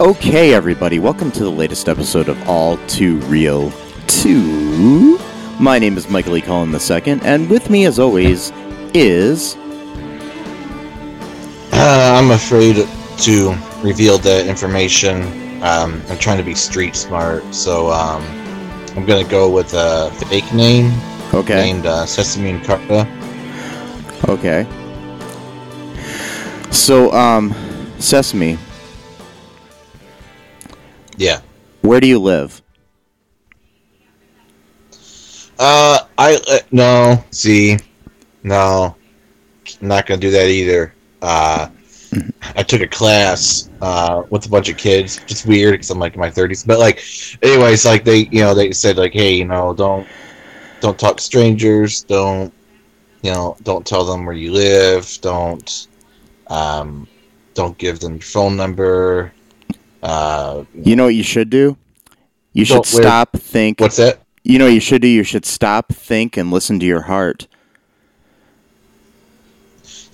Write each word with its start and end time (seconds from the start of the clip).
Okay, 0.00 0.54
everybody, 0.54 1.00
welcome 1.00 1.32
to 1.32 1.40
the 1.42 1.50
latest 1.50 1.88
episode 1.88 2.28
of 2.28 2.48
All 2.48 2.76
Too 2.86 3.16
Real 3.22 3.72
2. 4.06 5.18
My 5.58 5.80
name 5.80 5.96
is 5.96 6.08
Michael 6.08 6.36
E. 6.36 6.40
Cullen 6.40 6.72
II, 6.72 7.20
and 7.22 7.50
with 7.50 7.68
me, 7.68 7.84
as 7.84 7.98
always, 7.98 8.52
is. 8.94 9.56
Uh, 11.72 12.14
I'm 12.16 12.30
afraid 12.30 12.86
to 13.18 13.56
reveal 13.82 14.18
the 14.18 14.46
information. 14.48 15.22
Um, 15.64 16.00
I'm 16.08 16.18
trying 16.18 16.38
to 16.38 16.44
be 16.44 16.54
street 16.54 16.94
smart, 16.94 17.42
so 17.52 17.90
um, 17.90 18.22
I'm 18.96 19.04
going 19.04 19.24
to 19.24 19.28
go 19.28 19.50
with 19.50 19.74
a 19.74 20.12
fake 20.28 20.52
name 20.54 20.92
Okay. 21.34 21.56
named 21.72 21.86
uh, 21.86 22.06
Sesame 22.06 22.50
and 22.50 22.64
Carta. 22.64 23.04
Okay. 24.28 24.64
So, 26.70 27.12
um, 27.12 27.52
Sesame, 27.98 28.58
Yeah. 31.18 31.40
where 31.82 32.00
do 32.00 32.06
you 32.06 32.18
live? 32.20 32.62
Uh, 35.58 35.98
I 36.16 36.38
uh, 36.48 36.58
no. 36.70 37.24
See, 37.32 37.76
no, 38.44 38.96
not 39.80 40.06
gonna 40.06 40.20
do 40.20 40.30
that 40.30 40.48
either. 40.48 40.94
Uh, 41.20 41.68
I 42.56 42.62
took 42.62 42.80
a 42.80 42.86
class 42.86 43.68
uh 43.82 44.22
with 44.30 44.46
a 44.46 44.48
bunch 44.48 44.68
of 44.68 44.76
kids. 44.76 45.20
Just 45.26 45.46
weird 45.46 45.72
because 45.74 45.90
I'm 45.90 45.98
like 45.98 46.14
in 46.14 46.20
my 46.20 46.30
30s. 46.30 46.64
But 46.66 46.78
like, 46.78 47.02
anyways, 47.42 47.84
like 47.84 48.04
they, 48.04 48.28
you 48.30 48.40
know, 48.40 48.54
they 48.54 48.70
said 48.72 48.96
like, 48.96 49.12
hey, 49.12 49.34
you 49.34 49.44
know, 49.44 49.74
don't 49.74 50.06
don't 50.80 50.98
talk 50.98 51.16
to 51.16 51.22
strangers. 51.22 52.04
Don't 52.04 52.54
you 53.22 53.32
know? 53.32 53.56
Don't 53.64 53.84
tell 53.84 54.04
them 54.04 54.24
where 54.24 54.36
you 54.36 54.52
live. 54.52 55.18
Don't 55.20 55.88
um, 56.48 57.08
don't 57.54 57.76
give 57.78 57.98
them 57.98 58.14
your 58.14 58.22
phone 58.22 58.56
number. 58.56 59.32
Uh, 60.02 60.64
You 60.74 60.96
know 60.96 61.04
what 61.04 61.14
you 61.14 61.22
should 61.22 61.50
do? 61.50 61.76
You 62.52 62.64
should 62.64 62.86
stop, 62.86 63.32
think. 63.36 63.80
what's 63.80 63.96
that? 63.96 64.20
You 64.42 64.58
know 64.58 64.64
what 64.66 64.74
you 64.74 64.80
should 64.80 65.02
do? 65.02 65.08
You 65.08 65.22
should 65.24 65.44
stop, 65.44 65.92
think, 65.92 66.36
and 66.36 66.50
listen 66.50 66.80
to 66.80 66.86
your 66.86 67.02
heart. 67.02 67.46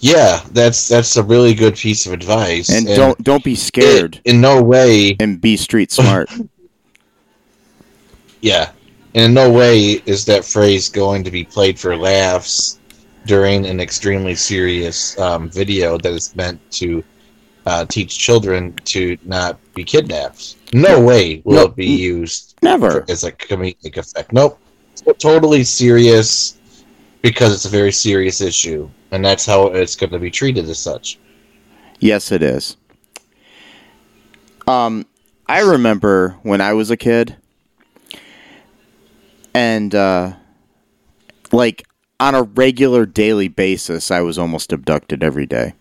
Yeah, 0.00 0.43
that's 0.53 0.89
that's 0.89 1.17
a 1.17 1.23
really 1.23 1.55
good 1.55 1.77
piece 1.77 2.05
of 2.06 2.12
advice. 2.12 2.69
And 2.69 2.87
don't 2.87 3.23
don't 3.25 3.43
be 3.44 3.55
scared 3.55 4.17
it- 4.25 4.31
in 4.33 4.41
no 4.41 4.62
way 4.62 5.17
and 5.21 5.41
be 5.41 5.56
street 5.56 5.91
smart. 5.93 6.31
Yeah. 8.43 8.73
And 9.15 9.25
in 9.25 9.33
no 9.34 9.50
way 9.50 10.03
is 10.05 10.27
that 10.27 10.44
phrase 10.44 10.91
going 10.91 11.25
to 11.25 11.31
be 11.31 11.44
played 11.44 11.78
for 11.78 11.97
laughs 11.97 12.78
during 13.25 13.65
an 13.65 13.81
extremely 13.81 14.34
serious 14.34 15.19
um, 15.19 15.49
video 15.49 15.97
that 15.97 16.12
is 16.12 16.37
meant 16.37 16.61
to 16.73 17.03
uh, 17.67 17.85
teach 17.87 18.19
children 18.19 18.75
to 18.85 19.17
not 19.25 19.59
be 19.75 19.85
kidnapped. 19.85 20.57
No 20.73 21.01
way 21.01 21.41
will 21.45 21.55
No, 21.55 21.63
it 21.67 21.77
be 21.77 21.87
used 21.87 22.57
Never. 22.63 23.05
as 23.09 23.25
a 23.25 23.33
comedic 23.33 23.97
effect. 23.97 24.33
Nope. 24.33 24.59
It's 24.93 25.23
totally 25.23 25.65
serious 25.65 26.59
because 27.23 27.55
it's 27.55 27.65
a 27.65 27.71
very 27.71 27.93
serious 27.93 28.41
issue. 28.41 28.89
And 29.11 29.25
that's 29.25 29.47
how 29.47 29.69
it's 29.69 29.97
going 29.97 30.11
to 30.11 30.19
be 30.19 30.31
treated 30.31 30.69
as 30.69 30.79
such. 30.79 31.19
Yes, 32.01 32.33
it 32.33 32.43
is. 32.43 32.77
Um, 34.67 35.07
I 35.47 35.61
remember 35.61 36.37
when 36.43 36.61
I 36.61 36.73
was 36.73 36.91
a 36.91 36.97
kid, 36.97 37.37
and 39.55 39.95
uh, 39.95 40.33
like 41.53 41.87
on 42.19 42.35
a 42.35 42.43
regular 42.43 43.07
daily 43.07 43.49
basis, 43.49 44.11
I 44.11 44.21
was 44.21 44.39
almost 44.39 44.73
abducted 44.73 45.23
every 45.23 45.47
day. 45.47 45.75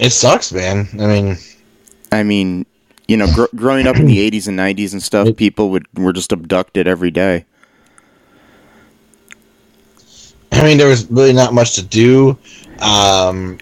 It 0.00 0.10
sucks, 0.10 0.50
man. 0.50 0.88
I 0.98 1.06
mean, 1.06 1.36
I 2.10 2.22
mean, 2.22 2.64
you 3.06 3.18
know, 3.18 3.30
gr- 3.34 3.54
growing 3.54 3.86
up 3.86 3.96
in 3.96 4.06
the 4.06 4.30
'80s 4.30 4.48
and 4.48 4.58
'90s 4.58 4.92
and 4.92 5.02
stuff, 5.02 5.36
people 5.36 5.68
would 5.70 5.86
were 5.94 6.14
just 6.14 6.32
abducted 6.32 6.88
every 6.88 7.10
day. 7.10 7.44
I 10.52 10.64
mean, 10.64 10.78
there 10.78 10.88
was 10.88 11.08
really 11.10 11.34
not 11.34 11.52
much 11.52 11.74
to 11.74 11.82
do. 11.82 12.38
Um, 12.80 13.58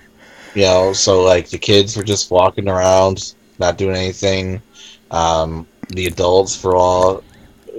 you 0.54 0.62
know, 0.62 0.92
so 0.92 1.22
like 1.22 1.50
the 1.50 1.58
kids 1.58 1.96
were 1.96 2.04
just 2.04 2.30
walking 2.30 2.68
around, 2.68 3.34
not 3.58 3.76
doing 3.76 3.96
anything. 3.96 4.62
Um, 5.10 5.66
the 5.88 6.06
adults, 6.06 6.54
for 6.54 6.76
all 6.76 7.24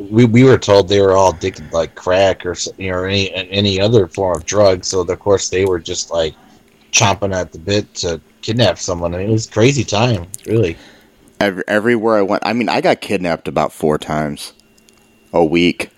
we, 0.10 0.26
we 0.26 0.44
were 0.44 0.58
told, 0.58 0.90
they 0.90 1.00
were 1.00 1.16
all 1.16 1.34
addicted 1.34 1.72
like 1.72 1.96
crack 1.96 2.46
or 2.46 2.56
you 2.78 2.92
know 2.92 2.98
or 2.98 3.08
any 3.08 3.34
any 3.34 3.80
other 3.80 4.06
form 4.08 4.36
of 4.36 4.46
drug. 4.46 4.84
So 4.84 5.00
of 5.00 5.20
course 5.20 5.48
they 5.48 5.64
were 5.64 5.80
just 5.80 6.12
like 6.12 6.36
chomping 6.92 7.34
at 7.34 7.54
the 7.54 7.60
bit 7.60 7.94
to 7.96 8.20
kidnap 8.42 8.80
someone. 8.80 9.14
I 9.14 9.20
mean, 9.20 9.30
it 9.30 9.34
was 9.34 9.48
a 9.48 9.52
crazy 9.52 9.84
time, 9.84 10.28
really. 10.46 10.78
Every, 11.40 11.64
everywhere 11.68 12.18
I 12.18 12.22
went, 12.22 12.44
I 12.46 12.54
mean, 12.54 12.70
I 12.70 12.82
got 12.82 13.02
kidnapped 13.02 13.48
about 13.48 13.72
four 13.72 13.98
times 13.98 14.54
a 15.34 15.44
week. 15.44 15.90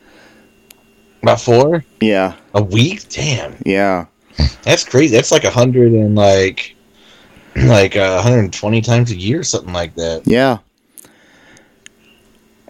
About 1.23 1.41
four 1.41 1.83
Yeah, 1.99 2.35
a 2.53 2.61
week. 2.63 3.07
Damn, 3.09 3.55
yeah. 3.65 4.05
that's 4.63 4.83
crazy. 4.83 5.15
That's 5.15 5.31
like 5.31 5.43
a 5.43 5.51
hundred 5.51 5.93
and 5.93 6.15
like 6.15 6.75
like 7.55 7.95
uh, 7.95 8.13
120 8.15 8.81
times 8.81 9.11
a 9.11 9.15
year, 9.15 9.43
something 9.43 9.73
like 9.73 9.95
that. 9.95 10.23
Yeah. 10.25 10.59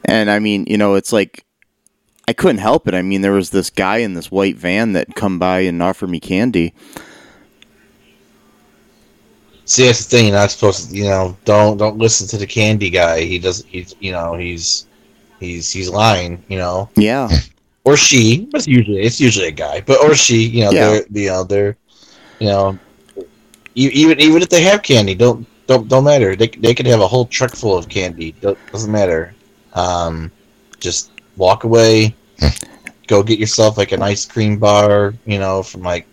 And 0.06 0.32
I 0.32 0.40
mean, 0.40 0.66
you 0.68 0.78
know, 0.78 0.96
it's 0.96 1.14
like 1.14 1.46
I 2.28 2.34
couldn't 2.34 2.60
help 2.60 2.88
it. 2.88 2.94
I 2.94 3.02
mean, 3.02 3.22
there 3.22 3.32
was 3.32 3.52
this 3.52 3.70
guy 3.70 3.98
in 3.98 4.14
this 4.14 4.32
white 4.32 4.58
van 4.58 4.94
that 4.94 5.16
come 5.16 5.38
by 5.40 5.60
and 5.62 5.82
offered 5.82 6.10
me 6.10 6.20
candy. 6.20 6.74
See, 9.72 9.86
that's 9.86 10.04
the 10.04 10.10
thing. 10.18 10.26
You're 10.28 10.36
not 10.36 10.52
supposed 10.52 10.90
to, 10.90 10.96
you 10.98 11.06
know, 11.06 11.38
don't 11.46 11.78
don't 11.78 11.98
listen 11.98 12.28
to 12.28 12.38
the 12.38 12.46
candy 12.46 12.90
guy. 12.90 13.22
He 13.22 13.40
doesn't. 13.40 13.66
he's, 13.70 13.96
you 14.02 14.12
know, 14.12 14.36
he's 14.36 14.86
he's 15.40 15.72
he's 15.72 15.90
lying, 15.90 16.44
you 16.50 16.58
know, 16.58 16.90
Yeah. 16.98 17.30
or 17.86 17.96
she. 17.96 18.48
But 18.52 18.58
it's 18.60 18.68
usually 18.68 19.00
it's 19.02 19.22
usually 19.22 19.48
a 19.48 19.52
guy, 19.66 19.80
but 19.80 20.04
or 20.04 20.14
she, 20.14 20.44
you 20.44 20.66
know, 20.66 20.72
Yeah. 20.72 20.90
they're 20.90 21.06
you 21.24 21.30
know 21.30 21.44
they're, 21.46 21.78
you 22.40 22.48
know, 22.48 22.78
even 23.76 24.20
even 24.20 24.42
if 24.42 24.50
they 24.50 24.62
have 24.64 24.84
candy, 24.84 25.16
don't 25.16 25.48
don't 25.68 25.88
don't 25.88 26.04
matter. 26.04 26.36
They 26.36 26.48
they 26.48 26.74
could 26.74 26.88
have 26.88 27.00
a 27.00 27.08
whole 27.08 27.26
truck 27.26 27.56
full 27.56 27.78
of 27.78 27.88
candy. 27.88 28.36
Doesn't 28.42 28.92
matter. 28.92 29.34
Um, 29.72 30.32
just 30.82 31.12
walk 31.38 31.64
away. 31.64 32.14
Go 33.08 33.24
get 33.24 33.40
yourself 33.40 33.78
like 33.78 33.94
an 33.94 34.02
ice 34.02 34.26
cream 34.26 34.58
bar, 34.60 35.14
you 35.26 35.40
know, 35.40 35.64
from 35.64 35.82
like, 35.82 36.06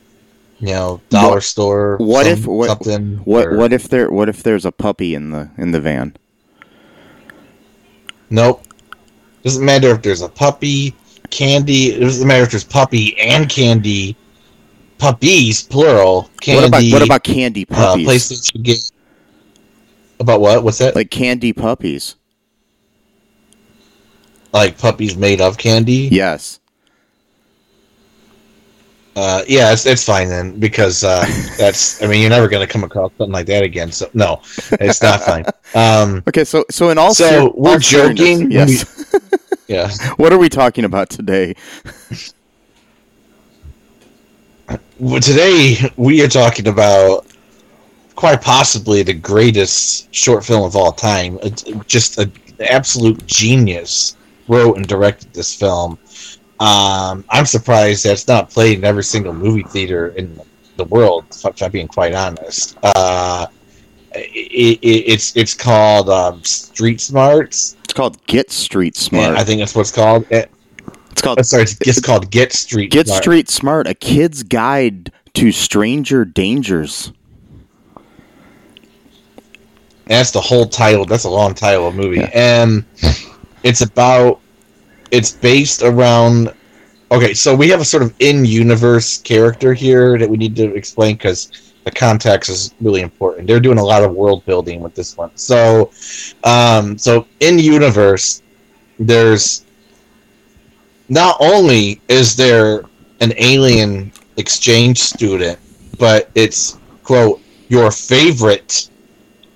you 0.60 0.68
know, 0.68 1.00
dollar 1.08 1.34
What- 1.36 1.42
store. 1.44 1.96
what 1.98 2.24
some- 2.24 2.32
if- 2.32 2.46
what- 2.46 2.68
something? 2.68 3.20
What 3.24 3.46
or- 3.46 3.56
what 3.56 3.72
if 3.72 3.88
there 3.88 4.10
what 4.10 4.28
if 4.28 4.42
there's 4.42 4.64
a 4.64 4.72
puppy 4.72 5.14
in 5.14 5.30
the 5.30 5.50
in 5.56 5.70
the 5.72 5.80
van? 5.80 6.16
Nope. 8.30 8.62
Doesn't 9.44 9.64
matter 9.64 9.90
if 9.90 10.02
there's 10.02 10.20
a 10.20 10.28
puppy, 10.28 10.94
candy. 11.30 11.92
It 11.92 12.00
doesn't 12.00 12.26
matter 12.26 12.42
if 12.42 12.50
there's 12.50 12.64
puppy 12.64 13.18
and 13.18 13.48
candy. 13.48 14.16
Puppies, 14.98 15.62
plural. 15.62 16.28
Candy. 16.40 16.60
what 16.62 16.68
about 16.68 16.92
what 16.92 17.02
about 17.02 17.24
candy 17.24 17.64
uh, 17.70 17.74
puppies? 17.74 18.06
PlayStation 18.08 18.62
game? 18.62 18.76
About 20.20 20.40
what? 20.40 20.64
What's 20.64 20.78
that? 20.78 20.96
Like 20.96 21.10
candy 21.12 21.52
puppies. 21.52 22.16
Like 24.52 24.76
puppies 24.78 25.16
made 25.16 25.40
of 25.40 25.56
candy? 25.56 26.08
Yes. 26.10 26.57
Uh, 29.20 29.42
yeah, 29.48 29.72
it's, 29.72 29.84
it's 29.84 30.04
fine 30.04 30.28
then 30.28 30.56
because 30.60 31.02
uh, 31.02 31.26
that's. 31.58 32.00
I 32.00 32.06
mean, 32.06 32.20
you're 32.20 32.30
never 32.30 32.46
going 32.46 32.64
to 32.64 32.72
come 32.72 32.84
across 32.84 33.10
something 33.18 33.32
like 33.32 33.46
that 33.46 33.64
again. 33.64 33.90
So 33.90 34.08
no, 34.14 34.42
it's 34.72 35.02
not 35.02 35.22
fine. 35.22 35.44
Um, 35.74 36.22
Okay, 36.28 36.44
so 36.44 36.64
so 36.70 36.90
in 36.90 36.98
all 36.98 37.12
So, 37.12 37.28
ser- 37.28 37.50
we're 37.56 37.72
all 37.72 37.78
joking. 37.80 38.48
Yes. 38.48 38.84
yeah. 39.66 39.90
what 40.18 40.32
are 40.32 40.38
we 40.38 40.48
talking 40.48 40.84
about 40.84 41.10
today? 41.10 41.56
Well, 45.00 45.20
today 45.20 45.90
we 45.96 46.22
are 46.22 46.28
talking 46.28 46.68
about 46.68 47.26
quite 48.14 48.40
possibly 48.40 49.02
the 49.02 49.14
greatest 49.14 50.14
short 50.14 50.44
film 50.44 50.62
of 50.62 50.76
all 50.76 50.92
time. 50.92 51.40
Just 51.88 52.18
an 52.18 52.32
absolute 52.60 53.26
genius 53.26 54.16
wrote 54.46 54.76
and 54.76 54.86
directed 54.86 55.32
this 55.32 55.52
film. 55.54 55.98
Um, 56.60 57.24
I'm 57.30 57.46
surprised 57.46 58.04
that's 58.04 58.26
not 58.26 58.50
played 58.50 58.78
in 58.78 58.84
every 58.84 59.04
single 59.04 59.32
movie 59.32 59.62
theater 59.62 60.08
in 60.08 60.40
the 60.76 60.84
world. 60.84 61.24
If 61.30 61.62
I'm 61.62 61.70
being 61.70 61.86
quite 61.88 62.14
honest, 62.14 62.76
uh, 62.82 63.46
it, 64.12 64.78
it, 64.82 65.12
it's 65.12 65.36
it's 65.36 65.54
called 65.54 66.10
um, 66.10 66.42
Street 66.42 67.00
Smarts. 67.00 67.76
It's 67.84 67.92
called 67.92 68.24
Get 68.26 68.50
Street 68.50 68.96
Smart. 68.96 69.36
I 69.36 69.44
think 69.44 69.60
that's 69.60 69.74
what 69.74 69.82
it's 69.82 69.92
called. 69.92 70.26
Eh, 70.32 70.46
it's 71.10 71.22
called 71.22 71.38
oh, 71.38 71.42
sorry, 71.42 71.62
it's, 71.62 71.76
it's 71.80 72.00
called 72.00 72.30
Get 72.30 72.52
Street. 72.52 72.90
Get 72.90 73.06
Smart. 73.06 73.22
Street 73.22 73.48
Smart, 73.48 73.86
a 73.86 73.94
kid's 73.94 74.42
guide 74.42 75.12
to 75.34 75.52
stranger 75.52 76.24
dangers. 76.24 77.12
That's 80.06 80.30
the 80.32 80.40
whole 80.40 80.66
title. 80.66 81.04
That's 81.04 81.24
a 81.24 81.30
long 81.30 81.54
title 81.54 81.86
of 81.86 81.94
movie, 81.94 82.18
Yeah. 82.18 82.30
and 82.34 82.84
it's 83.62 83.82
about. 83.82 84.40
It's 85.10 85.32
based 85.32 85.82
around. 85.82 86.52
Okay, 87.10 87.32
so 87.32 87.54
we 87.54 87.68
have 87.70 87.80
a 87.80 87.84
sort 87.84 88.02
of 88.02 88.14
in-universe 88.18 89.18
character 89.22 89.72
here 89.72 90.18
that 90.18 90.28
we 90.28 90.36
need 90.36 90.54
to 90.56 90.74
explain 90.74 91.16
because 91.16 91.72
the 91.84 91.90
context 91.90 92.50
is 92.50 92.74
really 92.80 93.00
important. 93.00 93.46
They're 93.46 93.60
doing 93.60 93.78
a 93.78 93.84
lot 93.84 94.02
of 94.02 94.12
world 94.14 94.44
building 94.44 94.80
with 94.80 94.94
this 94.94 95.16
one. 95.16 95.30
So, 95.36 95.90
um, 96.44 96.98
so 96.98 97.26
in 97.40 97.58
universe, 97.58 98.42
there's 98.98 99.64
not 101.08 101.36
only 101.40 102.00
is 102.08 102.36
there 102.36 102.84
an 103.20 103.32
alien 103.38 104.12
exchange 104.36 104.98
student, 104.98 105.58
but 105.98 106.30
it's 106.34 106.78
quote 107.02 107.40
your 107.68 107.90
favorite 107.90 108.90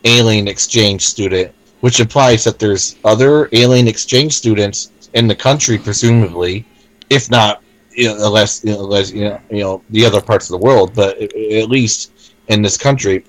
alien 0.05 0.49
exchange 0.49 1.07
student, 1.07 1.53
which 1.81 2.01
implies 2.01 2.45
that 2.45 2.59
there's 2.59 2.97
other 3.05 3.49
alien 3.53 3.89
exchange 3.89 4.33
students 4.33 4.92
in 5.15 5.27
the 5.27 5.35
country, 5.35 5.79
presumably, 5.79 6.65
if 7.11 7.31
not, 7.31 7.63
unless 7.97 8.65
you 8.65 8.73
know, 8.73 8.85
unless, 8.85 9.13
you 9.13 9.25
know, 9.25 9.41
you 9.51 9.61
know 9.61 9.83
the 9.91 10.05
other 10.05 10.21
parts 10.21 10.49
of 10.51 10.59
the 10.59 10.65
world, 10.65 10.95
but 10.95 11.19
at 11.19 11.69
least 11.69 12.35
in 12.49 12.63
this 12.63 12.77
country. 12.77 13.25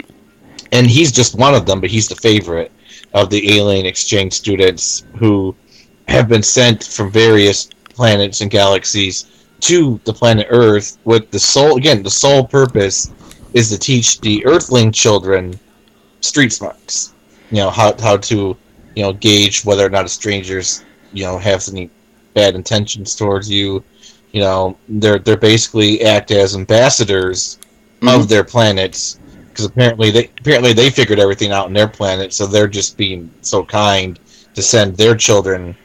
And 0.71 0.88
he's 0.88 1.12
just 1.12 1.38
one 1.38 1.53
of 1.53 1.65
them, 1.65 1.81
but 1.81 1.89
he's 1.91 2.07
the 2.07 2.15
favorite 2.15 2.71
of 3.13 3.30
the 3.30 3.57
alien 3.57 3.85
exchange 3.85 4.33
students 4.33 5.06
who 5.18 5.56
have 6.07 6.27
been 6.27 6.44
sent 6.44 6.83
from 6.83 7.12
various 7.12 7.69
planets 7.89 8.41
and 8.41 8.50
galaxies 8.50 9.25
to 9.62 10.00
the 10.03 10.13
planet 10.13 10.47
Earth 10.50 10.97
with 11.06 11.29
the 11.31 11.39
sole 11.39 11.77
again 11.77 12.03
the 12.03 12.09
sole 12.09 12.45
purpose 12.45 13.13
is 13.53 13.69
to 13.69 13.77
teach 13.77 14.19
the 14.19 14.45
Earthling 14.45 14.91
children 14.91 15.57
street 16.21 16.51
smarts. 16.51 17.13
You 17.51 17.57
know 17.57 17.69
how 17.69 17.95
how 18.01 18.18
to 18.18 18.57
you 18.95 19.03
know 19.03 19.13
gauge 19.13 19.63
whether 19.63 19.86
or 19.86 19.89
not 19.89 20.06
a 20.06 20.09
stranger's 20.09 20.83
you 21.13 21.24
know 21.24 21.38
has 21.38 21.69
any 21.69 21.89
bad 22.33 22.56
intentions 22.56 23.15
towards 23.15 23.50
you. 23.50 23.83
You 24.31 24.42
know 24.42 24.77
they're 24.89 25.19
they're 25.19 25.38
basically 25.38 26.01
act 26.04 26.31
as 26.31 26.56
ambassadors 26.56 27.60
Mhm. 28.01 28.15
of 28.15 28.27
their 28.30 28.44
planets 28.44 29.19
because 29.50 29.65
apparently 29.65 30.12
they 30.12 30.30
apparently 30.39 30.74
they 30.74 30.89
figured 30.89 31.19
everything 31.19 31.51
out 31.51 31.65
on 31.68 31.74
their 31.74 31.88
planet, 31.88 32.33
so 32.33 32.45
they're 32.48 32.68
just 32.68 32.98
being 32.98 33.31
so 33.42 33.63
kind 33.63 34.19
to 34.56 34.62
send 34.62 34.98
their 34.98 35.15
children 35.15 35.75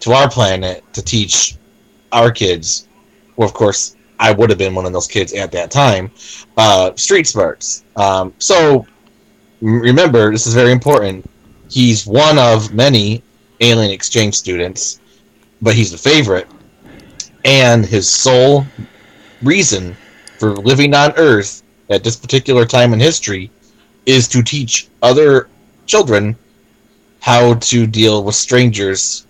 to 0.00 0.12
our 0.12 0.28
planet 0.30 0.84
to 0.94 1.02
teach 1.02 1.56
our 2.12 2.30
kids. 2.30 2.88
Well, 3.36 3.48
of 3.48 3.54
course, 3.54 3.96
I 4.18 4.32
would 4.32 4.50
have 4.50 4.58
been 4.58 4.74
one 4.74 4.86
of 4.86 4.92
those 4.92 5.06
kids 5.06 5.32
at 5.32 5.52
that 5.52 5.70
time. 5.70 6.10
Uh, 6.56 6.92
street 6.96 7.26
smarts. 7.26 7.84
Um, 7.96 8.32
so 8.38 8.86
remember, 9.60 10.30
this 10.32 10.46
is 10.46 10.54
very 10.54 10.72
important. 10.72 11.28
He's 11.70 12.06
one 12.06 12.38
of 12.38 12.72
many 12.72 13.22
alien 13.60 13.90
exchange 13.90 14.34
students, 14.34 15.00
but 15.62 15.74
he's 15.74 15.90
the 15.90 15.98
favorite. 15.98 16.46
And 17.44 17.84
his 17.84 18.08
sole 18.08 18.66
reason 19.42 19.96
for 20.38 20.54
living 20.54 20.94
on 20.94 21.12
Earth 21.16 21.62
at 21.90 22.04
this 22.04 22.16
particular 22.16 22.64
time 22.64 22.92
in 22.92 23.00
history 23.00 23.50
is 24.06 24.28
to 24.28 24.42
teach 24.42 24.88
other 25.02 25.48
children 25.86 26.36
how 27.20 27.54
to 27.54 27.86
deal 27.86 28.24
with 28.24 28.34
strangers 28.34 29.26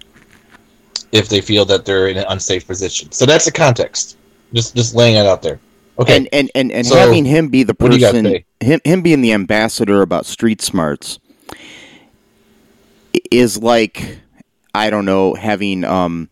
if 1.12 1.28
they 1.28 1.40
feel 1.40 1.64
that 1.64 1.84
they're 1.84 2.08
in 2.08 2.18
an 2.18 2.24
unsafe 2.28 2.66
position. 2.66 3.10
So 3.12 3.24
that's 3.26 3.44
the 3.44 3.52
context. 3.52 4.16
Just 4.52 4.74
just 4.74 4.94
laying 4.94 5.16
it 5.16 5.26
out 5.26 5.42
there. 5.42 5.60
Okay. 5.98 6.16
And 6.16 6.28
and 6.32 6.50
and, 6.54 6.70
and 6.70 6.86
So, 6.86 6.96
having 6.96 7.24
him 7.24 7.48
be 7.48 7.62
the 7.62 7.74
what 7.78 7.90
do 7.90 7.96
you 7.96 8.00
got 8.00 8.12
to 8.12 8.22
person, 8.22 8.44
him 8.60 8.80
him 8.84 9.02
being 9.02 9.20
the 9.20 9.32
ambassador 9.32 10.02
about 10.02 10.26
street 10.26 10.62
smarts, 10.62 11.18
is 13.30 13.58
like 13.62 14.20
I 14.74 14.90
don't 14.90 15.04
know 15.04 15.34
having 15.34 15.84
um, 15.84 16.28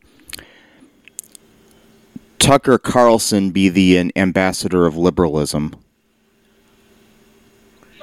Tucker 2.39 2.79
Carlson 2.79 3.51
be 3.51 3.69
the 3.69 3.97
an 3.97 4.13
ambassador 4.17 4.87
of 4.87 4.97
liberalism. 4.97 5.75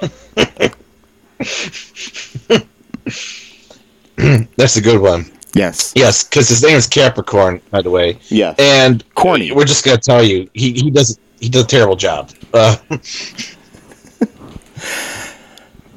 that's 4.56 4.76
a 4.76 4.80
good 4.80 5.00
one. 5.00 5.30
Yes. 5.54 5.92
Yes, 5.94 6.24
because 6.24 6.48
his 6.48 6.62
name 6.62 6.76
is 6.76 6.86
Capricorn, 6.86 7.60
by 7.70 7.80
the 7.80 7.90
way. 7.90 8.18
Yeah. 8.28 8.54
And 8.58 9.04
Corny. 9.14 9.52
We're 9.52 9.64
just 9.64 9.84
gonna 9.84 9.98
tell 9.98 10.22
you, 10.22 10.50
he, 10.54 10.72
he 10.72 10.90
does 10.90 11.18
he 11.40 11.48
does 11.48 11.64
a 11.64 11.66
terrible 11.66 11.96
job. 11.96 12.30
Uh, 12.52 12.76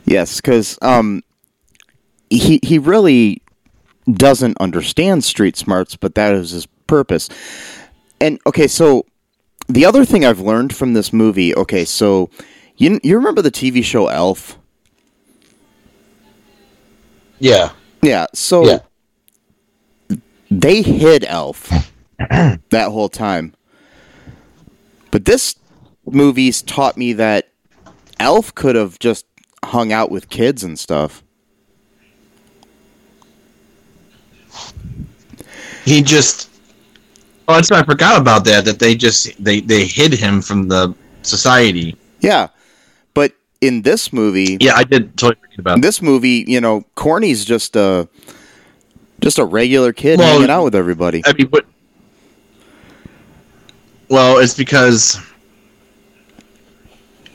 Yes, 0.08 0.40
because 0.40 0.80
um, 0.82 1.22
he 2.30 2.60
he 2.64 2.78
really 2.80 3.42
doesn't 4.12 4.58
understand 4.60 5.24
street 5.24 5.58
smarts, 5.58 5.96
but 5.96 6.16
that 6.16 6.34
is 6.34 6.52
his 6.52 6.66
purpose. 6.88 7.30
And 8.22 8.40
okay, 8.46 8.68
so 8.68 9.06
the 9.68 9.86
other 9.86 10.06
thing 10.06 10.26
I've 10.26 10.40
learned 10.40 10.76
from 10.76 10.94
this 10.94 11.12
movie, 11.14 11.56
okay, 11.56 11.86
so 11.86 12.30
you 12.78 13.00
you 13.04 13.16
remember 13.18 13.42
the 13.42 13.52
TV 13.52 13.84
show 13.84 14.10
ALF? 14.10 14.58
yeah. 17.40 17.72
Yeah. 18.02 18.28
So 18.34 18.66
Yeah. 18.66 18.80
they 20.50 20.82
hid 20.82 21.24
ALF 21.26 21.92
that 22.70 22.90
whole 22.92 23.10
time, 23.10 23.54
but 25.12 25.26
this 25.26 25.56
movie's 26.06 26.62
taught 26.62 26.98
me 26.98 27.14
that 27.14 27.50
ALF 28.20 28.56
could 28.56 28.76
have 28.76 28.98
just 29.00 29.26
hung 29.66 29.92
out 29.92 30.10
with 30.10 30.30
kids 30.30 30.64
and 30.64 30.80
stuff. 30.80 31.24
He 35.88 36.02
just 36.02 36.50
Oh, 37.48 37.54
that's 37.56 37.72
I 37.72 37.84
forgot 37.84 38.20
about 38.20 38.44
that, 38.46 38.66
that 38.66 38.78
they 38.78 38.94
just 38.94 39.42
they, 39.42 39.62
they 39.62 39.86
hid 39.86 40.14
him 40.14 40.42
from 40.42 40.68
the 40.68 40.94
society. 41.22 41.96
Yeah, 42.20 42.50
but 43.14 43.32
in 43.62 43.84
this 43.84 44.12
movie, 44.12 44.58
Yeah, 44.60 44.76
I 44.76 44.84
did 44.84 45.18
totally 45.18 45.40
forget 45.42 45.60
about 45.60 45.76
in 45.76 45.82
this 45.82 46.02
movie, 46.02 46.44
you 46.46 46.60
know, 46.60 46.84
Corny's 46.96 47.46
just 47.46 47.76
a 47.78 48.10
just 49.22 49.40
a 49.40 49.46
regular 49.46 49.94
kid 49.94 50.20
Well, 50.20 50.34
hanging 50.34 50.50
out 50.50 50.66
with 50.66 50.76
everybody. 50.76 51.24
I 51.26 51.32
mean, 51.34 51.48
but 51.48 51.66
well, 54.10 54.40
it's 54.40 54.54
because 54.54 55.18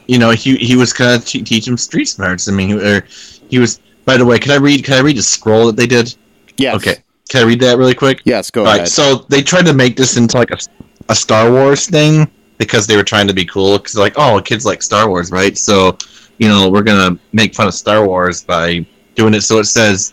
you 0.06 0.18
know 0.18 0.30
he 0.30 0.56
he 0.56 0.76
was 0.76 0.92
kind 0.92 1.16
of 1.16 1.26
te- 1.26 1.42
teach 1.42 1.66
him 1.66 1.78
street 1.78 2.06
smarts. 2.06 2.48
I 2.48 2.52
mean, 2.52 2.68
he, 2.68 2.74
or 2.74 3.00
he 3.48 3.58
was. 3.58 3.80
By 4.04 4.16
the 4.16 4.26
way, 4.26 4.38
can 4.38 4.50
I 4.50 4.56
read? 4.56 4.84
Can 4.84 4.94
I 4.94 5.00
read 5.00 5.16
the 5.16 5.22
scroll 5.22 5.66
that 5.68 5.76
they 5.76 5.86
did? 5.86 6.14
Yeah. 6.58 6.74
Okay, 6.74 6.96
can 7.32 7.44
I 7.44 7.46
read 7.46 7.60
that 7.60 7.78
really 7.78 7.94
quick? 7.94 8.20
Yes. 8.24 8.50
Go 8.50 8.60
All 8.60 8.66
right. 8.66 8.76
ahead. 8.76 8.88
So 8.88 9.24
they 9.30 9.42
tried 9.42 9.64
to 9.64 9.72
make 9.72 9.96
this 9.96 10.18
into 10.18 10.36
like 10.36 10.50
a, 10.50 10.58
a 11.08 11.14
Star 11.14 11.50
Wars 11.50 11.86
thing 11.86 12.30
because 12.58 12.86
they 12.86 12.94
were 12.94 13.02
trying 13.02 13.26
to 13.26 13.32
be 13.32 13.46
cool. 13.46 13.78
Because 13.78 13.96
like, 13.96 14.12
oh, 14.18 14.38
kids 14.42 14.66
like 14.66 14.82
Star 14.82 15.08
Wars, 15.08 15.32
right? 15.32 15.56
So 15.56 15.96
you 16.36 16.48
know, 16.48 16.68
we're 16.68 16.82
gonna 16.82 17.18
make 17.32 17.54
fun 17.54 17.66
of 17.66 17.72
Star 17.72 18.06
Wars 18.06 18.44
by 18.44 18.84
doing 19.14 19.32
it. 19.32 19.40
So 19.40 19.58
it 19.60 19.64
says 19.64 20.12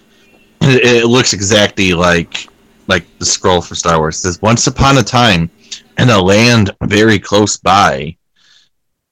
it, 0.61 0.85
it 1.03 1.07
looks 1.07 1.33
exactly 1.33 1.93
like 1.93 2.47
like 2.87 3.05
the 3.19 3.25
scroll 3.25 3.61
for 3.61 3.75
Star 3.75 3.99
Wars. 3.99 4.15
It 4.15 4.19
says 4.19 4.41
once 4.41 4.67
upon 4.67 4.97
a 4.97 5.03
time 5.03 5.51
in 5.97 6.09
a 6.09 6.21
land 6.21 6.71
very 6.83 7.19
close 7.19 7.57
by. 7.57 8.15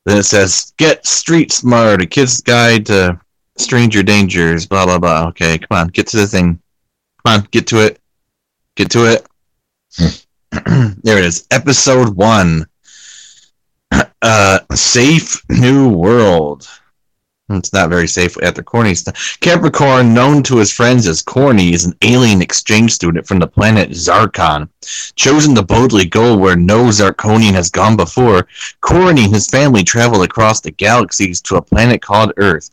Then 0.06 0.20
it 0.20 0.24
says 0.24 0.72
get 0.78 1.06
street 1.06 1.52
smart, 1.52 2.02
a 2.02 2.06
kid's 2.06 2.40
guide 2.40 2.86
to 2.86 3.20
stranger 3.58 4.02
dangers, 4.02 4.66
blah 4.66 4.86
blah 4.86 4.98
blah. 4.98 5.28
Okay, 5.28 5.58
come 5.58 5.78
on, 5.78 5.88
get 5.90 6.08
to 6.08 6.18
the 6.18 6.28
thing. 6.28 6.62
Come 7.26 7.42
on, 7.42 7.48
get 7.52 7.68
to 7.68 7.86
it. 7.86 8.00
Get 8.76 8.92
to 8.92 9.12
it. 9.12 9.28
there 11.04 11.18
it 11.18 11.26
is. 11.26 11.48
Episode 11.52 12.16
one. 12.16 12.66
uh, 14.22 14.60
safe 14.74 15.42
new 15.50 15.90
world. 15.90 16.68
It's 17.50 17.72
not 17.72 17.90
very 17.90 18.10
safe 18.10 18.36
at 18.44 18.56
the 18.56 18.64
Corny 18.64 18.94
stuff. 18.94 19.38
Capricorn, 19.40 20.14
known 20.14 20.44
to 20.44 20.58
his 20.58 20.72
friends 20.74 21.08
as 21.08 21.22
Corny, 21.22 21.74
is 21.74 21.86
an 21.86 21.96
alien 22.02 22.42
exchange 22.42 22.92
student 22.92 23.26
from 23.26 23.40
the 23.40 23.48
planet 23.48 23.92
Zarkon. 23.92 24.68
Chosen 25.16 25.56
to 25.56 25.62
boldly 25.62 26.06
go 26.06 26.36
where 26.36 26.58
no 26.58 26.86
Zarkonian 26.88 27.54
has 27.54 27.70
gone 27.70 27.96
before, 27.96 28.48
Corny 28.82 29.24
and 29.24 29.34
his 29.34 29.48
family 29.48 29.86
travel 29.86 30.24
across 30.24 30.60
the 30.60 30.72
galaxies 30.72 31.40
to 31.44 31.56
a 31.56 31.62
planet 31.62 32.02
called 32.02 32.34
Earth. 32.36 32.70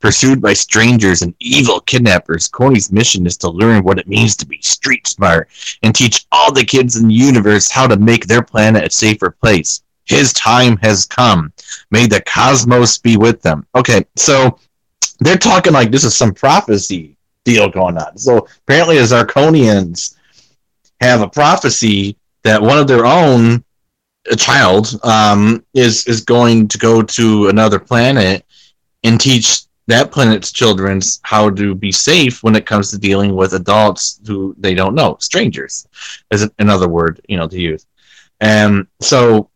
Pursued 0.00 0.40
by 0.40 0.52
strangers 0.52 1.22
and 1.22 1.34
evil 1.40 1.80
kidnappers, 1.80 2.48
Corny's 2.48 2.92
mission 2.92 3.26
is 3.26 3.36
to 3.38 3.50
learn 3.50 3.82
what 3.82 3.98
it 3.98 4.06
means 4.06 4.36
to 4.36 4.46
be 4.46 4.60
street 4.62 5.06
smart 5.08 5.48
and 5.82 5.92
teach 5.92 6.24
all 6.30 6.52
the 6.52 6.64
kids 6.64 6.96
in 6.96 7.08
the 7.08 7.14
universe 7.14 7.68
how 7.70 7.86
to 7.86 7.96
make 7.96 8.26
their 8.26 8.42
planet 8.42 8.84
a 8.86 8.90
safer 8.90 9.30
place. 9.30 9.82
His 10.04 10.32
time 10.32 10.76
has 10.78 11.04
come. 11.04 11.52
May 11.90 12.06
the 12.06 12.22
cosmos 12.22 12.98
be 12.98 13.16
with 13.16 13.42
them. 13.42 13.66
Okay, 13.74 14.04
so 14.14 14.58
they're 15.18 15.36
talking 15.36 15.72
like 15.72 15.90
this 15.90 16.04
is 16.04 16.16
some 16.16 16.32
prophecy 16.32 17.16
deal 17.44 17.68
going 17.68 17.98
on. 17.98 18.16
So 18.16 18.46
apparently, 18.62 18.98
the 18.98 19.04
Zarkonians 19.04 20.16
have 21.00 21.22
a 21.22 21.28
prophecy 21.28 22.16
that 22.44 22.62
one 22.62 22.78
of 22.78 22.86
their 22.86 23.04
own, 23.04 23.64
a 24.30 24.36
child, 24.36 24.98
um, 25.02 25.64
is 25.74 26.06
is 26.06 26.20
going 26.20 26.68
to 26.68 26.78
go 26.78 27.02
to 27.02 27.48
another 27.48 27.78
planet 27.78 28.44
and 29.04 29.20
teach 29.20 29.62
that 29.88 30.12
planet's 30.12 30.52
children's 30.52 31.18
how 31.22 31.50
to 31.50 31.74
be 31.74 31.90
safe 31.90 32.42
when 32.42 32.54
it 32.54 32.66
comes 32.66 32.90
to 32.90 32.98
dealing 32.98 33.34
with 33.34 33.54
adults 33.54 34.20
who 34.26 34.54
they 34.58 34.74
don't 34.74 34.94
know, 34.94 35.16
strangers, 35.18 35.88
is 36.30 36.48
another 36.58 36.88
word 36.88 37.20
you 37.28 37.36
know 37.36 37.48
to 37.48 37.58
use. 37.58 37.86
And 38.40 38.86
so 39.00 39.50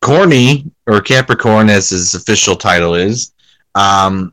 Corny 0.00 0.70
or 0.86 1.00
Capricorn, 1.00 1.68
as 1.70 1.90
his 1.90 2.14
official 2.14 2.56
title 2.56 2.94
is, 2.94 3.32
um, 3.74 4.32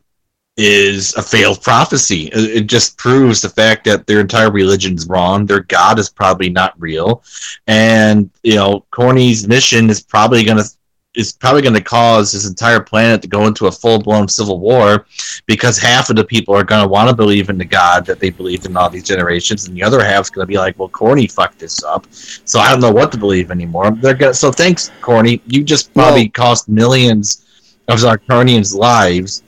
is 0.56 1.14
a 1.14 1.22
failed 1.22 1.62
prophecy. 1.62 2.30
It 2.32 2.66
just 2.66 2.96
proves 2.96 3.42
the 3.42 3.50
fact 3.50 3.84
that 3.84 4.06
their 4.06 4.20
entire 4.20 4.50
religion 4.50 4.94
is 4.94 5.06
wrong. 5.06 5.44
Their 5.44 5.60
God 5.60 5.98
is 5.98 6.08
probably 6.08 6.48
not 6.48 6.74
real, 6.80 7.22
and 7.66 8.30
you 8.42 8.54
know, 8.54 8.86
Corny's 8.90 9.46
mission 9.46 9.90
is 9.90 10.02
probably 10.02 10.42
going 10.42 10.58
to 10.58 10.68
is 11.14 11.32
probably 11.32 11.62
going 11.62 11.74
to 11.74 11.80
cause 11.80 12.32
this 12.32 12.46
entire 12.46 12.80
planet 12.80 13.22
to 13.22 13.28
go 13.28 13.46
into 13.46 13.66
a 13.66 13.72
full 13.72 13.98
blown 13.98 14.28
civil 14.28 14.60
war 14.60 15.06
because 15.46 15.78
half 15.78 16.10
of 16.10 16.16
the 16.16 16.24
people 16.24 16.54
are 16.54 16.64
going 16.64 16.82
to 16.82 16.88
want 16.88 17.08
to 17.08 17.16
believe 17.16 17.48
in 17.48 17.58
the 17.58 17.64
God 17.64 18.04
that 18.06 18.20
they 18.20 18.30
believed 18.30 18.66
in 18.66 18.76
all 18.76 18.90
these 18.90 19.04
generations, 19.04 19.66
and 19.66 19.76
the 19.76 19.82
other 19.82 20.04
half's 20.04 20.30
going 20.30 20.44
to 20.44 20.48
be 20.48 20.58
like, 20.58 20.78
"Well, 20.78 20.88
Corny 20.88 21.26
fucked 21.26 21.58
this 21.58 21.82
up, 21.82 22.06
so 22.10 22.60
I 22.60 22.70
don't 22.70 22.80
know 22.80 22.92
what 22.92 23.10
to 23.12 23.18
believe 23.18 23.50
anymore." 23.50 23.90
They're 23.90 24.14
gonna, 24.14 24.34
so 24.34 24.52
thanks, 24.52 24.90
Corny. 25.00 25.40
You 25.46 25.64
just 25.64 25.92
probably 25.94 26.24
well, 26.24 26.46
cost 26.46 26.68
millions 26.68 27.46
of 27.88 27.98
Zarkonians' 27.98 28.74
lives. 28.74 29.42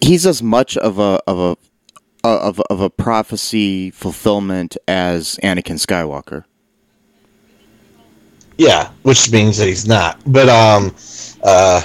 He's 0.00 0.26
as 0.26 0.42
much 0.42 0.76
of 0.78 0.98
a 0.98 1.20
of 1.26 1.38
a 1.38 1.56
of 2.24 2.60
of 2.70 2.80
a 2.80 2.90
prophecy 2.90 3.90
fulfillment 3.90 4.76
as 4.88 5.38
Anakin 5.42 5.78
Skywalker. 5.78 6.44
Yeah, 8.60 8.90
which 9.04 9.32
means 9.32 9.56
that 9.56 9.68
he's 9.68 9.88
not. 9.88 10.20
But 10.26 10.50
um, 10.50 10.94
uh, 11.42 11.82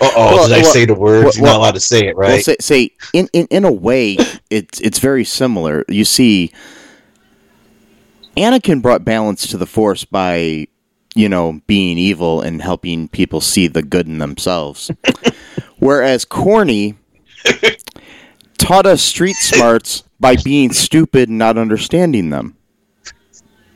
oh, 0.00 0.12
well, 0.16 0.48
did 0.48 0.58
I 0.58 0.62
well, 0.62 0.72
say 0.72 0.84
the 0.84 0.94
words? 0.94 1.24
Well, 1.24 1.34
You're 1.36 1.46
not 1.46 1.56
allowed 1.58 1.74
to 1.74 1.80
say 1.80 2.08
it, 2.08 2.16
right? 2.16 2.30
Well, 2.30 2.40
say, 2.40 2.56
say 2.58 2.90
in, 3.12 3.28
in 3.32 3.46
in 3.48 3.64
a 3.64 3.70
way, 3.70 4.16
it's 4.50 4.80
it's 4.80 4.98
very 4.98 5.24
similar. 5.24 5.84
You 5.86 6.04
see, 6.04 6.50
Anakin 8.36 8.82
brought 8.82 9.04
balance 9.04 9.46
to 9.46 9.56
the 9.56 9.66
Force 9.66 10.04
by, 10.04 10.66
you 11.14 11.28
know, 11.28 11.60
being 11.68 11.96
evil 11.96 12.40
and 12.40 12.60
helping 12.60 13.06
people 13.06 13.40
see 13.40 13.68
the 13.68 13.82
good 13.82 14.08
in 14.08 14.18
themselves, 14.18 14.90
whereas 15.78 16.24
Corny 16.24 16.96
taught 18.58 18.84
us 18.84 19.00
street 19.00 19.36
smarts 19.36 20.02
by 20.18 20.34
being 20.34 20.72
stupid 20.72 21.28
and 21.28 21.38
not 21.38 21.56
understanding 21.56 22.30
them. 22.30 22.56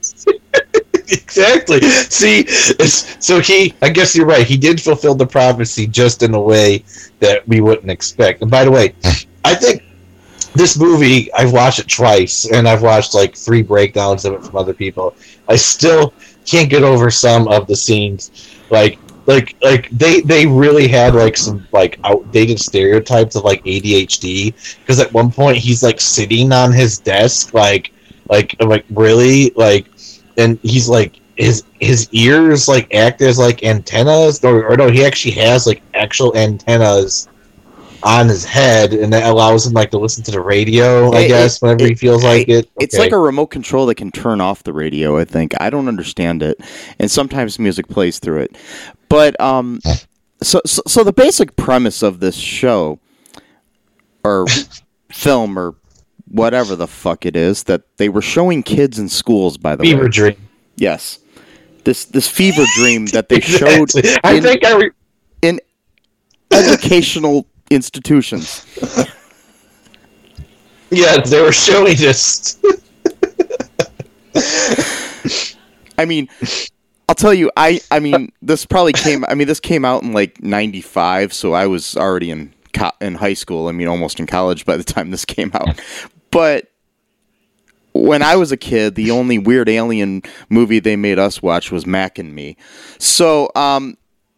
exactly. 1.08 1.80
See, 1.80 2.46
so 2.46 3.40
he, 3.40 3.74
I 3.82 3.90
guess 3.90 4.16
you're 4.16 4.26
right. 4.26 4.46
He 4.46 4.56
did 4.56 4.80
fulfill 4.80 5.14
the 5.14 5.26
prophecy 5.26 5.86
just 5.86 6.22
in 6.22 6.34
a 6.34 6.40
way 6.40 6.84
that 7.20 7.46
we 7.46 7.60
wouldn't 7.60 7.90
expect. 7.90 8.42
And 8.42 8.50
by 8.50 8.64
the 8.64 8.70
way, 8.70 8.94
I 9.44 9.54
think 9.54 9.82
this 10.54 10.78
movie, 10.78 11.32
I've 11.34 11.52
watched 11.52 11.80
it 11.80 11.88
twice, 11.88 12.50
and 12.50 12.68
I've 12.68 12.82
watched 12.82 13.14
like 13.14 13.36
three 13.36 13.62
breakdowns 13.62 14.24
of 14.24 14.34
it 14.34 14.44
from 14.44 14.56
other 14.56 14.72
people. 14.72 15.14
I 15.48 15.56
still 15.56 16.14
can't 16.46 16.70
get 16.70 16.82
over 16.82 17.10
some 17.10 17.48
of 17.48 17.66
the 17.66 17.76
scenes. 17.76 18.30
Like, 18.70 18.98
like, 19.26 19.56
like 19.62 19.90
they 19.90 20.20
they 20.20 20.46
really 20.46 20.86
had 20.86 21.14
like 21.14 21.36
some 21.36 21.66
like 21.72 21.98
outdated 22.04 22.60
stereotypes 22.60 23.36
of 23.36 23.44
like 23.44 23.64
ADHD. 23.64 24.54
Because 24.80 25.00
at 25.00 25.12
one 25.12 25.30
point 25.30 25.58
he's 25.58 25.82
like 25.82 26.00
sitting 26.00 26.52
on 26.52 26.72
his 26.72 26.98
desk, 26.98 27.52
like, 27.52 27.92
like, 28.28 28.54
like 28.60 28.84
really, 28.90 29.50
like 29.56 29.86
and 30.36 30.58
he's 30.62 30.88
like 30.88 31.20
his 31.36 31.64
his 31.80 32.08
ears 32.12 32.68
like 32.68 32.92
act 32.94 33.20
as 33.20 33.38
like 33.38 33.62
antennas 33.64 34.42
or, 34.44 34.66
or 34.66 34.76
no 34.76 34.90
he 34.90 35.04
actually 35.04 35.32
has 35.32 35.66
like 35.66 35.82
actual 35.94 36.36
antennas 36.36 37.28
on 38.04 38.28
his 38.28 38.44
head 38.44 38.92
and 38.92 39.12
that 39.12 39.24
allows 39.24 39.66
him 39.66 39.72
like 39.72 39.90
to 39.90 39.98
listen 39.98 40.22
to 40.22 40.30
the 40.30 40.40
radio 40.40 41.10
i 41.12 41.20
it, 41.20 41.28
guess 41.28 41.60
whenever 41.60 41.84
it, 41.84 41.88
he 41.88 41.94
feels 41.94 42.22
like 42.22 42.48
it, 42.48 42.66
okay. 42.66 42.84
it's 42.84 42.98
like 42.98 43.12
a 43.12 43.18
remote 43.18 43.46
control 43.46 43.86
that 43.86 43.94
can 43.96 44.10
turn 44.10 44.40
off 44.40 44.62
the 44.62 44.72
radio 44.72 45.18
i 45.18 45.24
think. 45.24 45.52
I 45.60 45.70
don't 45.70 45.88
understand 45.88 46.42
it 46.42 46.60
and 46.98 47.10
sometimes 47.10 47.58
music 47.58 47.88
plays 47.88 48.18
through 48.18 48.40
it. 48.40 48.56
But 49.08 49.40
um 49.40 49.80
so 50.42 50.60
so, 50.66 50.82
so 50.86 51.02
the 51.02 51.12
basic 51.12 51.56
premise 51.56 52.02
of 52.02 52.20
this 52.20 52.36
show 52.36 53.00
or 54.22 54.46
film 55.10 55.58
or 55.58 55.74
whatever 56.34 56.74
the 56.74 56.88
fuck 56.88 57.24
it 57.24 57.36
is 57.36 57.62
that 57.64 57.82
they 57.96 58.08
were 58.08 58.20
showing 58.20 58.62
kids 58.62 58.98
in 58.98 59.08
schools. 59.08 59.56
By 59.56 59.76
the 59.76 59.84
fever 59.84 59.96
way, 59.96 60.02
fever 60.02 60.08
dream. 60.10 60.48
Yes, 60.76 61.20
this 61.84 62.04
this 62.06 62.28
fever 62.28 62.64
dream 62.76 63.06
that 63.12 63.28
they 63.28 63.40
showed. 63.40 63.90
I 64.24 64.34
in, 64.34 64.42
think 64.42 64.64
I 64.64 64.76
re- 64.76 64.90
in 65.42 65.60
educational 66.50 67.46
institutions. 67.70 68.66
yeah, 70.90 71.18
they 71.18 71.40
were 71.40 71.52
showing 71.52 71.96
this. 71.96 72.58
I 75.96 76.04
mean, 76.06 76.28
I'll 77.08 77.14
tell 77.14 77.32
you, 77.32 77.52
I 77.56 77.80
I 77.92 78.00
mean, 78.00 78.32
this 78.42 78.66
probably 78.66 78.92
came. 78.92 79.24
I 79.28 79.34
mean, 79.34 79.46
this 79.46 79.60
came 79.60 79.84
out 79.84 80.02
in 80.02 80.12
like 80.12 80.42
'95, 80.42 81.32
so 81.32 81.52
I 81.52 81.68
was 81.68 81.96
already 81.96 82.32
in 82.32 82.52
in 83.00 83.14
high 83.14 83.34
school. 83.34 83.68
I 83.68 83.72
mean, 83.72 83.86
almost 83.86 84.18
in 84.18 84.26
college 84.26 84.66
by 84.66 84.76
the 84.76 84.82
time 84.82 85.12
this 85.12 85.24
came 85.24 85.52
out. 85.54 85.80
But 86.34 86.66
when 87.92 88.22
I 88.22 88.34
was 88.34 88.50
a 88.50 88.56
kid, 88.56 88.96
the 88.96 89.12
only 89.12 89.38
weird 89.38 89.68
alien 89.68 90.22
movie 90.48 90.80
they 90.80 90.96
made 90.96 91.16
us 91.16 91.40
watch 91.40 91.70
was 91.70 91.86
Mac 91.86 92.18
and 92.18 92.34
Me. 92.34 92.56
So, 92.98 93.52
um, 93.54 93.96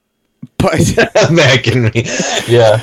but 0.59 0.79
Mac 1.33 1.67
and 1.69 1.85
Me, 1.85 2.05
yeah. 2.47 2.83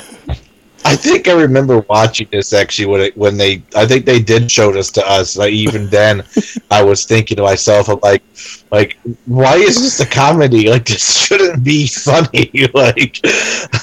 I 0.86 0.96
think 0.96 1.28
I 1.28 1.32
remember 1.32 1.78
watching 1.88 2.26
this 2.32 2.52
actually 2.52 2.86
when 2.86 3.00
it, 3.02 3.16
when 3.16 3.36
they 3.36 3.62
I 3.76 3.86
think 3.86 4.04
they 4.04 4.20
did 4.20 4.50
show 4.50 4.72
this 4.72 4.90
to 4.92 5.08
us. 5.08 5.36
Like 5.36 5.52
even 5.52 5.86
then, 5.90 6.24
I 6.72 6.82
was 6.82 7.04
thinking 7.04 7.36
to 7.36 7.44
myself, 7.44 7.88
like, 8.02 8.24
like 8.72 8.98
why 9.26 9.54
is 9.58 9.80
this 9.80 10.00
a 10.00 10.06
comedy? 10.06 10.68
Like 10.68 10.86
this 10.86 11.24
shouldn't 11.24 11.62
be 11.62 11.86
funny. 11.86 12.50
like, 12.74 13.24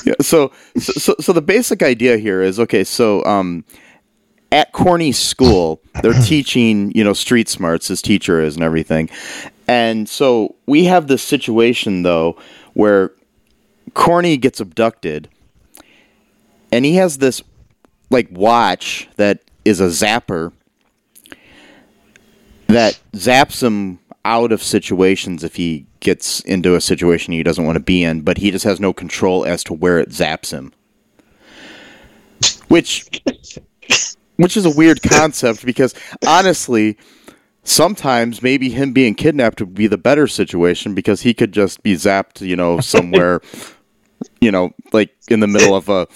yeah, 0.05 0.13
so, 0.19 0.51
so 0.77 1.15
so 1.21 1.31
the 1.31 1.41
basic 1.41 1.81
idea 1.81 2.17
here 2.17 2.41
is 2.41 2.59
okay. 2.59 2.83
So 2.83 3.23
um, 3.23 3.63
at 4.51 4.71
Corny's 4.71 5.17
school, 5.17 5.81
they're 6.01 6.13
teaching, 6.25 6.91
you 6.91 7.03
know, 7.03 7.13
street 7.13 7.49
smarts, 7.49 7.87
his 7.87 8.01
teacher 8.01 8.41
is 8.41 8.55
and 8.55 8.63
everything. 8.63 9.09
And 9.67 10.07
so 10.09 10.55
we 10.65 10.85
have 10.85 11.07
this 11.07 11.23
situation, 11.23 12.03
though, 12.03 12.37
where 12.73 13.11
Corny 13.93 14.37
gets 14.37 14.59
abducted, 14.59 15.29
and 16.71 16.85
he 16.85 16.95
has 16.95 17.17
this, 17.17 17.41
like, 18.09 18.27
watch 18.31 19.07
that 19.15 19.41
is 19.63 19.79
a 19.79 19.87
zapper 19.87 20.51
that 22.67 22.99
zaps 23.13 23.61
him 23.61 23.99
out 24.23 24.51
of 24.51 24.61
situations 24.61 25.43
if 25.43 25.55
he 25.55 25.85
gets 25.99 26.39
into 26.41 26.75
a 26.75 26.81
situation 26.81 27.33
he 27.33 27.43
doesn't 27.43 27.65
want 27.65 27.75
to 27.75 27.83
be 27.83 28.03
in, 28.03 28.21
but 28.21 28.37
he 28.37 28.51
just 28.51 28.65
has 28.65 28.79
no 28.79 28.93
control 28.93 29.45
as 29.45 29.63
to 29.63 29.73
where 29.73 29.99
it 29.99 30.09
zaps 30.09 30.51
him. 30.51 30.73
Which 32.67 33.21
which 34.41 34.57
is 34.57 34.65
a 34.65 34.71
weird 34.71 35.01
concept 35.03 35.65
because 35.65 35.93
honestly, 36.25 36.97
sometimes 37.63 38.41
maybe 38.41 38.69
him 38.69 38.91
being 38.91 39.13
kidnapped 39.13 39.61
would 39.61 39.75
be 39.75 39.87
the 39.87 39.97
better 39.97 40.27
situation 40.27 40.95
because 40.95 41.21
he 41.21 41.33
could 41.33 41.51
just 41.51 41.83
be 41.83 41.93
zapped, 41.93 42.41
you 42.41 42.55
know, 42.55 42.79
somewhere, 42.79 43.41
you 44.39 44.51
know, 44.51 44.71
like 44.91 45.15
in 45.29 45.39
the 45.39 45.47
middle 45.47 45.75
of 45.75 45.89
a 45.89 46.07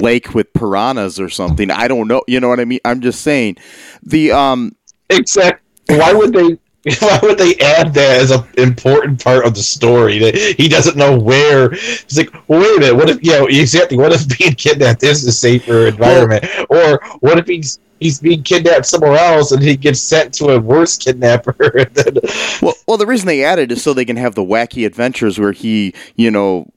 lake 0.00 0.34
with 0.34 0.52
piranhas 0.52 1.18
or 1.18 1.28
something. 1.28 1.70
I 1.70 1.88
don't 1.88 2.06
know. 2.06 2.22
You 2.26 2.40
know 2.40 2.48
what 2.48 2.60
I 2.60 2.64
mean? 2.64 2.80
I'm 2.84 3.00
just 3.00 3.22
saying 3.22 3.56
the 4.02 4.32
um 4.32 4.76
exact. 5.08 5.62
Why 5.88 6.12
would 6.12 6.32
they? 6.32 6.58
why 7.00 7.20
would 7.22 7.36
they 7.36 7.54
add 7.56 7.92
that 7.92 8.22
as 8.22 8.30
an 8.30 8.42
important 8.56 9.22
part 9.22 9.44
of 9.44 9.54
the 9.54 9.62
story 9.62 10.18
that 10.18 10.34
he 10.34 10.66
doesn't 10.66 10.96
know 10.96 11.18
where? 11.18 11.70
He's 11.70 12.16
like, 12.16 12.32
well, 12.48 12.60
wait 12.60 12.76
a 12.76 12.80
minute. 12.80 12.96
What 12.96 13.10
if, 13.10 13.22
yeah, 13.22 13.44
exactly. 13.48 13.98
What 13.98 14.12
if 14.12 14.26
being 14.38 14.54
kidnapped 14.54 15.02
is 15.02 15.24
a 15.26 15.32
safer 15.32 15.88
environment, 15.88 16.46
or 16.70 17.00
what 17.20 17.38
if 17.38 17.46
he's 17.46 17.78
he's 17.98 18.18
being 18.18 18.42
kidnapped 18.42 18.86
somewhere 18.86 19.16
else 19.16 19.52
and 19.52 19.62
he 19.62 19.76
gets 19.76 20.00
sent 20.00 20.32
to 20.34 20.46
a 20.50 20.58
worse 20.60 20.96
kidnapper? 20.96 21.52
then... 21.92 22.16
Well, 22.62 22.74
well, 22.88 22.96
the 22.96 23.06
reason 23.06 23.26
they 23.26 23.44
added 23.44 23.70
is 23.72 23.82
so 23.82 23.92
they 23.92 24.06
can 24.06 24.16
have 24.16 24.34
the 24.34 24.44
wacky 24.44 24.86
adventures 24.86 25.38
where 25.38 25.52
he, 25.52 25.92
you 26.16 26.30
know, 26.30 26.72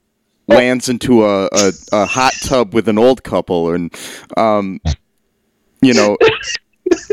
lands 0.48 0.90
into 0.90 1.24
a, 1.24 1.46
a, 1.46 1.72
a 1.92 2.04
hot 2.04 2.34
tub 2.42 2.74
with 2.74 2.88
an 2.88 2.98
old 2.98 3.22
couple 3.22 3.72
and, 3.72 3.94
um, 4.36 4.80
you 5.80 5.92
know 5.92 6.16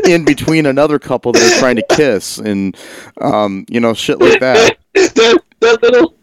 in 0.04 0.24
between 0.24 0.66
another 0.66 0.98
couple 0.98 1.32
that 1.32 1.42
are 1.42 1.58
trying 1.58 1.76
to 1.76 1.84
kiss 1.90 2.38
and 2.38 2.76
um, 3.20 3.64
you 3.68 3.80
know 3.80 3.94
shit 3.94 4.18
like 4.18 4.40
that. 4.40 4.78
that 4.94 5.42
that 5.60 5.82
little 5.82 6.14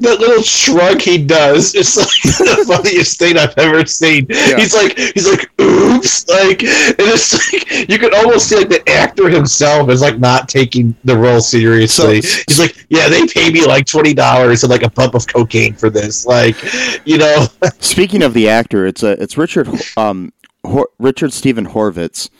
that 0.00 0.20
little 0.20 0.42
shrug 0.42 1.00
he 1.00 1.18
does 1.18 1.74
is 1.74 1.96
like 1.96 2.22
the 2.22 2.64
funniest 2.66 3.18
thing 3.18 3.36
I've 3.36 3.56
ever 3.58 3.84
seen. 3.86 4.26
Yeah. 4.28 4.56
He's 4.56 4.74
like 4.74 4.96
he's 4.96 5.28
like 5.28 5.50
oops 5.60 6.28
like 6.28 6.62
and 6.62 6.96
it's 6.98 7.52
like 7.52 7.88
you 7.88 7.98
can 7.98 8.14
almost 8.14 8.48
see 8.48 8.56
like 8.56 8.68
the 8.68 8.88
actor 8.88 9.28
himself 9.28 9.90
is 9.90 10.00
like 10.00 10.18
not 10.18 10.48
taking 10.48 10.94
the 11.04 11.16
role 11.16 11.40
seriously. 11.40 12.22
So, 12.22 12.42
he's 12.46 12.58
like, 12.58 12.86
Yeah, 12.88 13.08
they 13.08 13.26
pay 13.26 13.50
me 13.50 13.66
like 13.66 13.86
twenty 13.86 14.14
dollars 14.14 14.62
and 14.62 14.70
like 14.70 14.82
a 14.82 14.90
pump 14.90 15.14
of 15.14 15.26
cocaine 15.26 15.74
for 15.74 15.90
this. 15.90 16.26
Like, 16.26 16.56
you 17.04 17.18
know 17.18 17.46
Speaking 17.80 18.22
of 18.22 18.34
the 18.34 18.48
actor, 18.48 18.86
it's 18.86 19.02
a 19.02 19.20
it's 19.20 19.36
Richard 19.36 19.68
um 19.96 20.32
Hor- 20.64 20.90
Richard 20.98 21.32
Steven 21.32 21.66
Horvitz 21.66 22.30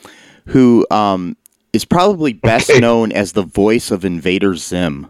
who 0.49 0.85
um, 0.89 1.37
is 1.73 1.85
probably 1.85 2.33
best 2.33 2.69
okay. 2.69 2.79
known 2.79 3.11
as 3.11 3.33
the 3.33 3.43
voice 3.43 3.91
of 3.91 4.03
Invader 4.03 4.55
Zim. 4.55 5.07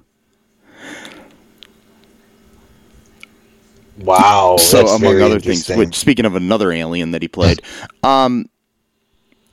Wow. 4.00 4.58
So, 4.58 4.88
among 4.88 5.22
other 5.22 5.40
things, 5.40 5.68
which, 5.70 5.96
speaking 5.96 6.26
of 6.26 6.36
another 6.36 6.72
alien 6.72 7.12
that 7.12 7.22
he 7.22 7.28
played, 7.28 7.62
um, 8.04 8.50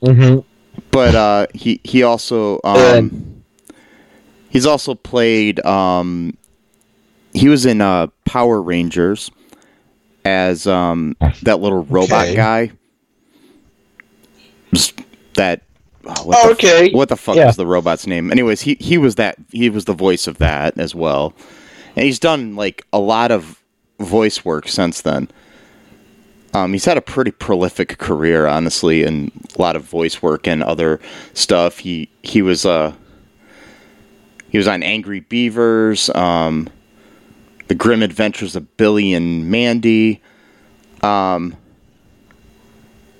mm-hmm. 0.01 0.39
but 0.91 1.15
uh, 1.15 1.47
he 1.53 1.81
he 1.83 2.03
also 2.03 2.59
um, 2.63 3.43
he's 4.49 4.65
also 4.65 4.95
played. 4.95 5.65
Um, 5.65 6.37
he 7.33 7.49
was 7.49 7.65
in 7.65 7.81
uh, 7.81 8.07
Power 8.25 8.61
Rangers 8.61 9.29
as 10.25 10.65
um, 10.65 11.15
that 11.43 11.59
little 11.59 11.83
robot 11.83 12.27
okay. 12.27 12.35
guy. 12.35 12.71
That 15.35 15.61
Oh, 16.07 16.23
what 16.23 16.37
oh, 16.39 16.47
the, 16.47 16.53
okay. 16.53 16.91
What 16.91 17.09
the 17.09 17.17
fuck 17.17 17.35
yeah. 17.35 17.47
was 17.47 17.57
the 17.57 17.67
robot's 17.67 18.07
name? 18.07 18.31
Anyways, 18.31 18.61
he 18.61 18.75
he 18.79 18.97
was 18.97 19.15
that 19.15 19.37
he 19.51 19.69
was 19.69 19.85
the 19.85 19.93
voice 19.93 20.27
of 20.27 20.37
that 20.37 20.77
as 20.77 20.95
well, 20.95 21.33
and 21.95 22.05
he's 22.05 22.19
done 22.19 22.55
like 22.55 22.85
a 22.93 22.99
lot 22.99 23.31
of 23.31 23.61
voice 23.99 24.45
work 24.45 24.67
since 24.67 25.01
then. 25.01 25.29
Um, 26.53 26.71
he's 26.71 26.85
had 26.85 26.97
a 26.97 27.01
pretty 27.01 27.31
prolific 27.31 27.97
career, 27.97 28.47
honestly, 28.47 29.03
and 29.03 29.31
a 29.57 29.61
lot 29.61 29.75
of 29.75 29.83
voice 29.83 30.21
work 30.21 30.47
and 30.47 30.63
other 30.63 30.99
stuff. 31.33 31.79
He 31.79 32.09
he 32.23 32.41
was 32.41 32.65
uh 32.65 32.93
he 34.49 34.57
was 34.57 34.67
on 34.67 34.81
Angry 34.81 35.19
Beavers, 35.19 36.09
um, 36.11 36.69
The 37.67 37.75
Grim 37.75 38.01
Adventures 38.01 38.55
of 38.55 38.77
Billy 38.77 39.13
and 39.13 39.51
Mandy. 39.51 40.21
Um, 41.01 41.55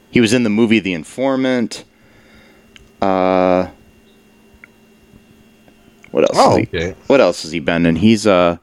he 0.09 0.21
was 0.21 0.33
in 0.33 0.43
the 0.43 0.49
movie 0.49 0.79
The 0.79 0.93
Informant. 0.93 1.83
Uh, 3.01 3.69
what 6.11 6.23
else? 6.23 6.31
Oh, 6.35 6.57
he, 6.57 6.63
okay. 6.63 6.95
What 7.07 7.21
else 7.21 7.43
has 7.43 7.51
he 7.51 7.59
been 7.59 7.85
in? 7.85 7.95
He's 7.95 8.25
uh, 8.25 8.57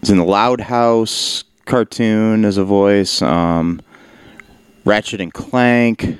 he's 0.00 0.10
in 0.10 0.18
the 0.18 0.24
Loud 0.24 0.60
House 0.60 1.44
cartoon 1.64 2.44
as 2.44 2.56
a 2.56 2.64
voice. 2.64 3.20
Um, 3.22 3.80
Ratchet 4.84 5.20
and 5.20 5.32
Clank, 5.32 6.18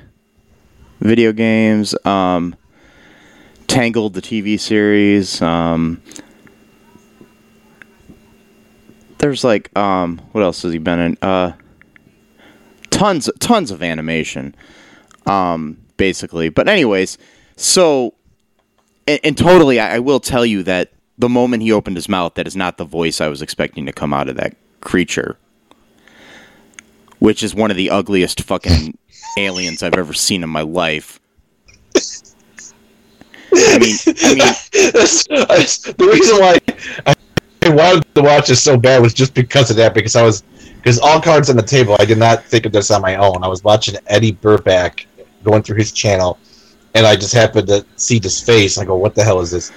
video 0.99 1.31
games. 1.31 1.95
Um, 2.05 2.55
Tangled, 3.67 4.13
the 4.13 4.21
TV 4.21 4.59
series. 4.59 5.41
Um, 5.41 6.01
there's 9.17 9.43
like 9.43 9.75
um, 9.77 10.19
what 10.33 10.43
else 10.43 10.61
has 10.61 10.73
he 10.73 10.79
been 10.79 10.99
in? 10.99 11.17
Uh, 11.21 11.53
tons 12.93 13.29
tons 13.39 13.71
of 13.71 13.81
animation, 13.83 14.55
um, 15.25 15.77
basically. 15.97 16.49
But 16.49 16.67
anyways, 16.67 17.17
so 17.55 18.13
and, 19.07 19.19
and 19.23 19.37
totally, 19.37 19.79
I, 19.79 19.95
I 19.95 19.99
will 19.99 20.19
tell 20.19 20.45
you 20.45 20.63
that 20.63 20.91
the 21.17 21.29
moment 21.29 21.63
he 21.63 21.71
opened 21.71 21.97
his 21.97 22.09
mouth, 22.09 22.35
that 22.35 22.47
is 22.47 22.55
not 22.55 22.77
the 22.77 22.85
voice 22.85 23.21
I 23.21 23.27
was 23.27 23.41
expecting 23.41 23.85
to 23.85 23.93
come 23.93 24.13
out 24.13 24.29
of 24.29 24.35
that 24.37 24.55
creature, 24.81 25.37
which 27.19 27.43
is 27.43 27.53
one 27.53 27.71
of 27.71 27.77
the 27.77 27.89
ugliest 27.89 28.41
fucking 28.41 28.97
aliens 29.37 29.83
I've 29.83 29.95
ever 29.95 30.13
seen 30.13 30.43
in 30.43 30.49
my 30.49 30.61
life. 30.61 31.19
I 33.55 33.77
mean, 33.77 33.95
I 34.07 34.29
mean, 34.29 34.37
that's, 34.93 35.27
that's, 35.27 35.83
the 35.83 36.09
reason 36.11 36.39
why 36.39 36.59
I 37.05 37.69
wanted 37.69 38.15
to 38.15 38.21
watch 38.21 38.47
this 38.47 38.63
so 38.63 38.77
bad 38.77 39.01
was 39.01 39.13
just 39.13 39.33
because 39.33 39.69
of 39.69 39.77
that. 39.77 39.93
Because 39.93 40.15
I 40.15 40.23
was 40.23 40.43
because 40.83 40.99
all 40.99 41.21
cards 41.21 41.49
on 41.49 41.55
the 41.55 41.63
table. 41.63 41.95
I 41.99 42.05
did 42.05 42.17
not 42.17 42.43
think 42.43 42.65
of 42.65 42.73
this 42.73 42.91
on 42.91 43.01
my 43.01 43.15
own. 43.15 43.41
I 43.41 43.47
was 43.47 43.63
watching 43.63 43.95
Eddy 44.07 44.33
Burback 44.33 45.05
going 45.43 45.63
through 45.63 45.77
his 45.77 45.93
channel, 45.93 46.37
and 46.93 47.05
I 47.05 47.15
just 47.15 47.33
happened 47.33 47.67
to 47.69 47.85
see 47.95 48.19
this 48.19 48.41
face. 48.41 48.77
I 48.77 48.83
go, 48.83 48.97
"What 48.97 49.15
the 49.15 49.23
hell 49.23 49.39
is 49.39 49.51
this?" 49.51 49.71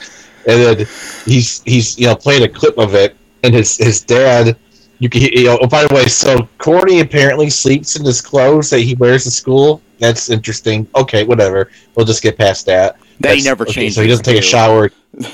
And 0.48 0.60
then 0.60 0.78
he's 1.24 1.62
he's 1.62 1.96
you 1.96 2.06
know 2.06 2.16
playing 2.16 2.42
a 2.42 2.48
clip 2.48 2.76
of 2.76 2.94
it, 2.94 3.16
and 3.44 3.54
his 3.54 3.76
his 3.76 4.00
dad. 4.00 4.56
You 4.98 5.08
can 5.08 5.22
you 5.22 5.44
know. 5.44 5.58
Oh, 5.60 5.68
by 5.68 5.86
the 5.86 5.94
way, 5.94 6.06
so 6.06 6.48
Corny 6.58 7.00
apparently 7.00 7.50
sleeps 7.50 7.96
in 7.96 8.04
his 8.04 8.20
clothes 8.20 8.70
that 8.70 8.80
he 8.80 8.94
wears 8.94 9.24
to 9.24 9.30
school. 9.30 9.82
That's 10.00 10.28
interesting. 10.28 10.88
Okay, 10.96 11.22
whatever. 11.22 11.70
We'll 11.94 12.06
just 12.06 12.22
get 12.22 12.36
past 12.36 12.66
that. 12.66 12.96
That 13.20 13.36
he 13.36 13.44
never 13.44 13.64
okay, 13.64 13.72
changes. 13.72 13.94
So 13.94 14.02
he 14.02 14.08
doesn't 14.08 14.24
take 14.24 14.38
a 14.38 14.42
shower. 14.42 14.90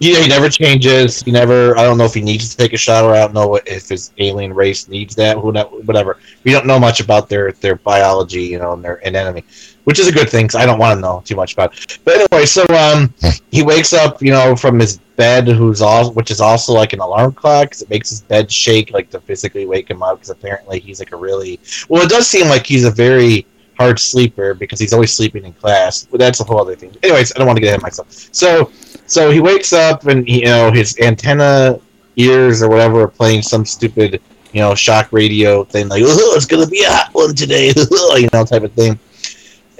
Yeah, 0.00 0.20
he 0.20 0.28
never 0.28 0.48
changes. 0.48 1.22
He 1.22 1.32
never. 1.32 1.76
I 1.76 1.82
don't 1.82 1.98
know 1.98 2.04
if 2.04 2.14
he 2.14 2.20
needs 2.20 2.50
to 2.50 2.56
take 2.56 2.72
a 2.72 2.76
shot, 2.76 3.04
or 3.04 3.14
I 3.14 3.18
don't 3.18 3.34
know 3.34 3.56
if 3.66 3.88
his 3.88 4.12
alien 4.18 4.54
race 4.54 4.86
needs 4.86 5.16
that. 5.16 5.36
Who, 5.38 5.52
whatever. 5.52 6.18
We 6.44 6.52
don't 6.52 6.66
know 6.66 6.78
much 6.78 7.00
about 7.00 7.28
their 7.28 7.50
their 7.52 7.74
biology, 7.74 8.44
you 8.44 8.58
know, 8.60 8.74
and 8.74 8.84
their 8.84 8.96
anatomy, 9.04 9.44
which 9.84 9.98
is 9.98 10.06
a 10.06 10.12
good 10.12 10.30
thing. 10.30 10.46
Cause 10.46 10.54
I 10.54 10.66
don't 10.66 10.78
want 10.78 10.96
to 10.96 11.00
know 11.00 11.22
too 11.24 11.34
much 11.34 11.54
about. 11.54 11.74
It. 11.74 11.98
But 12.04 12.28
anyway, 12.30 12.46
so 12.46 12.64
um, 12.68 13.12
he 13.50 13.62
wakes 13.62 13.92
up, 13.92 14.22
you 14.22 14.30
know, 14.30 14.54
from 14.54 14.78
his 14.78 14.98
bed, 15.16 15.48
who's 15.48 15.82
all, 15.82 16.12
which 16.12 16.30
is 16.30 16.40
also 16.40 16.72
like 16.72 16.92
an 16.92 17.00
alarm 17.00 17.32
clock, 17.32 17.64
because 17.64 17.82
it 17.82 17.90
makes 17.90 18.10
his 18.10 18.20
bed 18.20 18.52
shake, 18.52 18.92
like 18.92 19.10
to 19.10 19.20
physically 19.20 19.66
wake 19.66 19.90
him 19.90 20.04
up. 20.04 20.18
Because 20.18 20.30
apparently 20.30 20.78
he's 20.78 21.00
like 21.00 21.10
a 21.10 21.16
really 21.16 21.58
well. 21.88 22.04
It 22.04 22.08
does 22.08 22.28
seem 22.28 22.46
like 22.46 22.64
he's 22.64 22.84
a 22.84 22.90
very 22.90 23.46
hard 23.78 23.98
sleeper 23.98 24.54
because 24.54 24.78
he's 24.80 24.92
always 24.92 25.12
sleeping 25.12 25.44
in 25.44 25.52
class. 25.54 26.06
But 26.10 26.20
that's 26.20 26.40
a 26.40 26.44
whole 26.44 26.60
other 26.60 26.74
thing. 26.76 26.94
Anyways, 27.02 27.32
I 27.34 27.38
don't 27.38 27.46
want 27.46 27.56
to 27.56 27.60
get 27.60 27.68
ahead 27.68 27.78
of 27.78 27.82
myself. 27.82 28.28
So 28.32 28.70
so 29.08 29.30
he 29.30 29.40
wakes 29.40 29.72
up 29.72 30.06
and 30.06 30.28
you 30.28 30.44
know 30.44 30.70
his 30.70 30.96
antenna 31.00 31.80
ears 32.16 32.62
or 32.62 32.68
whatever 32.68 33.02
are 33.02 33.08
playing 33.08 33.42
some 33.42 33.64
stupid 33.64 34.20
you 34.52 34.60
know 34.60 34.74
shock 34.74 35.12
radio 35.12 35.64
thing 35.64 35.88
like 35.88 36.02
oh 36.04 36.34
it's 36.36 36.46
gonna 36.46 36.66
be 36.66 36.82
a 36.84 36.90
hot 36.90 37.10
one 37.12 37.34
today 37.34 37.72
you 38.16 38.28
know 38.32 38.44
type 38.44 38.62
of 38.62 38.72
thing. 38.72 38.98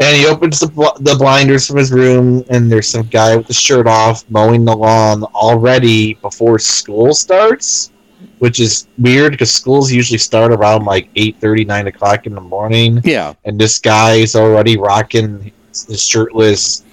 And 0.01 0.17
he 0.17 0.27
opens 0.27 0.61
the, 0.61 0.69
bl- 0.69 0.97
the 1.01 1.17
blinders 1.17 1.67
from 1.67 1.77
his 1.77 1.91
room, 1.91 2.45
and 2.51 2.71
there's 2.71 2.87
some 2.87 3.07
guy 3.09 3.37
with 3.37 3.49
the 3.49 3.53
shirt 3.53 3.89
off 3.89 4.25
mowing 4.31 4.65
the 4.65 4.77
lawn 4.77 5.25
already 5.25 6.15
before 6.15 6.61
school 6.61 7.13
starts, 7.13 7.91
which 8.39 8.61
is 8.61 8.87
weird 8.99 9.33
because 9.33 9.51
schools 9.51 9.91
usually 9.91 10.19
start 10.19 10.53
around 10.53 10.85
like 10.85 11.09
8 11.17 11.43
9 11.43 11.87
o'clock 11.89 12.27
in 12.27 12.35
the 12.37 12.41
morning. 12.41 13.01
Yeah. 13.03 13.35
And 13.45 13.61
this 13.61 13.81
guy 13.81 14.15
is 14.15 14.37
already 14.37 14.77
rocking 14.77 15.51
his 15.71 16.01
shirtless 16.01 16.85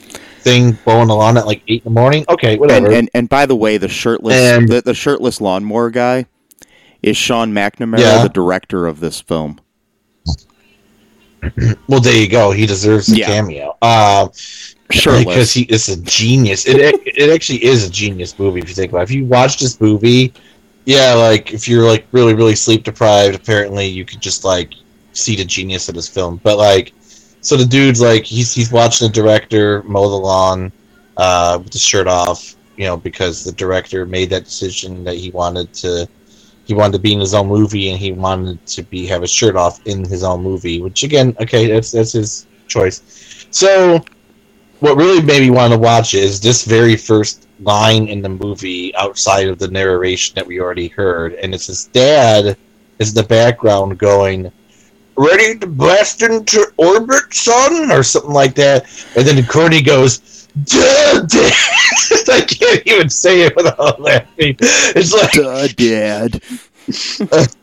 thing 0.46 0.78
blowing 0.86 1.08
the 1.08 1.16
lawn 1.16 1.36
at 1.38 1.46
like 1.46 1.62
eight 1.68 1.84
in 1.86 1.94
the 1.94 2.00
morning. 2.00 2.24
Okay, 2.30 2.58
whatever. 2.58 2.86
And 2.86 2.96
and, 2.96 3.10
and 3.14 3.30
by 3.30 3.46
the 3.46 3.56
way, 3.56 3.78
the 3.78 3.90
shirtless 3.90 4.36
and, 4.36 4.70
the, 4.70 4.82
the 4.82 4.94
shirtless 4.94 5.42
lawnmower 5.42 5.90
guy 5.90 6.28
is 7.02 7.18
Sean 7.18 7.52
McNamara, 7.52 8.00
yeah. 8.00 8.24
the 8.24 8.30
director 8.30 8.88
of 8.88 9.00
this 9.02 9.20
film. 9.20 9.60
well, 11.88 12.00
there 12.00 12.16
you 12.16 12.30
go. 12.30 12.52
He 12.52 12.66
deserves 12.66 13.12
a 13.12 13.18
yeah. 13.18 13.26
cameo. 13.26 13.78
Uh, 13.82 14.30
Shirtless. 14.92 15.26
Because 15.26 15.52
he 15.52 15.64
is 15.64 15.90
a 15.90 16.00
genius. 16.04 16.68
It 16.68 16.76
it 16.78 17.34
actually 17.34 17.64
is 17.66 17.88
a 17.88 17.90
genius 17.90 18.38
movie 18.38 18.60
if 18.60 18.70
you 18.70 18.76
think 18.76 18.92
about 18.92 19.02
it. 19.02 19.04
If 19.06 19.12
you 19.12 19.26
watch 19.26 19.60
this 19.60 19.82
movie, 19.82 20.32
yeah, 20.86 21.16
like 21.16 21.52
if 21.54 21.68
you're 21.68 21.88
like 21.88 22.06
really 22.12 22.36
really 22.36 22.56
sleep 22.56 22.84
deprived, 22.84 23.36
apparently 23.36 23.88
you 23.88 24.06
could 24.06 24.22
just 24.22 24.46
like 24.46 24.74
see 25.14 25.36
the 25.36 25.44
genius 25.44 25.90
of 25.90 25.96
this 25.96 26.08
film. 26.08 26.40
But 26.44 26.60
like 26.60 26.94
so 27.46 27.56
the 27.56 27.66
dude's 27.66 28.02
like 28.02 28.26
he's 28.26 28.52
he's 28.56 28.72
watching 28.72 29.08
the 29.08 29.14
director 29.14 29.84
mow 29.84 30.10
the 30.10 30.16
lawn 30.16 30.72
uh, 31.18 31.60
with 31.62 31.72
the 31.72 31.78
shirt 31.78 32.08
off, 32.08 32.56
you 32.76 32.86
know, 32.86 32.98
because 32.98 33.44
the 33.44 33.52
director 33.52 34.04
made 34.08 34.32
that 34.32 34.46
decision 34.46 35.04
that 35.04 35.16
he 35.16 35.30
wanted 35.30 35.72
to 35.76 36.08
he 36.66 36.74
wanted 36.74 36.94
to 36.94 37.00
be 37.00 37.14
in 37.14 37.20
his 37.20 37.36
own 37.36 37.48
movie 37.48 37.92
and 37.92 38.00
he 38.00 38.12
wanted 38.12 38.66
to 38.66 38.82
be 38.82 39.06
have 39.06 39.22
his 39.22 39.30
shirt 39.30 39.56
off 39.56 39.86
in 39.86 40.04
his 40.04 40.24
own 40.24 40.42
movie. 40.42 40.82
Which 40.82 41.04
again, 41.04 41.38
okay, 41.40 41.68
that's 41.68 41.92
that's 41.92 42.14
his 42.14 42.48
choice. 42.68 43.46
So 43.52 44.04
what 44.80 44.98
really 44.98 45.22
made 45.22 45.42
me 45.42 45.52
want 45.52 45.72
to 45.72 45.78
watch 45.78 46.16
is 46.16 46.42
this 46.42 46.66
very 46.66 46.96
first 46.98 47.48
line 47.60 48.08
in 48.08 48.24
the 48.24 48.30
movie 48.30 48.94
outside 48.96 49.48
of 49.50 49.60
the 49.60 49.68
narration 49.68 50.34
that 50.34 50.48
we 50.48 50.60
already 50.60 50.88
heard, 50.88 51.34
and 51.36 51.54
it's 51.54 51.68
his 51.68 51.86
dad 51.94 52.58
is 52.98 53.14
the 53.14 53.24
background 53.24 54.00
going, 54.00 54.52
"Ready 55.18 55.58
to 55.60 55.68
blast 55.68 56.22
into 56.22 56.66
orbit, 56.78 57.34
son," 57.34 57.92
or 57.92 58.04
something 58.04 58.32
like 58.34 58.56
that, 58.56 58.86
and 59.16 59.26
then 59.28 59.46
Corny 59.46 59.82
goes, 59.82 60.48
"Duh, 60.66 61.22
Dad." 61.22 61.54
I 62.32 62.42
can't 62.42 62.82
even 62.86 63.10
say 63.10 63.42
it 63.44 63.56
without 63.56 64.02
laughing. 64.02 64.56
It's 64.60 65.14
like, 65.14 65.32
Duh, 65.32 65.68
Dad. 65.76 66.42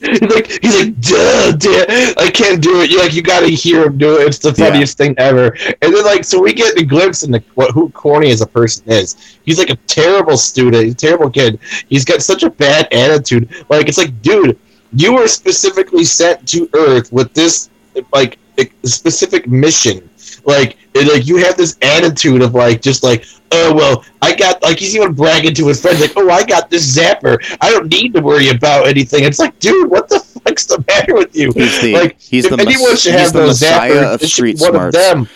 He's 0.00 0.20
like, 0.20 0.62
he's 0.62 0.78
like, 0.84 1.00
duh, 1.00 1.52
duh, 1.52 2.12
I 2.18 2.30
can't 2.30 2.60
do 2.62 2.82
it. 2.82 2.90
You 2.90 2.98
like, 2.98 3.14
you 3.14 3.22
gotta 3.22 3.46
hear 3.46 3.84
him 3.86 3.96
do 3.96 4.18
it. 4.20 4.26
It's 4.26 4.38
the 4.38 4.48
Yeah. 4.48 4.66
funniest 4.68 4.98
thing 4.98 5.14
ever. 5.16 5.56
And 5.80 5.94
then 5.94 6.04
like, 6.04 6.24
so 6.24 6.42
we 6.42 6.52
get 6.52 6.74
the 6.76 6.84
glimpse 6.84 7.22
into 7.22 7.42
what 7.54 7.70
who 7.70 7.88
Corny 7.90 8.30
as 8.30 8.42
a 8.42 8.46
person 8.46 8.84
is. 8.86 9.16
He's 9.44 9.58
like 9.58 9.70
a 9.70 9.76
terrible 9.86 10.36
student, 10.36 10.90
a 10.90 10.94
terrible 10.94 11.30
kid. 11.30 11.58
He's 11.88 12.04
got 12.04 12.20
such 12.22 12.42
a 12.42 12.50
bad 12.50 12.92
attitude. 12.92 13.48
Like, 13.70 13.88
it's 13.88 13.96
like, 13.96 14.20
dude, 14.20 14.58
you 14.94 15.14
were 15.14 15.28
specifically 15.28 16.04
sent 16.04 16.46
to 16.48 16.68
Earth 16.74 17.12
with 17.12 17.32
this 17.34 17.70
like 18.12 18.38
specific 18.84 19.46
mission. 19.48 20.08
Like, 20.44 20.76
it, 20.94 21.12
like 21.12 21.26
you 21.26 21.36
have 21.38 21.56
this 21.56 21.76
attitude 21.82 22.42
of 22.42 22.54
like, 22.54 22.80
just 22.82 23.02
like, 23.02 23.24
oh 23.52 23.74
well, 23.74 24.04
I 24.22 24.34
got 24.34 24.62
like 24.62 24.78
he's 24.78 24.94
even 24.96 25.12
bragging 25.12 25.54
to 25.54 25.66
his 25.68 25.80
friends 25.80 26.00
like, 26.00 26.12
oh, 26.16 26.30
I 26.30 26.44
got 26.44 26.70
this 26.70 26.96
zapper. 26.96 27.38
I 27.60 27.70
don't 27.70 27.90
need 27.90 28.14
to 28.14 28.20
worry 28.20 28.48
about 28.48 28.86
anything. 28.86 29.24
It's 29.24 29.38
like, 29.38 29.58
dude, 29.58 29.90
what 29.90 30.08
the 30.08 30.20
fuck's 30.20 30.66
the 30.66 30.82
matter 30.86 31.14
with 31.14 31.34
you? 31.36 31.52
He's 31.52 31.80
the 31.80 31.92
like, 31.94 32.20
he's 32.20 32.44
if 32.44 32.50
the 32.56 32.60
anyone 32.62 32.90
mess- 32.90 33.00
should 33.00 33.14
have 33.14 33.32
the 33.32 33.40
those 33.40 33.60
messiah 33.60 33.92
zappers, 33.92 34.14
of 34.14 34.22
it 34.22 34.26
should 34.28 34.30
street 34.30 34.58
be 34.58 34.62
one 34.62 34.72
smarts. 34.72 34.96
of 34.96 35.02
them. 35.02 35.28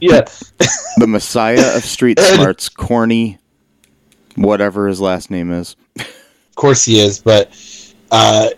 Yeah, 0.00 0.24
The 0.98 1.06
messiah 1.06 1.76
of 1.76 1.84
street 1.84 2.18
smarts, 2.18 2.68
corny, 2.68 3.38
whatever 4.36 4.88
his 4.88 5.00
last 5.00 5.30
name 5.30 5.50
is. 5.50 5.76
Of 6.54 6.56
course 6.56 6.84
he 6.84 7.00
is, 7.00 7.18
but 7.18 7.50
uh, 8.12 8.50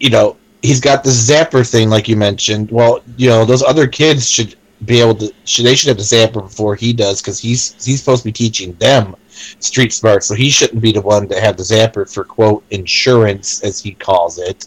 you 0.00 0.10
know, 0.10 0.36
he's 0.60 0.80
got 0.80 1.04
the 1.04 1.10
zapper 1.10 1.68
thing, 1.68 1.88
like 1.88 2.08
you 2.08 2.16
mentioned. 2.16 2.68
Well, 2.72 3.00
you 3.16 3.28
know, 3.28 3.44
those 3.44 3.62
other 3.62 3.86
kids 3.86 4.28
should 4.28 4.56
be 4.84 5.00
able 5.00 5.14
to. 5.14 5.32
Should 5.44 5.64
they 5.64 5.76
should 5.76 5.86
have 5.86 5.98
the 5.98 6.02
zapper 6.02 6.42
before 6.42 6.74
he 6.74 6.92
does 6.92 7.22
because 7.22 7.38
he's 7.38 7.84
he's 7.84 8.00
supposed 8.00 8.22
to 8.22 8.28
be 8.28 8.32
teaching 8.32 8.72
them 8.74 9.14
street 9.60 9.92
smart, 9.92 10.24
so 10.24 10.34
he 10.34 10.50
shouldn't 10.50 10.82
be 10.82 10.90
the 10.90 11.00
one 11.00 11.28
to 11.28 11.40
have 11.40 11.56
the 11.56 11.62
zapper 11.62 12.12
for 12.12 12.24
quote 12.24 12.64
insurance 12.70 13.62
as 13.62 13.80
he 13.80 13.92
calls 13.92 14.38
it. 14.38 14.66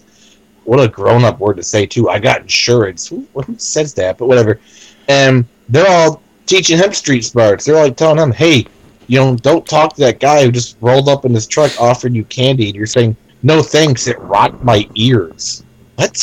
What 0.63 0.79
a 0.79 0.87
grown 0.87 1.25
up 1.25 1.39
word 1.39 1.57
to 1.57 1.63
say 1.63 1.85
too. 1.85 2.07
I 2.07 2.19
got 2.19 2.39
insurance. 2.39 3.05
Who, 3.05 3.27
who 3.33 3.57
says 3.57 3.93
that? 3.95 4.17
But 4.17 4.27
whatever. 4.27 4.61
And 5.09 5.43
they're 5.67 5.89
all 5.89 6.21
teaching 6.45 6.77
him 6.77 6.93
street 6.93 7.25
smarts. 7.25 7.65
They're 7.65 7.75
like 7.75 7.97
telling 7.97 8.17
him, 8.17 8.31
"Hey, 8.31 8.67
you 9.11 9.19
know, 9.19 9.35
don't 9.35 9.65
talk 9.67 9.93
to 9.95 9.99
that 10.01 10.21
guy 10.21 10.45
who 10.45 10.51
just 10.53 10.77
rolled 10.79 11.09
up 11.09 11.25
in 11.25 11.33
his 11.33 11.45
truck 11.45 11.71
offering 11.81 12.15
you 12.15 12.23
candy." 12.25 12.67
And 12.67 12.75
you're 12.75 12.85
saying, 12.85 13.15
"No 13.43 13.61
thanks, 13.61 14.07
it 14.07 14.17
rocked 14.21 14.63
my 14.63 14.87
ears." 14.95 15.63
What? 15.97 16.15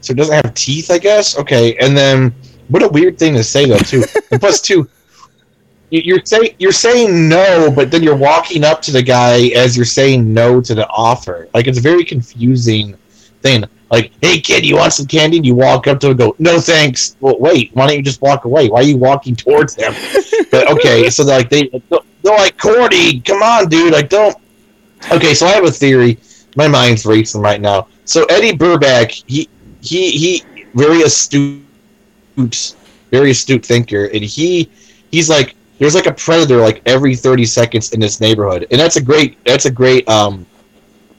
So 0.00 0.12
it 0.12 0.16
doesn't 0.16 0.34
have 0.44 0.54
teeth, 0.54 0.90
I 0.92 0.98
guess. 0.98 1.36
Okay, 1.36 1.76
and 1.78 1.96
then 1.96 2.32
what 2.68 2.84
a 2.84 2.88
weird 2.88 3.18
thing 3.18 3.34
to 3.34 3.42
say 3.42 3.66
though 3.66 3.78
too. 3.78 4.04
and 4.30 4.40
plus, 4.40 4.60
two, 4.68 4.88
you- 5.90 6.02
you're 6.04 6.24
saying 6.24 6.54
you're 6.60 6.70
saying 6.70 7.28
no, 7.28 7.72
but 7.74 7.90
then 7.90 8.04
you're 8.04 8.16
walking 8.30 8.62
up 8.62 8.80
to 8.82 8.92
the 8.92 9.02
guy 9.02 9.48
as 9.56 9.76
you're 9.76 9.84
saying 9.84 10.32
no 10.32 10.60
to 10.60 10.74
the 10.76 10.86
offer. 10.90 11.48
Like 11.54 11.66
it's 11.66 11.78
a 11.78 11.82
very 11.82 12.04
confusing 12.04 12.94
thing. 13.42 13.64
Like, 13.90 14.12
hey 14.22 14.38
kid, 14.40 14.64
you 14.66 14.76
want 14.76 14.92
some 14.92 15.06
candy? 15.06 15.38
And 15.38 15.46
you 15.46 15.54
walk 15.56 15.86
up 15.86 15.98
to 16.00 16.06
him 16.08 16.10
and 16.12 16.18
go, 16.18 16.36
no 16.38 16.60
thanks. 16.60 17.16
Well, 17.20 17.38
wait, 17.40 17.70
why 17.72 17.86
don't 17.86 17.96
you 17.96 18.02
just 18.02 18.20
walk 18.20 18.44
away? 18.44 18.68
Why 18.68 18.80
are 18.80 18.84
you 18.84 18.98
walking 18.98 19.34
towards 19.34 19.74
him? 19.74 19.94
but 20.50 20.70
okay, 20.72 21.08
so 21.10 21.24
like 21.24 21.48
they 21.48 21.70
they're 22.22 22.36
like 22.36 22.58
Cordy, 22.58 23.20
come 23.20 23.42
on, 23.42 23.68
dude, 23.68 23.92
like 23.92 24.08
don't. 24.08 24.36
Okay, 25.12 25.34
so 25.34 25.46
I 25.46 25.50
have 25.50 25.64
a 25.64 25.70
theory. 25.70 26.18
My 26.56 26.66
mind's 26.68 27.06
racing 27.06 27.40
right 27.40 27.60
now. 27.60 27.88
So 28.04 28.24
Eddy 28.24 28.52
Burback, 28.52 29.22
he 29.26 29.48
he 29.80 30.10
he, 30.10 30.66
very 30.74 31.02
astute, 31.02 32.74
very 33.10 33.30
astute 33.30 33.64
thinker, 33.64 34.06
and 34.06 34.22
he 34.24 34.70
he's 35.10 35.28
like 35.28 35.54
there's 35.78 35.94
like 35.94 36.06
a 36.06 36.12
predator 36.12 36.56
like 36.56 36.82
every 36.86 37.14
30 37.14 37.44
seconds 37.46 37.92
in 37.92 38.00
this 38.00 38.20
neighborhood, 38.20 38.66
and 38.70 38.80
that's 38.80 38.96
a 38.96 39.02
great 39.02 39.42
that's 39.44 39.66
a 39.66 39.70
great 39.70 40.08
um 40.08 40.46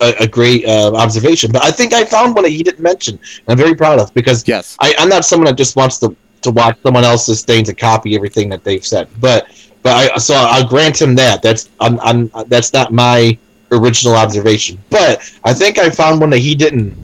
a, 0.01 0.13
a 0.21 0.27
great 0.27 0.65
uh, 0.65 0.93
observation. 0.95 1.51
But 1.51 1.63
I 1.63 1.71
think 1.71 1.93
I 1.93 2.05
found 2.05 2.35
one 2.35 2.43
that 2.43 2.51
he 2.51 2.63
didn't 2.63 2.81
mention, 2.81 3.15
and 3.15 3.49
I'm 3.49 3.57
very 3.57 3.75
proud 3.75 3.99
of 3.99 4.13
because 4.13 4.47
Yes. 4.47 4.77
I, 4.79 4.93
I'm 4.97 5.09
not 5.09 5.25
someone 5.25 5.45
that 5.47 5.57
just 5.57 5.75
wants 5.75 5.99
to 5.99 6.15
to 6.41 6.51
watch 6.51 6.77
someone 6.83 7.03
else's 7.03 7.43
things 7.43 7.67
and 7.69 7.77
copy 7.77 8.15
everything 8.15 8.49
that 8.49 8.63
they've 8.63 8.85
said. 8.85 9.09
But 9.19 9.47
but 9.83 10.13
I 10.13 10.17
so 10.17 10.35
I'll 10.35 10.67
grant 10.67 11.01
him 11.01 11.15
that. 11.15 11.41
That's 11.41 11.69
I'm, 11.79 11.99
I'm 12.01 12.31
that's 12.47 12.73
not 12.73 12.91
my 12.91 13.37
original 13.71 14.15
observation. 14.15 14.77
But 14.89 15.31
I 15.43 15.53
think 15.53 15.77
I 15.77 15.89
found 15.89 16.19
one 16.19 16.29
that 16.31 16.39
he 16.39 16.55
didn't, 16.55 16.95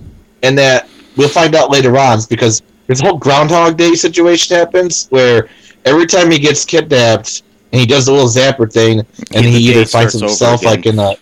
and 0.44 0.58
that 0.58 0.90
we'll 1.16 1.30
find 1.30 1.56
out 1.56 1.70
later 1.70 1.98
on 1.98 2.20
because 2.30 2.62
this 2.88 3.00
whole 3.00 3.18
Groundhog 3.18 3.78
Day 3.78 3.94
situation 3.94 4.56
happens 4.56 5.08
where 5.08 5.50
every 5.86 6.06
time 6.06 6.32
he 6.32 6.40
gets 6.40 6.66
kidnapped 6.66 7.44
and 7.72 7.80
he 7.80 7.88
does 7.88 8.06
the 8.06 8.12
little 8.12 8.28
zapper 8.28 8.72
thing, 8.72 9.00
and 9.34 9.46
he 9.46 9.72
either 9.72 9.86
finds 9.86 10.14
himself 10.20 10.64
like 10.64 10.86
in 10.86 11.00
a. 11.00 11.16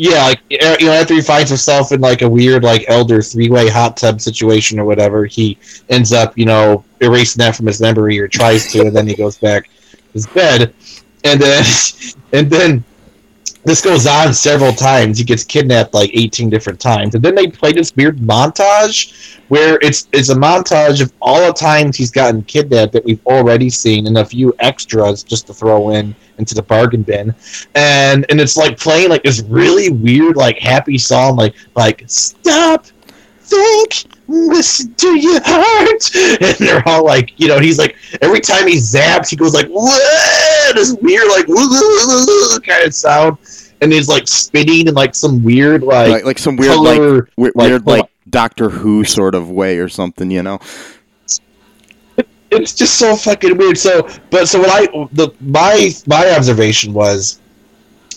Yeah, 0.00 0.22
like 0.26 0.40
you 0.48 0.86
know, 0.86 0.92
after 0.92 1.14
he 1.14 1.20
finds 1.20 1.50
himself 1.50 1.90
in 1.90 2.00
like 2.00 2.22
a 2.22 2.28
weird 2.28 2.62
like 2.62 2.84
elder 2.86 3.20
three 3.20 3.50
way 3.50 3.68
hot 3.68 3.96
tub 3.96 4.20
situation 4.20 4.78
or 4.78 4.84
whatever, 4.84 5.26
he 5.26 5.58
ends 5.88 6.12
up, 6.12 6.38
you 6.38 6.44
know, 6.44 6.84
erasing 7.00 7.40
that 7.40 7.56
from 7.56 7.66
his 7.66 7.80
memory 7.80 8.16
or 8.20 8.28
tries 8.28 8.70
to, 8.70 8.82
and 8.82 8.94
then 8.94 9.08
he 9.08 9.16
goes 9.16 9.38
back 9.38 9.68
his 10.18 10.26
bed, 10.34 10.74
and 11.24 11.40
then 11.40 11.64
and 12.32 12.50
then 12.50 12.84
this 13.64 13.82
goes 13.82 14.06
on 14.06 14.32
several 14.32 14.72
times. 14.72 15.18
He 15.18 15.24
gets 15.24 15.44
kidnapped 15.44 15.94
like 15.94 16.10
eighteen 16.14 16.48
different 16.48 16.80
times, 16.80 17.14
and 17.14 17.22
then 17.22 17.34
they 17.34 17.48
play 17.48 17.72
this 17.72 17.94
weird 17.94 18.18
montage 18.18 19.38
where 19.48 19.78
it's 19.82 20.08
it's 20.12 20.28
a 20.28 20.34
montage 20.34 21.02
of 21.02 21.12
all 21.20 21.46
the 21.46 21.52
times 21.52 21.96
he's 21.96 22.10
gotten 22.10 22.42
kidnapped 22.42 22.92
that 22.92 23.04
we've 23.04 23.24
already 23.26 23.70
seen, 23.70 24.06
and 24.06 24.18
a 24.18 24.24
few 24.24 24.54
extras 24.58 25.22
just 25.22 25.46
to 25.48 25.54
throw 25.54 25.90
in 25.90 26.14
into 26.38 26.54
the 26.54 26.62
bargain 26.62 27.02
bin, 27.02 27.34
and 27.74 28.26
and 28.30 28.40
it's 28.40 28.56
like 28.56 28.78
playing 28.78 29.08
like 29.08 29.22
this 29.22 29.42
really 29.42 29.90
weird 29.90 30.36
like 30.36 30.58
happy 30.58 30.98
song 30.98 31.36
like 31.36 31.54
like 31.74 32.04
stop 32.06 32.86
think 33.40 34.17
listen 34.28 34.92
to 34.94 35.18
your 35.18 35.40
heart 35.44 36.14
and 36.42 36.56
they're 36.58 36.86
all 36.86 37.04
like 37.04 37.32
you 37.40 37.48
know 37.48 37.58
he's 37.58 37.78
like 37.78 37.96
every 38.20 38.40
time 38.40 38.66
he 38.68 38.76
zaps 38.76 39.30
he 39.30 39.36
goes 39.36 39.54
like 39.54 39.66
"Whoa," 39.68 40.72
this 40.74 40.94
weird 41.00 41.26
like 41.28 41.46
kind 42.64 42.86
of 42.86 42.94
sound 42.94 43.38
and 43.80 43.90
he's 43.92 44.08
like 44.08 44.28
spinning 44.28 44.86
in 44.86 44.94
like 44.94 45.14
some 45.14 45.42
weird 45.42 45.82
like, 45.82 46.10
Like, 46.10 46.24
like 46.24 46.38
some 46.38 46.56
weird, 46.56 46.76
like, 46.76 46.96
color, 46.98 47.28
we- 47.36 47.50
like, 47.54 47.68
weird, 47.70 47.86
like 47.86 48.10
Doctor 48.28 48.68
Who 48.68 49.04
sort 49.04 49.34
of 49.34 49.50
way 49.50 49.78
or 49.78 49.88
something, 49.88 50.30
you 50.30 50.42
know? 50.42 50.58
it's 52.50 52.74
just 52.74 52.98
so 52.98 53.14
fucking 53.14 53.56
weird. 53.56 53.78
So, 53.78 54.08
but 54.30 54.48
so 54.48 54.58
what 54.60 54.70
I 54.70 54.86
the 55.12 55.32
my 55.40 55.90
my 56.06 56.30
observation 56.34 56.92
was, 56.92 57.40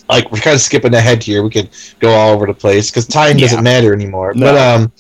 like 0.10 0.32
we're 0.32 0.40
kind 0.40 0.56
of 0.56 0.62
skipping 0.62 0.94
ahead 0.94 1.22
here. 1.24 1.44
We 1.44 1.50
could 1.50 1.70
go 2.00 2.10
all 2.10 2.34
over 2.34 2.46
the 2.48 2.54
place 2.54 2.90
because 2.90 3.06
time 3.08 3.38
Yeah. 3.38 3.48
doesn't 3.48 3.64
matter 3.64 3.94
anymore. 3.94 4.34
No. 4.34 4.46
But 4.48 4.58
um, 4.58 4.92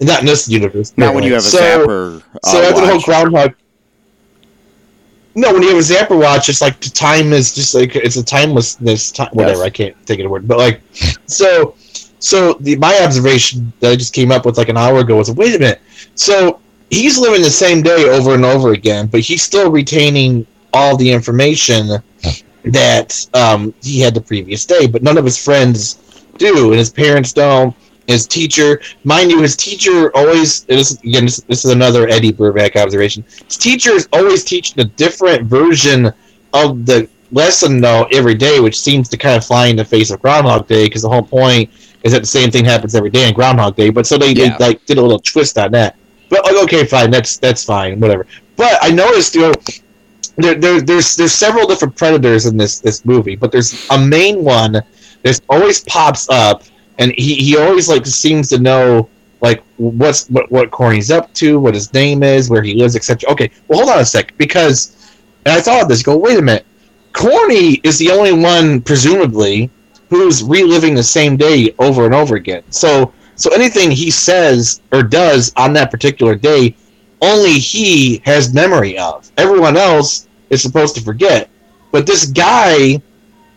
not 0.00 0.20
in 0.20 0.26
this 0.26 0.48
universe. 0.48 0.92
Not 0.96 1.14
when 1.14 1.24
you 1.24 1.32
have 1.34 1.42
a 1.44 1.46
So- 1.46 1.58
zapper. 1.86 2.22
So 2.44 2.58
uh, 2.62 2.66
after 2.68 2.80
the 2.82 2.86
whole 2.88 3.00
groundhog. 3.00 3.54
No, 5.36 5.52
when 5.52 5.62
you 5.62 5.68
have 5.70 5.78
a 5.78 5.80
zapper 5.80 6.16
watch, 6.20 6.48
it's 6.48 6.60
like 6.60 6.80
the 6.80 6.90
time 6.90 7.32
is 7.32 7.52
just 7.54 7.74
like 7.74 7.96
it's 7.96 8.16
a 8.16 8.22
timelessness. 8.24 9.10
Time, 9.10 9.30
whatever, 9.32 9.58
Yes. 9.58 9.66
I 9.66 9.70
can't 9.70 9.96
think 10.06 10.20
of 10.20 10.24
the 10.24 10.30
word, 10.30 10.46
but 10.46 10.58
like, 10.58 10.80
so, 11.26 11.74
so 12.20 12.52
the 12.60 12.76
my 12.76 12.96
observation 13.02 13.72
that 13.80 13.90
I 13.90 13.96
just 13.96 14.14
came 14.14 14.30
up 14.30 14.46
with 14.46 14.56
like 14.58 14.68
an 14.68 14.76
hour 14.76 14.98
ago 15.00 15.16
was, 15.16 15.32
wait 15.32 15.56
a 15.56 15.58
minute, 15.58 15.80
so 16.14 16.60
he's 16.90 17.18
living 17.18 17.42
the 17.42 17.50
same 17.50 17.82
day 17.82 18.04
over 18.10 18.34
and 18.34 18.44
over 18.44 18.74
again, 18.74 19.08
but 19.08 19.20
he's 19.20 19.42
still 19.42 19.72
retaining 19.72 20.46
all 20.72 20.96
the 20.96 21.10
information 21.10 21.88
that 22.66 23.26
um, 23.34 23.74
he 23.82 24.00
had 24.00 24.14
the 24.14 24.20
previous 24.20 24.64
day, 24.64 24.86
but 24.86 25.02
none 25.02 25.18
of 25.18 25.24
his 25.24 25.36
friends 25.42 25.94
do, 26.38 26.68
and 26.70 26.78
his 26.78 26.90
parents 26.90 27.32
don't. 27.32 27.74
His 28.06 28.26
teacher, 28.26 28.80
mind 29.04 29.30
you, 29.30 29.40
his 29.40 29.56
teacher 29.56 30.10
always. 30.14 30.64
This 30.64 30.98
again, 31.02 31.24
this, 31.24 31.38
this 31.38 31.64
is 31.64 31.70
another 31.70 32.08
Eddy 32.08 32.32
Burback 32.32 32.76
observation. 32.76 33.24
His 33.46 33.56
teacher 33.56 33.92
is 33.92 34.08
always 34.12 34.44
teaching 34.44 34.78
a 34.80 34.84
different 34.84 35.46
version 35.46 36.12
of 36.52 36.84
the 36.84 37.08
lesson 37.32 37.80
though 37.80 38.06
every 38.12 38.34
day, 38.34 38.60
which 38.60 38.78
seems 38.78 39.08
to 39.08 39.16
kind 39.16 39.36
of 39.36 39.44
fly 39.44 39.66
in 39.66 39.76
the 39.76 39.84
face 39.84 40.10
of 40.10 40.20
Groundhog 40.20 40.68
Day 40.68 40.84
because 40.84 41.02
the 41.02 41.08
whole 41.08 41.22
point 41.22 41.70
is 42.02 42.12
that 42.12 42.20
the 42.20 42.26
same 42.26 42.50
thing 42.50 42.64
happens 42.64 42.94
every 42.94 43.10
day 43.10 43.26
in 43.28 43.34
Groundhog 43.34 43.74
Day. 43.76 43.88
But 43.90 44.06
so 44.06 44.18
they, 44.18 44.32
Yeah. 44.32 44.56
they 44.58 44.66
like 44.66 44.84
did 44.84 44.98
a 44.98 45.02
little 45.02 45.18
twist 45.18 45.56
on 45.56 45.72
that. 45.72 45.96
But 46.28 46.44
like, 46.44 46.62
okay, 46.64 46.84
fine, 46.84 47.10
that's 47.10 47.38
that's 47.38 47.64
fine, 47.64 47.98
whatever. 48.00 48.26
But 48.56 48.78
I 48.82 48.90
noticed, 48.90 49.34
you 49.34 49.42
know, 49.42 49.52
there, 50.36 50.54
there 50.54 50.80
there's 50.80 51.16
there's 51.16 51.32
several 51.32 51.66
different 51.66 51.96
predators 51.96 52.46
in 52.46 52.56
this 52.56 52.80
this 52.80 53.04
movie, 53.04 53.36
but 53.36 53.50
there's 53.50 53.88
a 53.90 53.98
main 53.98 54.44
one 54.44 54.72
that 55.22 55.40
always 55.48 55.80
pops 55.84 56.28
up, 56.28 56.64
and 56.98 57.12
he, 57.16 57.34
he 57.34 57.56
always 57.56 57.88
like 57.88 58.06
seems 58.06 58.48
to 58.50 58.58
know 58.58 59.08
like 59.40 59.62
what's 59.76 60.28
what 60.28 60.50
what 60.50 60.70
Corny's 60.70 61.10
up 61.10 61.32
to, 61.34 61.58
what 61.60 61.74
his 61.74 61.92
name 61.92 62.22
is, 62.22 62.48
where 62.48 62.62
he 62.62 62.74
lives, 62.74 62.96
etc. 62.96 63.30
Okay, 63.30 63.50
well 63.68 63.80
hold 63.80 63.90
on 63.90 64.00
a 64.00 64.04
sec 64.04 64.36
because 64.38 64.96
and 65.44 65.54
I 65.54 65.60
thought 65.60 65.88
this. 65.88 66.02
Go 66.02 66.16
wait 66.16 66.38
a 66.38 66.42
minute. 66.42 66.66
Corny 67.12 67.80
is 67.84 67.98
the 67.98 68.10
only 68.10 68.32
one, 68.32 68.80
presumably, 68.80 69.70
who's 70.10 70.42
reliving 70.42 70.94
the 70.94 71.02
same 71.02 71.36
day 71.36 71.74
over 71.78 72.06
and 72.06 72.14
over 72.14 72.36
again. 72.36 72.62
So 72.70 73.12
so 73.36 73.52
anything 73.52 73.90
he 73.90 74.10
says 74.10 74.80
or 74.92 75.02
does 75.02 75.52
on 75.56 75.72
that 75.74 75.90
particular 75.90 76.34
day, 76.34 76.76
only 77.20 77.52
he 77.52 78.22
has 78.24 78.54
memory 78.54 78.98
of. 78.98 79.30
Everyone 79.36 79.76
else 79.76 80.28
is 80.50 80.62
supposed 80.62 80.94
to 80.96 81.02
forget. 81.02 81.50
But 81.90 82.06
this 82.06 82.26
guy 82.26 83.00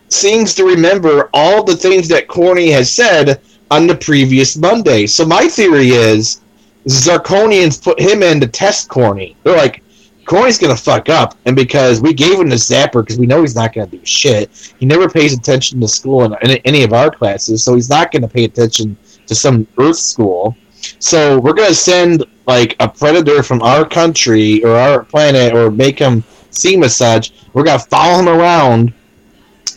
seems 0.10 0.54
to 0.56 0.66
remember 0.66 1.30
all 1.34 1.64
the 1.64 1.76
things 1.76 2.08
that 2.08 2.28
Corny 2.28 2.70
has 2.72 2.92
said 2.92 3.42
on 3.72 3.88
the 3.88 3.96
previous 3.96 4.56
Monday. 4.58 5.08
So 5.08 5.26
my 5.26 5.48
theory 5.48 5.90
is 5.90 6.42
Zarkonians 6.88 7.84
put 7.84 8.00
him 8.00 8.24
in 8.24 8.40
to 8.40 8.48
test 8.48 8.88
Corny. 8.90 9.36
They're 9.44 9.58
like, 9.58 9.84
Corny's 10.26 10.58
gonna 10.58 10.76
fuck 10.76 11.08
up, 11.08 11.38
and 11.46 11.56
because 11.56 12.02
we 12.02 12.14
gave 12.14 12.38
him 12.38 12.50
the 12.50 12.56
zapper 12.56 13.02
because 13.02 13.18
we 13.18 13.26
know 13.26 13.42
he's 13.42 13.56
not 13.56 13.74
gonna 13.74 13.88
do 13.88 14.02
shit. 14.04 14.74
He 14.78 14.86
never 14.86 15.08
pays 15.08 15.34
attention 15.34 15.80
to 15.80 15.88
school 15.88 16.26
in, 16.26 16.34
in 16.42 16.58
any 16.66 16.84
of 16.84 16.92
our 16.92 17.10
classes, 17.10 17.64
so 17.64 17.76
he's 17.76 17.90
not 17.90 18.12
gonna 18.12 18.28
pay 18.28 18.44
attention 18.44 18.98
to 19.26 19.34
some 19.34 19.66
Earth 19.78 19.98
school. 19.98 20.56
So 21.00 21.40
we're 21.40 21.54
gonna 21.54 21.74
send 21.74 22.26
like 22.46 22.76
a 22.82 22.90
predator 22.90 23.42
from 23.42 23.62
our 23.62 23.88
country 23.88 24.64
or 24.66 24.72
our 24.72 25.04
planet, 25.04 25.54
or 25.54 25.72
make 25.72 25.98
him 25.98 26.26
seem 26.50 26.84
as 26.84 26.96
such. 26.96 27.32
We're 27.54 27.64
gonna 27.64 27.80
follow 27.80 28.20
him 28.20 28.28
around, 28.28 28.94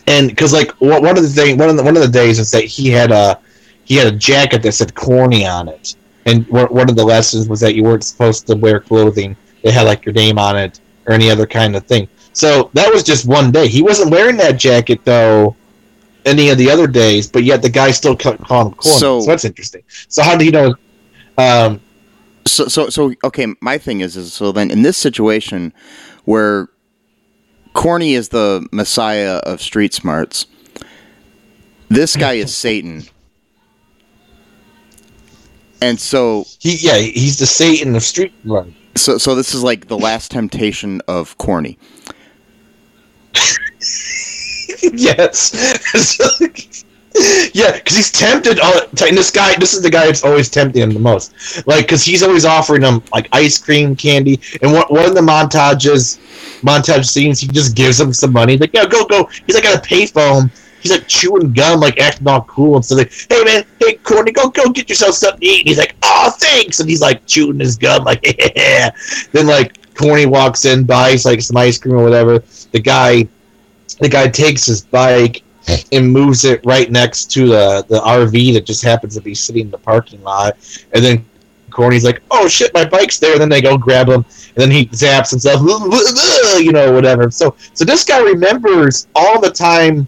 and 0.07 0.29
because 0.29 0.53
like 0.53 0.71
one 0.79 1.17
of 1.17 1.23
the 1.23 1.29
thing, 1.29 1.57
one 1.57 1.69
of 1.69 1.77
the 1.77 1.83
one 1.83 1.95
of 1.95 2.01
the 2.01 2.07
days 2.07 2.39
is 2.39 2.51
that 2.51 2.63
he 2.63 2.89
had 2.89 3.11
a 3.11 3.39
he 3.83 3.95
had 3.95 4.07
a 4.07 4.17
jacket 4.17 4.61
that 4.63 4.71
said 4.73 4.95
corny 4.95 5.45
on 5.45 5.67
it, 5.67 5.95
and 6.25 6.47
one 6.47 6.89
of 6.89 6.95
the 6.95 7.03
lessons 7.03 7.47
was 7.47 7.59
that 7.59 7.75
you 7.75 7.83
weren't 7.83 8.03
supposed 8.03 8.47
to 8.47 8.55
wear 8.55 8.79
clothing 8.79 9.35
that 9.63 9.73
had 9.73 9.83
like 9.83 10.05
your 10.05 10.13
name 10.13 10.39
on 10.39 10.57
it 10.57 10.79
or 11.05 11.13
any 11.13 11.29
other 11.29 11.45
kind 11.45 11.75
of 11.75 11.85
thing. 11.85 12.07
So 12.33 12.69
that 12.73 12.91
was 12.91 13.03
just 13.03 13.27
one 13.27 13.51
day. 13.51 13.67
He 13.67 13.81
wasn't 13.81 14.11
wearing 14.11 14.37
that 14.37 14.53
jacket 14.53 15.03
though 15.03 15.55
any 16.25 16.49
of 16.49 16.57
the 16.57 16.69
other 16.69 16.87
days, 16.87 17.27
but 17.27 17.43
yet 17.43 17.61
the 17.61 17.69
guy 17.69 17.91
still 17.91 18.15
called 18.15 18.37
him 18.37 18.45
corny. 18.45 18.99
So, 18.99 19.21
so 19.21 19.25
that's 19.25 19.45
interesting. 19.45 19.83
So 20.07 20.23
how 20.23 20.37
do 20.37 20.45
you 20.45 20.51
know? 20.51 20.75
Um, 21.37 21.81
so 22.45 22.67
so 22.67 22.89
so 22.89 23.13
okay. 23.23 23.47
My 23.61 23.77
thing 23.77 24.01
is 24.01 24.17
is 24.17 24.33
so 24.33 24.51
then 24.51 24.71
in 24.71 24.81
this 24.81 24.97
situation 24.97 25.73
where 26.25 26.69
Corny 27.73 28.13
is 28.13 28.29
the 28.29 28.67
messiah 28.71 29.37
of 29.43 29.61
street 29.61 29.93
smarts. 29.93 30.45
This 31.89 32.15
guy 32.15 32.33
is 32.33 32.55
Satan. 32.63 33.03
And 35.81 35.99
so 35.99 36.45
he 36.59 36.75
yeah, 36.77 36.97
he's 36.97 37.39
the 37.39 37.45
Satan 37.47 37.95
of 37.95 38.03
street 38.03 38.33
smart. 38.43 38.67
So 38.95 39.17
so 39.17 39.35
this 39.35 39.53
is 39.53 39.63
like 39.63 39.87
the 39.87 39.97
last 39.97 40.31
temptation 40.31 41.01
of 41.07 41.37
Corny. 41.37 41.77
yes. 44.93 45.53
yeah, 47.53 47.73
because 47.73 47.95
he's 47.95 48.11
tempted. 48.11 48.59
Uh, 48.59 48.87
and 49.05 49.17
this 49.17 49.31
guy, 49.31 49.55
this 49.55 49.73
is 49.73 49.81
the 49.81 49.89
guy 49.89 50.05
that's 50.05 50.23
always 50.23 50.49
tempting 50.49 50.81
him 50.81 50.91
the 50.91 50.99
most. 50.99 51.65
Like, 51.67 51.85
because 51.85 52.03
he's 52.03 52.23
always 52.23 52.45
offering 52.45 52.81
him 52.81 53.03
like 53.13 53.27
ice 53.31 53.57
cream, 53.57 53.95
candy, 53.95 54.39
and 54.61 54.73
one, 54.73 54.85
one 54.87 55.05
of 55.05 55.15
the 55.15 55.21
montages, 55.21 56.19
montage 56.61 57.05
scenes, 57.05 57.39
he 57.39 57.47
just 57.47 57.75
gives 57.75 57.99
him 57.99 58.13
some 58.13 58.31
money. 58.31 58.57
Like, 58.57 58.71
yeah, 58.73 58.85
go, 58.85 59.05
go. 59.05 59.25
He's 59.45 59.55
like 59.55 59.65
at 59.65 59.77
a 59.77 59.87
payphone. 59.87 60.51
He's 60.81 60.91
like 60.91 61.07
chewing 61.07 61.53
gum, 61.53 61.79
like 61.79 61.99
acting 61.99 62.27
all 62.27 62.43
cool 62.45 62.75
and 62.75 62.85
stuff. 62.85 62.97
Like, 62.97 63.13
hey 63.29 63.43
man, 63.43 63.63
hey 63.79 63.95
Corny, 63.95 64.31
go, 64.31 64.49
go 64.49 64.69
get 64.69 64.89
yourself 64.89 65.13
something 65.13 65.41
to 65.41 65.45
eat. 65.45 65.59
And 65.59 65.69
he's 65.69 65.77
like, 65.77 65.95
oh 66.01 66.33
thanks, 66.39 66.79
and 66.79 66.89
he's 66.89 67.01
like 67.01 67.25
chewing 67.27 67.59
his 67.59 67.77
gum, 67.77 68.03
like, 68.03 68.25
yeah. 68.55 68.89
Then 69.31 69.45
like 69.45 69.93
Corny 69.93 70.25
walks 70.25 70.65
in, 70.65 70.85
buys 70.85 71.23
like 71.23 71.41
some 71.41 71.57
ice 71.57 71.77
cream 71.77 71.95
or 71.95 72.03
whatever. 72.03 72.39
The 72.71 72.79
guy, 72.79 73.27
the 73.99 74.09
guy 74.09 74.27
takes 74.27 74.65
his 74.65 74.81
bike 74.81 75.43
and 75.91 76.11
moves 76.11 76.45
it 76.45 76.61
right 76.65 76.89
next 76.91 77.31
to 77.31 77.47
the, 77.47 77.85
the 77.87 77.99
RV 77.99 78.53
that 78.53 78.65
just 78.65 78.83
happens 78.83 79.15
to 79.15 79.21
be 79.21 79.35
sitting 79.35 79.65
in 79.65 79.71
the 79.71 79.77
parking 79.77 80.23
lot. 80.23 80.57
And 80.93 81.03
then 81.03 81.25
Corny's 81.69 82.03
like, 82.03 82.21
oh 82.31 82.47
shit, 82.47 82.73
my 82.73 82.85
bike's 82.85 83.19
there. 83.19 83.33
And 83.33 83.41
then 83.41 83.49
they 83.49 83.61
go 83.61 83.77
grab 83.77 84.09
him, 84.09 84.25
and 84.25 84.55
then 84.55 84.71
he 84.71 84.87
zaps 84.87 85.31
himself, 85.31 85.61
you 86.61 86.71
know, 86.71 86.91
whatever. 86.91 87.31
So, 87.31 87.55
so 87.73 87.85
this 87.85 88.03
guy 88.03 88.19
remembers 88.19 89.07
all 89.15 89.39
the 89.39 89.51
time 89.51 90.07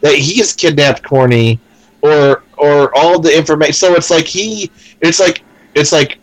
that 0.00 0.14
he 0.14 0.38
has 0.38 0.52
kidnapped 0.52 1.02
Corny, 1.02 1.60
or 2.02 2.44
or 2.58 2.96
all 2.96 3.18
the 3.18 3.36
information. 3.36 3.74
So 3.74 3.94
it's 3.94 4.10
like 4.10 4.26
he, 4.26 4.70
it's 5.00 5.20
like 5.20 5.42
it's 5.74 5.92
like 5.92 6.18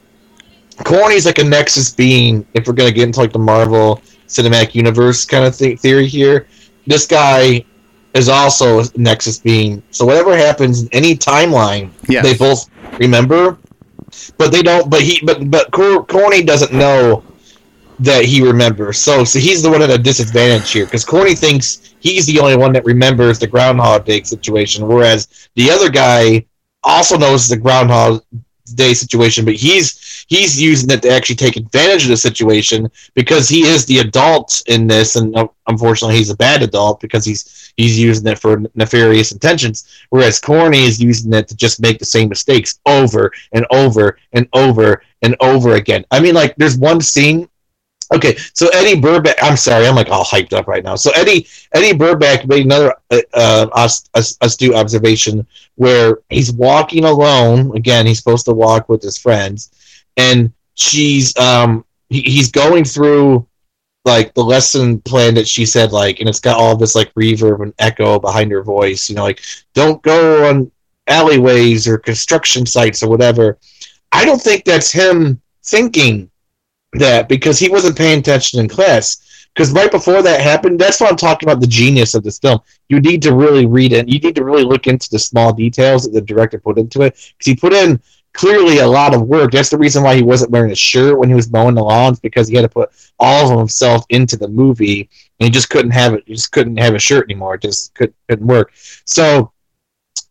Corny's 0.85 1.25
like 1.25 1.39
a 1.39 1.43
Nexus 1.43 1.91
being. 1.91 2.45
If 2.53 2.67
we're 2.67 2.73
gonna 2.73 2.91
get 2.91 3.03
into 3.03 3.19
like 3.19 3.33
the 3.33 3.39
Marvel 3.39 4.01
Cinematic 4.27 4.73
Universe 4.73 5.25
kind 5.25 5.45
of 5.45 5.55
thing, 5.55 5.77
theory 5.77 6.07
here, 6.07 6.47
this 6.87 7.05
guy 7.05 7.65
is 8.13 8.29
also 8.29 8.83
Nexus 8.95 9.39
being. 9.39 9.81
So 9.91 10.05
whatever 10.05 10.35
happens 10.35 10.83
in 10.83 10.89
any 10.91 11.15
timeline, 11.15 11.91
yes. 12.07 12.23
they 12.23 12.37
both 12.37 12.69
remember, 12.99 13.57
but 14.37 14.51
they 14.51 14.61
don't. 14.61 14.89
But 14.89 15.01
he, 15.01 15.21
but 15.25 15.49
but 15.49 15.71
Corny 15.71 16.43
doesn't 16.43 16.73
know 16.73 17.23
that 17.99 18.25
he 18.25 18.41
remembers. 18.41 18.97
So 18.97 19.23
so 19.23 19.39
he's 19.39 19.61
the 19.61 19.69
one 19.69 19.81
at 19.81 19.89
a 19.89 19.97
disadvantage 19.97 20.71
here 20.71 20.85
because 20.85 21.05
Corny 21.05 21.35
thinks 21.35 21.93
he's 21.99 22.25
the 22.25 22.39
only 22.39 22.57
one 22.57 22.73
that 22.73 22.83
remembers 22.83 23.39
the 23.39 23.47
Groundhog 23.47 24.05
Day 24.05 24.23
situation, 24.23 24.87
whereas 24.87 25.49
the 25.55 25.69
other 25.69 25.89
guy 25.89 26.45
also 26.83 27.17
knows 27.17 27.47
the 27.47 27.57
Groundhog 27.57 28.23
Day 28.75 28.93
situation, 28.93 29.45
but 29.45 29.55
he's 29.55 30.25
he's 30.27 30.61
using 30.61 30.89
it 30.89 31.01
to 31.01 31.09
actually 31.09 31.35
take 31.35 31.57
advantage 31.57 32.03
of 32.03 32.09
the 32.09 32.17
situation 32.17 32.89
because 33.13 33.49
he 33.49 33.63
is 33.63 33.85
the 33.85 33.99
adult 33.99 34.63
in 34.67 34.87
this, 34.87 35.15
and 35.15 35.35
uh, 35.35 35.47
unfortunately, 35.67 36.15
he's 36.17 36.29
a 36.29 36.35
bad 36.35 36.63
adult 36.63 37.01
because 37.01 37.25
he's 37.25 37.60
he's 37.77 37.99
using 37.99 38.27
it 38.27 38.39
for 38.39 38.63
nefarious 38.75 39.31
intentions. 39.31 39.87
Whereas 40.09 40.39
Corny 40.39 40.83
is 40.83 41.01
using 41.01 41.33
it 41.33 41.47
to 41.47 41.55
just 41.55 41.81
make 41.81 41.99
the 41.99 42.05
same 42.05 42.29
mistakes 42.29 42.79
over 42.85 43.31
and 43.51 43.65
over 43.71 44.17
and 44.33 44.47
over 44.53 45.03
and 45.21 45.35
over 45.39 45.75
again. 45.75 46.05
I 46.11 46.19
mean, 46.19 46.35
like 46.35 46.55
there's 46.55 46.77
one 46.77 47.01
scene 47.01 47.47
Okay, 48.13 48.35
so 48.53 48.67
Eddy 48.73 48.99
Burback. 48.99 49.35
I'm 49.41 49.55
sorry, 49.55 49.87
I'm 49.87 49.95
like 49.95 50.09
all 50.09 50.25
hyped 50.25 50.51
up 50.51 50.67
right 50.67 50.83
now. 50.83 50.95
So 50.95 51.11
Eddie 51.11 51.47
Eddy 51.73 51.97
Burback 51.97 52.45
made 52.45 52.65
another 52.65 52.93
uh, 53.09 53.21
uh, 53.33 53.89
astute 54.13 54.75
observation 54.75 55.47
where 55.75 56.19
he's 56.29 56.51
walking 56.51 57.05
alone. 57.05 57.75
Again, 57.75 58.05
he's 58.05 58.17
supposed 58.17 58.45
to 58.45 58.53
walk 58.53 58.89
with 58.89 59.01
his 59.01 59.17
friends, 59.17 60.03
and 60.17 60.51
she's 60.73 61.35
um 61.37 61.85
he, 62.09 62.21
he's 62.21 62.51
going 62.51 62.83
through 62.83 63.47
like 64.05 64.33
the 64.33 64.43
lesson 64.43 64.99
plan 65.01 65.35
that 65.35 65.47
she 65.47 65.65
said 65.65 65.91
like, 65.91 66.19
and 66.19 66.27
it's 66.27 66.39
got 66.39 66.57
all 66.57 66.75
this 66.75 66.95
like 66.95 67.13
reverb 67.13 67.61
and 67.61 67.73
echo 67.79 68.19
behind 68.19 68.51
her 68.51 68.63
voice. 68.63 69.09
You 69.09 69.15
know, 69.15 69.23
like 69.23 69.41
don't 69.73 70.01
go 70.01 70.49
on 70.49 70.71
alleyways 71.07 71.87
or 71.87 71.97
construction 71.97 72.65
sites 72.65 73.03
or 73.03 73.09
whatever. 73.09 73.57
I 74.11 74.25
don't 74.25 74.41
think 74.41 74.65
that's 74.65 74.91
him 74.91 75.41
thinking 75.63 76.29
that 76.93 77.29
because 77.29 77.59
he 77.59 77.69
wasn't 77.69 77.97
paying 77.97 78.19
attention 78.19 78.59
in 78.59 78.67
class. 78.67 79.27
Because 79.53 79.73
right 79.73 79.91
before 79.91 80.21
that 80.21 80.39
happened, 80.39 80.79
that's 80.79 81.01
what 81.01 81.11
I'm 81.11 81.17
talking 81.17 81.47
about 81.49 81.59
the 81.59 81.67
genius 81.67 82.15
of 82.15 82.23
this 82.23 82.39
film. 82.39 82.61
You 82.87 83.01
need 83.01 83.21
to 83.23 83.35
really 83.35 83.65
read 83.65 83.91
it. 83.91 84.07
You 84.07 84.17
need 84.19 84.35
to 84.35 84.45
really 84.45 84.63
look 84.63 84.87
into 84.87 85.09
the 85.09 85.19
small 85.19 85.51
details 85.51 86.03
that 86.03 86.13
the 86.13 86.21
director 86.21 86.57
put 86.57 86.77
into 86.77 87.01
it. 87.01 87.13
Because 87.13 87.45
he 87.45 87.55
put 87.55 87.73
in 87.73 88.01
clearly 88.33 88.79
a 88.79 88.87
lot 88.87 89.13
of 89.13 89.27
work. 89.27 89.51
That's 89.51 89.69
the 89.69 89.77
reason 89.77 90.03
why 90.03 90.15
he 90.15 90.23
wasn't 90.23 90.51
wearing 90.51 90.71
a 90.71 90.75
shirt 90.75 91.19
when 91.19 91.29
he 91.29 91.35
was 91.35 91.51
mowing 91.51 91.75
the 91.75 91.83
lawns 91.83 92.19
because 92.19 92.47
he 92.47 92.55
had 92.55 92.61
to 92.61 92.69
put 92.69 92.89
all 93.19 93.51
of 93.51 93.59
himself 93.59 94.05
into 94.09 94.37
the 94.37 94.47
movie, 94.47 95.09
and 95.39 95.45
he 95.45 95.49
just 95.49 95.69
couldn't 95.69 95.91
have 95.91 96.13
it. 96.13 96.23
He 96.25 96.33
just 96.33 96.51
couldn't 96.51 96.77
have 96.77 96.95
a 96.95 96.99
shirt 96.99 97.29
anymore. 97.29 97.55
It 97.55 97.61
just 97.61 97.93
couldn't, 97.93 98.15
couldn't 98.29 98.47
work. 98.47 98.71
So 99.05 99.51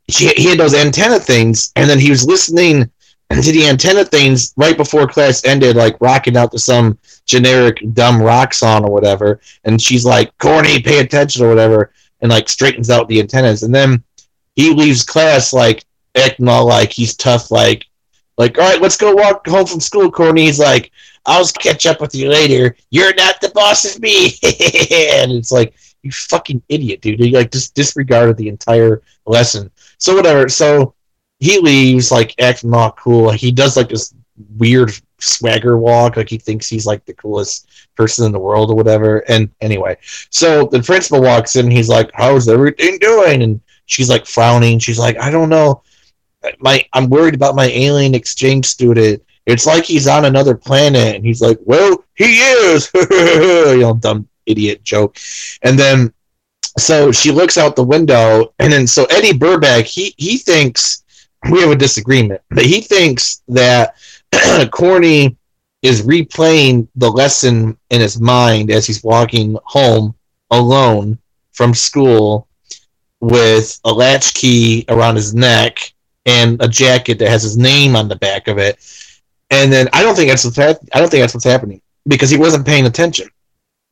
he 0.07 0.49
had 0.49 0.59
those 0.59 0.75
antenna 0.75 1.21
things, 1.21 1.73
and 1.77 1.89
then 1.89 1.99
he 1.99 2.11
was 2.11 2.27
listening 2.27 2.91
to 3.31 3.53
the 3.53 3.69
antenna 3.69 4.05
things 4.05 4.53
right 4.57 4.77
before 4.77 5.07
class 5.07 5.45
ended, 5.45 5.77
like 5.77 5.97
rocking 6.01 6.37
out 6.37 6.51
to 6.51 6.59
some 6.59 6.99
generic 7.27 7.81
dumb 7.93 8.21
rock 8.21 8.53
song 8.53 8.85
or 8.85 8.91
whatever. 8.91 9.41
And 9.63 9.81
she's 9.81 10.05
like, 10.05 10.37
corny, 10.39 10.83
pay 10.83 10.99
attention 10.99 11.45
or 11.45 11.49
whatever, 11.49 11.93
and 12.21 12.31
like 12.31 12.49
straightens 12.49 12.91
out 12.91 13.07
the 13.07 13.21
antennas. 13.21 13.63
And 13.63 13.73
then 13.73 14.03
he 14.57 14.75
leaves 14.75 15.05
class 15.05 15.53
like 15.53 15.85
acting 16.17 16.49
all 16.49 16.67
like 16.67 16.91
he's 16.91 17.15
tough, 17.15 17.53
like, 17.53 17.87
like, 18.41 18.59
all 18.59 18.65
right, 18.65 18.81
let's 18.81 18.97
go 18.97 19.15
walk 19.15 19.47
home 19.47 19.67
from 19.67 19.81
school, 19.81 20.11
corny. 20.11 20.47
He's 20.47 20.59
like, 20.59 20.91
I'll 21.27 21.47
catch 21.47 21.85
up 21.85 22.01
with 22.01 22.15
you 22.15 22.31
later. 22.31 22.75
You're 22.89 23.15
not 23.15 23.39
the 23.41 23.51
boss 23.51 23.85
of 23.85 24.01
me. 24.01 24.29
and 24.43 25.31
it's 25.31 25.53
like, 25.53 25.75
you 26.03 26.11
fucking 26.11 26.63
idiot, 26.71 27.03
dude. 27.03 27.21
He 27.21 27.33
like 27.33 27.53
just 27.53 27.75
disregarded 27.75 28.39
the 28.39 28.49
entire 28.49 29.03
lesson. 29.27 29.71
So 29.99 30.17
whatever. 30.17 30.49
So 30.49 30.95
he 31.39 31.59
leaves 31.59 32.11
like 32.11 32.35
acting 32.41 32.73
all 32.73 32.93
cool. 32.93 33.31
He 33.31 33.53
does 33.53 33.77
like 33.77 33.91
this 33.91 34.15
weird 34.57 34.91
swagger 35.19 35.77
walk, 35.77 36.17
like 36.17 36.31
he 36.31 36.39
thinks 36.39 36.67
he's 36.67 36.87
like 36.87 37.05
the 37.05 37.13
coolest 37.13 37.69
person 37.95 38.25
in 38.25 38.33
the 38.33 38.39
world 38.39 38.71
or 38.71 38.75
whatever. 38.75 39.19
And 39.29 39.51
anyway, 39.61 39.99
so 40.31 40.65
the 40.65 40.83
principal 40.83 41.21
walks 41.21 41.57
in. 41.57 41.71
He's 41.71 41.91
like, 41.91 42.11
"How's 42.15 42.49
everything 42.49 42.97
doing?" 43.01 43.43
And 43.43 43.61
she's 43.85 44.09
like 44.09 44.25
frowning. 44.25 44.79
She's 44.79 44.99
like, 44.99 45.19
"I 45.19 45.31
don't 45.31 45.51
know." 45.51 45.83
My 46.59 46.85
I'm 46.93 47.09
worried 47.09 47.35
about 47.35 47.55
my 47.55 47.67
alien 47.67 48.15
exchange 48.15 48.67
student. 48.67 49.23
It's 49.47 49.67
like 49.67 49.85
he's 49.85 50.07
on 50.07 50.25
another 50.25 50.55
planet, 50.55 51.17
and 51.17 51.25
he's 51.25 51.41
like, 51.41 51.59
well, 51.65 52.05
he 52.15 52.39
is, 52.39 52.91
you 52.95 53.81
know, 53.81 53.99
dumb 54.01 54.29
idiot 54.47 54.83
joke. 54.85 55.19
And 55.63 55.79
then, 55.79 56.13
so 56.79 57.11
she 57.11 57.31
looks 57.31 57.59
out 57.59 57.77
the 57.77 57.83
window, 57.83 58.53
and 58.59 58.73
then 58.73 58.87
so 58.87 59.05
Eddy 59.07 59.33
Burback, 59.33 59.85
he 59.85 60.15
he 60.17 60.39
thinks 60.39 61.05
we 61.51 61.61
have 61.61 61.71
a 61.71 61.77
disagreement, 61.77 62.41
but 62.51 62.65
he 62.65 62.81
thinks 62.81 63.43
that 63.49 63.95
Corny 64.71 65.37
is 65.83 66.03
replaying 66.03 66.87
the 66.97 67.11
lesson 67.11 67.77
in 67.89 68.01
his 68.01 68.21
mind 68.21 68.71
as 68.71 68.87
he's 68.87 69.03
walking 69.03 69.57
home 69.65 70.15
alone 70.51 71.19
from 71.53 71.75
school 71.75 72.47
with 73.21 73.81
a 73.85 73.93
latchkey 73.93 74.85
around 74.89 75.17
his 75.17 75.35
neck 75.35 75.93
and 76.31 76.63
a 76.63 76.69
jacket 76.69 77.19
that 77.19 77.29
has 77.29 77.43
his 77.43 77.57
name 77.57 77.97
on 77.97 78.09
the 78.09 78.17
back 78.17 78.47
of 78.49 78.59
it. 78.59 78.79
And 79.51 79.73
then 79.73 79.89
I 79.93 80.03
don't 80.03 80.15
think 80.15 80.31
that's 80.31 80.45
what's 80.45 80.57
hap- 80.57 80.79
I 80.93 81.01
don't 81.01 81.11
think 81.11 81.23
that's 81.23 81.35
what's 81.35 81.45
happening 81.45 81.81
because 82.07 82.31
he 82.31 82.39
wasn't 82.39 82.67
paying 82.67 82.87
attention. 82.87 83.29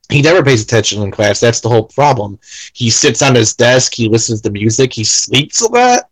He 0.08 0.22
never 0.22 0.42
pays 0.42 0.62
attention 0.62 1.02
in 1.02 1.10
class. 1.10 1.40
That's 1.40 1.60
the 1.60 1.68
whole 1.68 1.84
problem. 1.84 2.38
He 2.72 2.90
sits 2.90 3.20
on 3.20 3.34
his 3.34 3.54
desk. 3.54 3.92
He 3.94 4.08
listens 4.08 4.40
to 4.42 4.50
music. 4.50 4.92
He 4.92 5.04
sleeps 5.04 5.60
a 5.60 5.70
lot. 5.70 6.08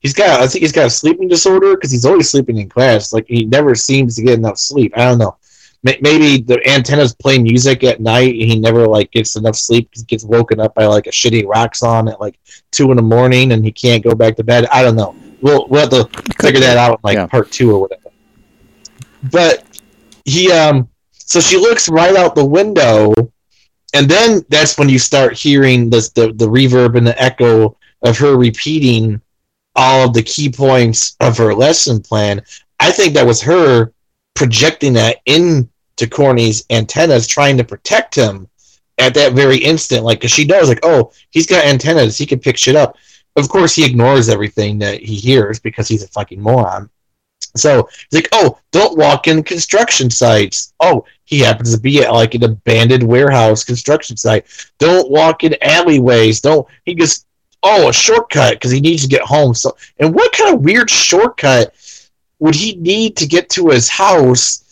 He's 0.00 0.14
got 0.14 0.40
I 0.40 0.46
think 0.46 0.62
he's 0.62 0.72
got 0.72 0.86
a 0.86 0.90
sleeping 0.90 1.28
disorder 1.28 1.74
because 1.74 1.90
he's 1.90 2.04
always 2.04 2.30
sleeping 2.30 2.58
in 2.58 2.68
class. 2.68 3.12
Like 3.12 3.26
he 3.26 3.44
never 3.46 3.74
seems 3.74 4.16
to 4.16 4.22
get 4.22 4.38
enough 4.38 4.58
sleep. 4.58 4.92
I 4.96 5.04
don't 5.04 5.18
know. 5.18 5.36
Maybe 5.82 6.42
the 6.42 6.60
antennas 6.68 7.14
play 7.14 7.38
music 7.38 7.84
at 7.84 8.00
night 8.00 8.34
and 8.34 8.50
he 8.50 8.58
never 8.58 8.86
like 8.86 9.10
gets 9.12 9.36
enough 9.36 9.56
sleep 9.56 9.88
he 9.94 10.02
gets 10.04 10.24
woken 10.24 10.60
up 10.60 10.74
by 10.74 10.84
like 10.84 11.06
a 11.06 11.10
shitty 11.10 11.46
rock 11.46 11.74
song 11.74 12.10
at 12.10 12.20
like 12.20 12.38
two 12.70 12.90
in 12.90 12.96
the 12.96 13.02
morning 13.02 13.52
and 13.52 13.64
he 13.64 13.72
can't 13.72 14.04
go 14.04 14.14
back 14.14 14.36
to 14.36 14.44
bed. 14.44 14.66
I 14.70 14.82
don't 14.82 14.96
know. 14.96 15.16
We'll 15.42 15.66
we'll 15.68 15.80
have 15.80 15.90
to 15.90 16.04
figure 16.40 16.60
that 16.60 16.76
out 16.76 16.92
in 16.92 17.00
like 17.02 17.16
Yeah. 17.16 17.26
part 17.26 17.50
two 17.50 17.72
or 17.72 17.80
whatever. 17.80 18.10
But 19.30 19.64
he 20.24 20.50
um 20.52 20.88
so 21.12 21.40
she 21.40 21.56
looks 21.56 21.88
right 21.88 22.16
out 22.16 22.34
the 22.34 22.44
window 22.44 23.12
and 23.94 24.08
then 24.08 24.42
that's 24.48 24.78
when 24.78 24.88
you 24.88 24.98
start 24.98 25.34
hearing 25.34 25.90
this 25.90 26.10
the, 26.10 26.32
the 26.32 26.46
reverb 26.48 26.96
and 26.96 27.06
the 27.06 27.20
echo 27.20 27.76
of 28.02 28.18
her 28.18 28.36
repeating 28.36 29.20
all 29.76 30.06
of 30.06 30.14
the 30.14 30.22
key 30.22 30.50
points 30.50 31.16
of 31.20 31.36
her 31.38 31.54
lesson 31.54 32.00
plan. 32.00 32.42
I 32.78 32.90
think 32.92 33.14
that 33.14 33.26
was 33.26 33.40
her 33.42 33.92
projecting 34.34 34.92
that 34.94 35.18
into 35.26 36.06
Corny's 36.10 36.64
antennas, 36.70 37.26
trying 37.26 37.56
to 37.58 37.64
protect 37.64 38.14
him 38.14 38.48
at 38.98 39.14
that 39.14 39.32
very 39.34 39.58
instant. 39.58 40.04
Like, 40.04 40.20
cause 40.20 40.30
she 40.30 40.44
knows, 40.44 40.68
like, 40.68 40.80
oh, 40.82 41.12
he's 41.30 41.46
got 41.46 41.64
antennas, 41.64 42.16
he 42.16 42.26
can 42.26 42.40
pick 42.40 42.56
shit 42.56 42.76
up. 42.76 42.96
Of 43.40 43.48
course, 43.48 43.74
he 43.74 43.84
ignores 43.84 44.28
everything 44.28 44.78
that 44.78 45.00
he 45.00 45.16
hears 45.16 45.58
because 45.58 45.88
he's 45.88 46.02
a 46.02 46.08
fucking 46.08 46.40
moron. 46.40 46.90
So 47.56 47.88
he's 48.10 48.20
like, 48.20 48.28
oh, 48.32 48.58
don't 48.70 48.96
walk 48.96 49.26
in 49.26 49.42
construction 49.42 50.10
sites. 50.10 50.72
Oh, 50.78 51.04
he 51.24 51.40
happens 51.40 51.74
to 51.74 51.80
be 51.80 52.02
at 52.02 52.12
like 52.12 52.34
an 52.34 52.44
abandoned 52.44 53.02
warehouse 53.02 53.64
construction 53.64 54.16
site. 54.16 54.46
Don't 54.78 55.10
walk 55.10 55.42
in 55.42 55.56
alleyways. 55.62 56.40
Don't. 56.40 56.66
He 56.84 56.94
just, 56.94 57.26
oh, 57.62 57.88
a 57.88 57.92
shortcut 57.92 58.54
because 58.54 58.70
he 58.70 58.80
needs 58.80 59.02
to 59.02 59.08
get 59.08 59.22
home. 59.22 59.54
So, 59.54 59.76
and 59.98 60.14
what 60.14 60.32
kind 60.32 60.54
of 60.54 60.60
weird 60.60 60.90
shortcut 60.90 61.74
would 62.38 62.54
he 62.54 62.76
need 62.76 63.16
to 63.16 63.26
get 63.26 63.50
to 63.50 63.68
his 63.68 63.88
house 63.88 64.69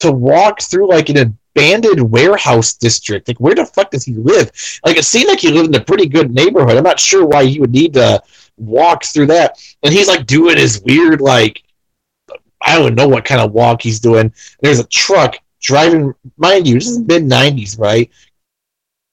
to 0.00 0.12
walk 0.12 0.60
through 0.62 0.88
like 0.88 1.08
an 1.08 1.38
abandoned 1.54 2.10
warehouse 2.10 2.74
district? 2.74 3.28
Like, 3.28 3.40
where 3.40 3.54
the 3.54 3.66
fuck 3.66 3.90
does 3.90 4.04
he 4.04 4.14
live? 4.14 4.50
Like, 4.84 4.96
it 4.96 5.04
seemed 5.04 5.28
like 5.28 5.40
he 5.40 5.50
lived 5.50 5.74
in 5.74 5.80
a 5.80 5.84
pretty 5.84 6.06
good 6.06 6.32
neighborhood. 6.32 6.76
I'm 6.76 6.84
not 6.84 7.00
sure 7.00 7.26
why 7.26 7.44
he 7.44 7.60
would 7.60 7.72
need 7.72 7.94
to 7.94 8.22
walk 8.56 9.04
through 9.04 9.26
that. 9.26 9.58
And 9.82 9.92
he's 9.92 10.08
like 10.08 10.26
doing 10.26 10.56
his 10.56 10.82
weird, 10.82 11.20
like, 11.20 11.62
I 12.60 12.78
don't 12.78 12.94
know 12.94 13.08
what 13.08 13.24
kind 13.24 13.40
of 13.40 13.52
walk 13.52 13.82
he's 13.82 14.00
doing. 14.00 14.32
There's 14.60 14.80
a 14.80 14.84
truck 14.84 15.36
driving, 15.60 16.14
mind 16.36 16.66
you, 16.66 16.74
this 16.74 16.88
is 16.88 16.98
mid 17.00 17.24
90s, 17.24 17.78
right? 17.78 18.10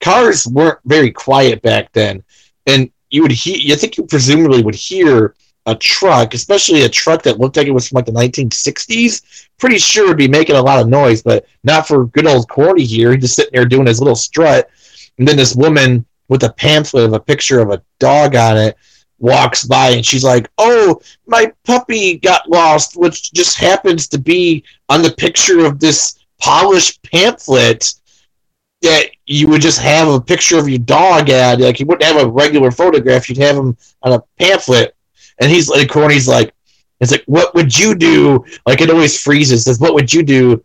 Cars 0.02 0.48
weren't 0.48 0.80
very 0.86 1.12
quiet 1.12 1.62
back 1.62 1.92
then. 1.94 2.24
And 2.66 2.92
you 3.10 3.22
would 3.22 3.32
hear, 3.32 3.58
you 3.58 3.76
think 3.76 3.98
you 3.98 4.06
presumably 4.06 4.64
would 4.64 4.76
hear 4.76 5.36
a 5.66 5.76
truck, 5.76 6.34
especially 6.34 6.84
a 6.84 6.90
truck 6.90 7.24
that 7.24 7.40
looked 7.40 7.58
like 7.58 7.68
it 7.68 7.72
was 7.72 7.88
from 7.88 7.98
like 7.98 8.06
the 8.06 8.12
1960s. 8.12 9.48
Pretty 9.58 9.78
sure 9.78 10.08
would 10.08 10.18
be 10.18 10.28
making 10.28 10.56
a 10.56 10.62
lot 10.62 10.80
of 10.80 10.90
noise, 10.90 11.22
but 11.22 11.46
not 11.64 11.88
for 11.88 12.06
good 12.08 12.28
old 12.28 12.50
Corny 12.50 12.84
here. 12.84 13.14
He's 13.14 13.24
just 13.24 13.36
sitting 13.36 13.54
there 13.54 13.66
doing 13.66 13.88
his 13.88 14.02
little 14.02 14.16
strut. 14.16 14.70
And 15.18 15.28
then 15.28 15.38
this 15.38 15.56
woman 15.56 16.06
with 16.28 16.44
a 16.44 16.54
pamphlet 16.54 17.06
of 17.06 17.14
a 17.14 17.20
picture 17.20 17.60
of 17.60 17.70
a 17.70 17.82
dog 18.00 18.36
on 18.36 18.58
it 18.58 18.78
walks 19.20 19.64
by 19.64 19.90
and 19.90 20.06
she's 20.06 20.24
like, 20.24 20.50
"Oh, 20.58 21.00
my 21.28 21.52
puppy 21.64 22.18
got 22.18 22.50
lost," 22.50 22.98
which 22.98 23.32
just 23.32 23.58
happens 23.58 24.08
to 24.10 24.18
be 24.18 24.64
on 24.90 25.02
the 25.02 25.12
picture 25.12 25.66
of 25.66 25.80
this 25.80 26.16
polished 26.40 27.02
pamphlet 27.04 27.94
that 28.82 29.12
you 29.26 29.48
would 29.48 29.62
just 29.62 29.80
have 29.80 30.10
a 30.10 30.20
picture 30.20 30.60
of 30.60 30.68
your 30.68 30.80
dog 30.80 31.30
at. 31.30 31.62
Like 31.62 31.80
you 31.80 31.86
wouldn't 31.86 32.04
have 32.04 32.22
a 32.22 32.30
regular 32.30 32.70
photograph; 32.70 33.30
you'd 33.30 33.38
have 33.38 33.56
him 33.56 33.78
on 34.02 34.14
a 34.14 34.24
pamphlet. 34.38 34.96
And 35.44 35.52
he's 35.52 35.68
like, 35.68 35.90
Corny's 35.90 36.26
like, 36.26 36.54
it's 37.04 37.12
like, 37.12 37.24
"What 37.26 37.54
would 37.54 37.78
you 37.78 37.96
do?" 37.96 38.46
Like 38.66 38.80
it 38.80 38.90
always 38.90 39.22
freezes. 39.22 39.66
Says, 39.66 39.78
"What 39.78 39.94
would 39.94 40.14
you 40.14 40.24
do?" 40.24 40.64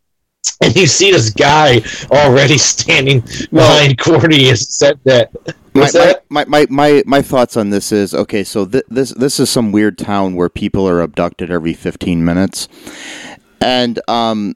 And 0.60 0.74
you 0.76 0.86
see 0.86 1.10
this 1.10 1.30
guy 1.30 1.82
already 2.12 2.58
standing 2.72 3.20
behind 3.52 3.98
Corny 3.98 4.48
has 4.48 4.72
said 4.72 5.00
that. 5.02 5.30
my, 5.74 5.90
that? 5.90 6.24
my, 6.28 6.44
my, 6.44 6.66
my, 6.70 7.02
my 7.06 7.22
thoughts 7.22 7.56
on 7.56 7.70
this 7.70 7.90
is 7.90 8.14
okay. 8.14 8.44
So 8.44 8.66
th- 8.66 8.84
this 8.88 9.10
this 9.10 9.40
is 9.40 9.50
some 9.50 9.72
weird 9.72 9.98
town 9.98 10.36
where 10.36 10.48
people 10.48 10.88
are 10.88 11.00
abducted 11.00 11.50
every 11.50 11.74
fifteen 11.74 12.24
minutes, 12.24 12.68
and 13.60 14.00
um, 14.06 14.54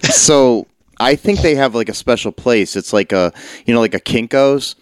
so 0.00 0.66
I 0.98 1.16
think 1.16 1.40
they 1.40 1.54
have 1.54 1.74
like 1.74 1.90
a 1.90 1.94
special 1.94 2.32
place. 2.32 2.76
It's 2.76 2.94
like 2.94 3.12
a 3.12 3.30
you 3.66 3.74
know 3.74 3.80
like 3.80 3.94
a 3.94 4.00
Kinkos, 4.00 4.74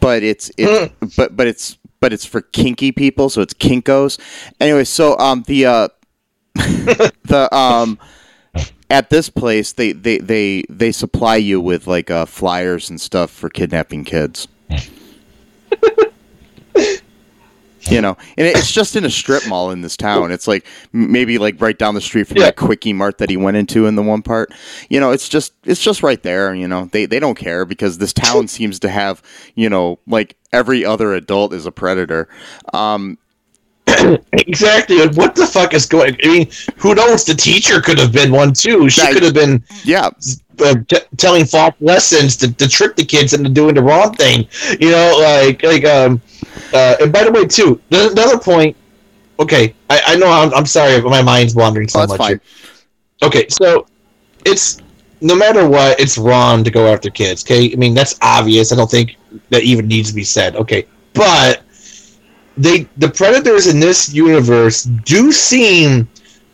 but 0.00 0.24
it's 0.24 0.50
it, 0.58 0.92
but 1.16 1.36
but 1.36 1.46
it's 1.46 1.78
but 2.02 2.12
it's 2.12 2.26
for 2.26 2.42
kinky 2.42 2.92
people. 2.92 3.30
So 3.30 3.40
it's 3.40 3.54
Kinkos. 3.54 4.18
Anyway, 4.60 4.84
so 4.84 5.16
um 5.18 5.44
the 5.46 5.64
uh 5.64 5.88
the 6.54 7.48
um 7.50 7.98
at 8.90 9.08
this 9.08 9.30
place 9.30 9.72
they 9.72 9.92
they 9.92 10.18
they 10.18 10.64
they 10.68 10.92
supply 10.92 11.36
you 11.36 11.60
with 11.60 11.86
like 11.86 12.10
uh 12.10 12.26
flyers 12.26 12.90
and 12.90 13.00
stuff 13.00 13.30
for 13.30 13.48
kidnapping 13.48 14.04
kids 14.04 14.48
you 17.90 18.00
know 18.00 18.16
and 18.38 18.46
it's 18.46 18.70
just 18.70 18.94
in 18.96 19.04
a 19.04 19.10
strip 19.10 19.46
mall 19.48 19.70
in 19.70 19.80
this 19.80 19.96
town 19.96 20.30
it's 20.30 20.46
like 20.46 20.66
maybe 20.92 21.38
like 21.38 21.60
right 21.60 21.78
down 21.78 21.94
the 21.94 22.00
street 22.00 22.26
from 22.28 22.36
Yeah. 22.38 22.44
that 22.44 22.56
quickie 22.56 22.92
mart 22.92 23.18
that 23.18 23.28
he 23.30 23.36
went 23.36 23.56
into 23.56 23.86
in 23.86 23.96
the 23.96 24.02
one 24.02 24.22
part 24.22 24.52
you 24.88 25.00
know 25.00 25.10
it's 25.10 25.28
just 25.28 25.52
it's 25.64 25.82
just 25.82 26.02
right 26.02 26.22
there 26.22 26.54
you 26.54 26.68
know 26.68 26.84
they 26.92 27.06
they 27.06 27.18
don't 27.18 27.34
care 27.36 27.64
because 27.64 27.98
this 27.98 28.12
town 28.12 28.46
seems 28.56 28.78
to 28.80 28.88
have 28.88 29.22
you 29.54 29.68
know 29.68 29.98
like 30.06 30.36
every 30.52 30.84
other 30.84 31.12
adult 31.14 31.52
is 31.52 31.66
a 31.66 31.72
predator 31.72 32.28
um 32.72 33.18
Exactly. 34.32 34.98
Like, 34.98 35.16
what 35.16 35.34
the 35.34 35.46
fuck 35.46 35.74
is 35.74 35.86
going? 35.86 36.16
I 36.24 36.26
mean, 36.26 36.50
who 36.76 36.94
knows? 36.94 37.24
The 37.24 37.34
teacher 37.34 37.80
could 37.80 37.98
have 37.98 38.12
been 38.12 38.32
one 38.32 38.52
too. 38.52 38.88
She 38.88 39.06
could 39.12 39.22
have 39.22 39.34
been 39.34 39.62
yeah 39.84 40.08
uh, 40.64 40.74
t- 40.88 40.98
telling 41.18 41.44
false 41.44 41.74
lessons 41.80 42.36
to, 42.38 42.52
to 42.54 42.68
trick 42.68 42.96
the 42.96 43.04
kids 43.04 43.32
into 43.32 43.50
doing 43.50 43.74
the 43.74 43.82
wrong 43.82 44.14
thing. 44.14 44.48
You 44.80 44.90
know, 44.92 45.18
like 45.20 45.62
like 45.62 45.84
um. 45.84 46.20
Uh, 46.72 46.96
and 47.00 47.12
by 47.12 47.24
the 47.24 47.32
way, 47.32 47.44
too, 47.46 47.80
another 47.90 48.38
point. 48.38 48.76
Okay, 49.40 49.74
I, 49.90 50.00
I 50.08 50.16
know 50.16 50.28
I'm, 50.28 50.52
I'm 50.54 50.66
sorry, 50.66 51.00
but 51.00 51.10
my 51.10 51.22
mind's 51.22 51.54
wandering 51.54 51.88
so 51.88 52.00
Oh, 52.02 52.06
much. 52.06 52.18
fine. 52.18 52.28
here. 52.28 52.40
Okay, 53.22 53.48
so 53.48 53.86
it's 54.44 54.78
no 55.20 55.34
matter 55.34 55.68
what, 55.68 55.98
it's 56.00 56.18
wrong 56.18 56.62
to 56.64 56.70
go 56.70 56.92
after 56.92 57.10
kids. 57.10 57.42
Okay, 57.44 57.72
I 57.72 57.76
mean 57.76 57.94
that's 57.94 58.16
obvious. 58.22 58.72
I 58.72 58.76
don't 58.76 58.90
think 58.90 59.16
that 59.50 59.62
even 59.62 59.86
needs 59.88 60.10
to 60.10 60.14
be 60.14 60.24
said. 60.24 60.56
Okay, 60.56 60.86
but 61.14 61.62
they 62.56 62.86
the 62.98 63.08
predators 63.08 63.66
in 63.66 63.80
this 63.80 64.12
universe 64.12 64.84
do 64.84 65.32
seem 65.32 66.08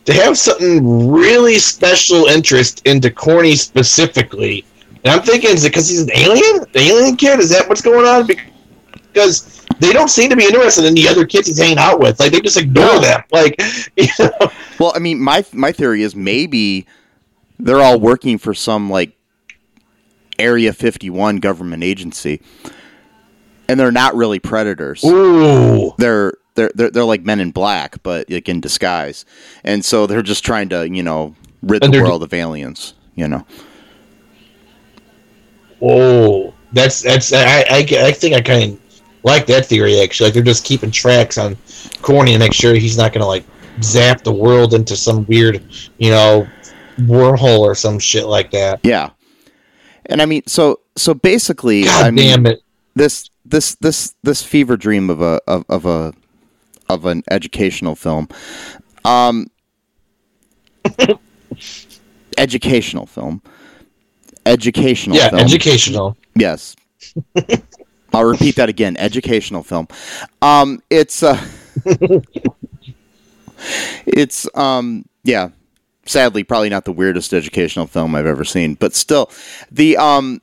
to 0.04 0.12
have 0.12 0.38
something 0.38 1.10
really 1.10 1.58
special 1.58 2.26
interest 2.26 2.80
into 2.86 3.10
Corny 3.10 3.56
specifically. 3.56 4.64
And 5.04 5.12
I'm 5.12 5.22
thinking, 5.22 5.50
is 5.50 5.64
it 5.64 5.70
because 5.70 5.88
he's 5.88 6.02
an 6.02 6.10
alien? 6.14 6.64
The 6.72 6.80
alien 6.80 7.16
kid? 7.16 7.40
Is 7.40 7.50
that 7.50 7.68
what's 7.68 7.82
going 7.82 8.06
on? 8.06 8.26
Because 8.26 9.57
they 9.80 9.92
don't 9.92 10.08
seem 10.08 10.30
to 10.30 10.36
be 10.36 10.44
interested 10.44 10.84
in 10.84 10.94
the 10.94 11.08
other 11.08 11.24
kids 11.26 11.46
he's 11.48 11.58
hanging 11.58 11.78
out 11.78 12.00
with. 12.00 12.18
Like 12.20 12.32
they 12.32 12.40
just 12.40 12.56
ignore 12.56 12.84
No. 12.86 13.00
them. 13.00 13.22
Like 13.30 13.60
you 13.96 14.06
know, 14.18 14.50
Well, 14.78 14.92
I 14.94 14.98
mean, 14.98 15.20
my 15.20 15.44
my 15.52 15.72
theory 15.72 16.02
is 16.02 16.14
maybe 16.16 16.86
they're 17.58 17.80
all 17.80 17.98
working 18.00 18.38
for 18.38 18.54
some 18.54 18.90
like 18.90 19.12
Area 20.38 20.72
51 20.72 21.38
government 21.38 21.82
agency, 21.82 22.40
and 23.68 23.78
they're 23.80 23.90
not 23.92 24.14
really 24.14 24.38
predators. 24.38 25.02
ooh, 25.04 25.92
They're 25.98 26.34
they're 26.54 26.70
they're 26.74 26.90
they're 26.90 27.04
like 27.04 27.22
Men 27.22 27.40
in 27.40 27.50
Black, 27.50 28.02
but 28.02 28.30
like 28.30 28.48
in 28.48 28.60
disguise, 28.60 29.24
and 29.64 29.84
so 29.84 30.06
they're 30.06 30.22
just 30.22 30.44
trying 30.44 30.68
to 30.70 30.88
you 30.88 31.02
know 31.02 31.34
rid 31.62 31.82
And 31.84 31.92
the 31.92 32.00
world 32.02 32.22
of 32.22 32.32
aliens. 32.32 32.94
You 33.16 33.26
know, 33.26 33.44
whoa, 35.80 36.54
that's 36.72 37.02
that's 37.02 37.32
I 37.32 37.64
I, 37.70 37.86
I 38.06 38.12
think 38.12 38.34
I 38.34 38.40
kind 38.40 38.72
of 38.74 38.87
like 39.22 39.46
that 39.46 39.66
theory 39.66 40.00
actually. 40.00 40.26
Like 40.28 40.34
they're 40.34 40.42
just 40.42 40.64
keeping 40.64 40.90
tracks 40.90 41.38
on 41.38 41.56
Corny 42.02 42.32
to 42.32 42.38
make 42.38 42.52
sure 42.52 42.74
he's 42.74 42.96
not 42.96 43.12
gonna 43.12 43.26
like 43.26 43.44
zap 43.82 44.22
the 44.22 44.32
world 44.32 44.74
into 44.74 44.96
some 44.96 45.24
weird, 45.26 45.62
you 45.98 46.10
know, 46.10 46.48
wormhole 47.00 47.60
or 47.60 47.74
some 47.74 47.98
shit 47.98 48.26
like 48.26 48.50
that. 48.52 48.80
Yeah. 48.82 49.10
And 50.06 50.22
I 50.22 50.26
mean, 50.26 50.42
so 50.46 50.80
so 50.96 51.14
basically, 51.14 51.84
God 51.84 52.06
I 52.06 52.10
mean, 52.10 52.24
damn 52.28 52.46
it! 52.46 52.62
this 52.94 53.28
this 53.44 53.74
this 53.76 54.14
this 54.22 54.42
fever 54.42 54.76
dream 54.76 55.10
of 55.10 55.20
a 55.20 55.40
of, 55.46 55.64
of 55.68 55.84
a 55.86 56.12
of 56.88 57.04
an 57.04 57.22
educational 57.30 57.94
film, 57.94 58.28
um, 59.04 59.48
educational 62.38 63.06
film, 63.06 63.42
educational 64.46 65.16
Yeah, 65.16 65.30
film. 65.30 65.42
educational. 65.42 66.16
Yes. 66.34 66.74
I'll 68.18 68.24
repeat 68.24 68.56
that 68.56 68.68
again. 68.68 68.96
Educational 68.96 69.62
film. 69.62 69.86
Um, 70.42 70.82
it's 70.90 71.22
uh, 71.22 71.40
it's 74.06 74.48
um, 74.56 75.04
yeah. 75.22 75.50
Sadly, 76.04 76.42
probably 76.42 76.68
not 76.68 76.84
the 76.84 76.90
weirdest 76.90 77.32
educational 77.32 77.86
film 77.86 78.16
I've 78.16 78.26
ever 78.26 78.44
seen, 78.44 78.74
but 78.74 78.92
still, 78.94 79.30
the 79.70 79.96
um, 79.98 80.42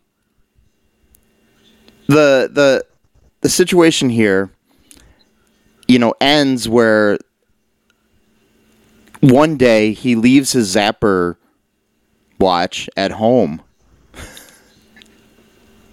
the 2.08 2.50
the 2.50 2.86
the 3.42 3.50
situation 3.50 4.10
here, 4.10 4.52
you 5.90 6.00
know, 6.00 6.14
ends 6.22 6.70
where 6.70 7.18
one 9.20 9.58
day 9.58 9.92
he 9.92 10.16
leaves 10.16 10.54
his 10.54 10.74
zapper 10.74 11.36
watch 12.40 12.88
at 12.96 13.12
home 13.12 13.62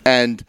and 0.04 0.44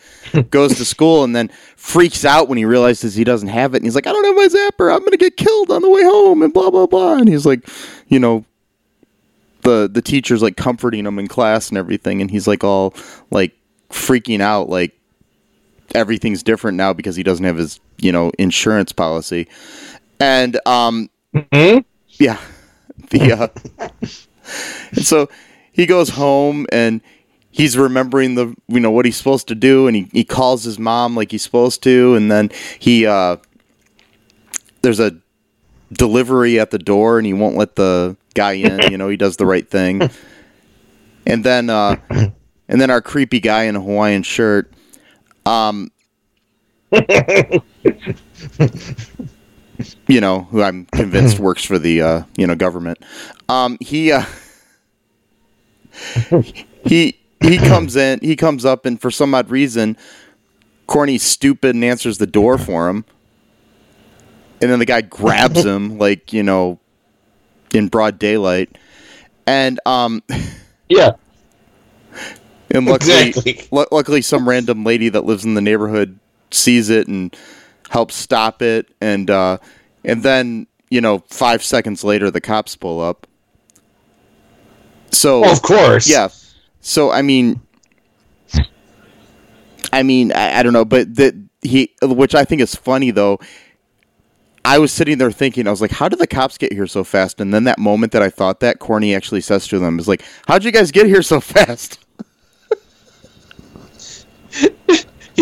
goes 0.49 0.78
to 0.78 0.86
school 0.86 1.24
and 1.24 1.36
then 1.36 1.49
freaks 1.76 2.26
out 2.26 2.47
when 2.49 2.58
he 2.58 2.66
realizes 2.66 3.16
he 3.16 3.24
doesn't 3.24 3.49
have 3.49 3.74
it. 3.74 3.78
And 3.78 3.86
he's 3.86 3.95
like 3.95 4.08
i 4.08 4.12
don't 4.12 4.26
have 4.26 4.36
my 4.36 4.47
zapper. 4.47 4.93
I'm 4.93 5.04
gonna 5.04 5.18
get 5.18 5.38
killed 5.38 5.72
on 5.72 5.82
the 5.82 5.89
way 5.89 6.04
home 6.04 6.41
and 6.41 6.54
blah 6.54 6.70
blah 6.70 6.88
blah. 6.88 7.14
And 7.16 7.28
he's 7.28 7.45
like 7.45 7.68
you 8.08 8.20
know 8.20 8.45
the 9.62 9.89
the 9.91 10.01
teacher's 10.01 10.41
like 10.41 10.58
comforting 10.58 11.06
him 11.06 11.20
in 11.20 11.28
class 11.28 11.70
and 11.70 11.78
everything. 11.78 12.22
And 12.22 12.30
he's 12.30 12.47
like 12.47 12.64
all 12.64 12.93
like 13.32 13.54
freaking 13.89 14.41
out 14.41 14.70
like 14.70 14.97
everything's 15.95 16.41
different 16.43 16.78
now 16.78 16.93
because 16.93 17.16
he 17.16 17.24
doesn't 17.24 17.45
have 17.45 17.58
his 17.58 17.80
you 17.99 18.12
know 18.12 18.32
insurance 18.39 18.91
policy. 18.91 19.47
And 20.20 20.60
um 20.66 21.10
Mhm. 21.36 21.84
yeah 22.20 22.39
the 23.10 23.32
uh 23.34 23.47
and 24.91 25.04
so 25.06 25.30
he 25.72 25.86
goes 25.88 26.10
home 26.10 26.68
and 26.72 27.01
he's 27.54 27.78
remembering 27.78 28.36
the 28.36 28.54
you 28.68 28.82
know 28.82 28.91
what 28.91 29.06
he's 29.06 29.16
supposed 29.16 29.47
to 29.47 29.56
do 29.56 29.88
and 29.88 29.95
he, 29.95 30.10
he 30.12 30.26
calls 30.26 30.66
his 30.66 30.78
mom 30.78 31.16
like 31.16 31.32
he's 31.32 31.43
supposed 31.43 31.82
to 31.84 32.16
and 32.16 32.30
then 32.30 32.51
he 32.80 33.06
uh 33.06 33.38
there's 34.82 34.99
a 34.99 35.16
delivery 35.93 36.60
at 36.60 36.72
the 36.72 36.80
door 36.80 37.20
and 37.20 37.26
he 37.26 37.34
won't 37.34 37.56
let 37.56 37.76
the 37.76 38.18
guy 38.34 38.54
in 38.54 38.91
you 38.91 38.97
know 38.97 39.08
he 39.08 39.16
does 39.16 39.38
the 39.38 39.45
right 39.45 39.70
thing. 39.70 40.10
And 41.26 41.45
then 41.45 41.70
uh 41.70 41.95
and 42.10 42.82
then 42.82 42.89
our 42.89 43.01
creepy 43.01 43.39
guy 43.39 43.64
in 43.64 43.78
a 43.78 43.80
hawaiian 43.80 44.24
shirt 44.24 44.74
um 45.45 45.89
you 46.91 47.62
know 50.20 50.41
who 50.51 50.62
i'm 50.62 50.86
convinced 50.88 51.39
works 51.39 51.64
for 51.64 51.80
the 51.80 52.01
uh 52.01 52.24
you 52.36 52.45
know 52.45 52.56
government. 52.56 52.97
Um 53.47 53.78
he 53.80 54.12
uh 54.12 54.26
he 56.86 57.18
he 57.43 57.57
comes 57.57 57.95
in 57.95 58.19
he 58.21 58.35
comes 58.35 58.65
up 58.65 58.85
and 58.85 58.99
for 59.01 59.11
some 59.11 59.33
odd 59.33 59.49
reason 59.49 59.97
corny's 60.87 61.23
stupid 61.23 61.75
and 61.75 61.83
answers 61.83 62.17
the 62.17 62.27
door 62.27 62.57
for 62.57 62.89
him 62.89 63.05
and 64.61 64.71
then 64.71 64.79
the 64.79 64.85
guy 64.85 65.01
grabs 65.01 65.63
him 65.65 65.97
like 65.97 66.33
you 66.33 66.43
know 66.43 66.79
in 67.73 67.87
broad 67.87 68.17
daylight 68.19 68.77
and 69.47 69.79
um 69.85 70.21
Yeah, 70.89 71.11
and 72.71 72.85
luckily 72.85 73.29
Exactly. 73.29 73.67
lu- 73.71 73.85
luckily 73.91 74.21
some 74.21 74.47
random 74.47 74.83
lady 74.83 75.09
that 75.09 75.25
lives 75.25 75.43
in 75.45 75.53
the 75.53 75.61
neighborhood 75.61 76.19
sees 76.51 76.89
it 76.89 77.07
and 77.07 77.35
helps 77.89 78.15
stop 78.15 78.61
it 78.61 78.87
and 79.01 79.29
uh 79.29 79.57
and 80.05 80.21
then 80.23 80.67
you 80.89 81.01
know 81.01 81.19
5 81.29 81.63
seconds 81.63 82.03
later 82.03 82.29
the 82.31 82.41
cops 82.41 82.75
pull 82.75 83.01
up 83.01 83.25
so 85.11 85.41
well, 85.41 85.51
of 85.53 85.61
course. 85.61 86.09
yeah. 86.09 86.29
So 86.84 87.11
I 87.11 87.21
mean, 87.21 87.61
I 89.91 90.03
mean, 90.03 90.31
I, 90.34 90.59
I 90.59 90.63
don't 90.63 90.73
know, 90.73 90.86
but 90.86 91.15
that 91.15 91.34
he, 91.61 91.93
which 92.01 92.36
I 92.36 92.43
think 92.45 92.61
is 92.61 92.75
funny 92.75 93.09
though. 93.09 93.39
I 94.65 94.79
was 94.79 94.93
sitting 94.93 95.17
there 95.17 95.31
thinking, 95.31 95.67
I 95.67 95.71
was 95.71 95.81
like, 95.81 95.91
how 95.91 96.07
did 96.07 96.19
the 96.19 96.27
cops 96.27 96.57
get 96.57 96.71
here 96.71 96.88
so 96.88 97.03
fast? 97.03 97.41
And 97.41 97.53
then 97.53 97.65
that 97.65 97.77
moment 97.77 98.13
that 98.13 98.21
I 98.21 98.29
thought 98.29 98.61
that, 98.61 98.79
Corny 98.79 99.13
actually 99.13 99.41
says 99.41 99.67
to 99.67 99.77
them, 99.77 99.99
is 99.99 100.07
like, 100.07 100.23
how'd 100.47 100.63
you 100.63 100.71
guys 100.71 100.89
get 100.91 101.05
here 101.05 101.21
so 101.21 101.39
fast? 101.41 102.03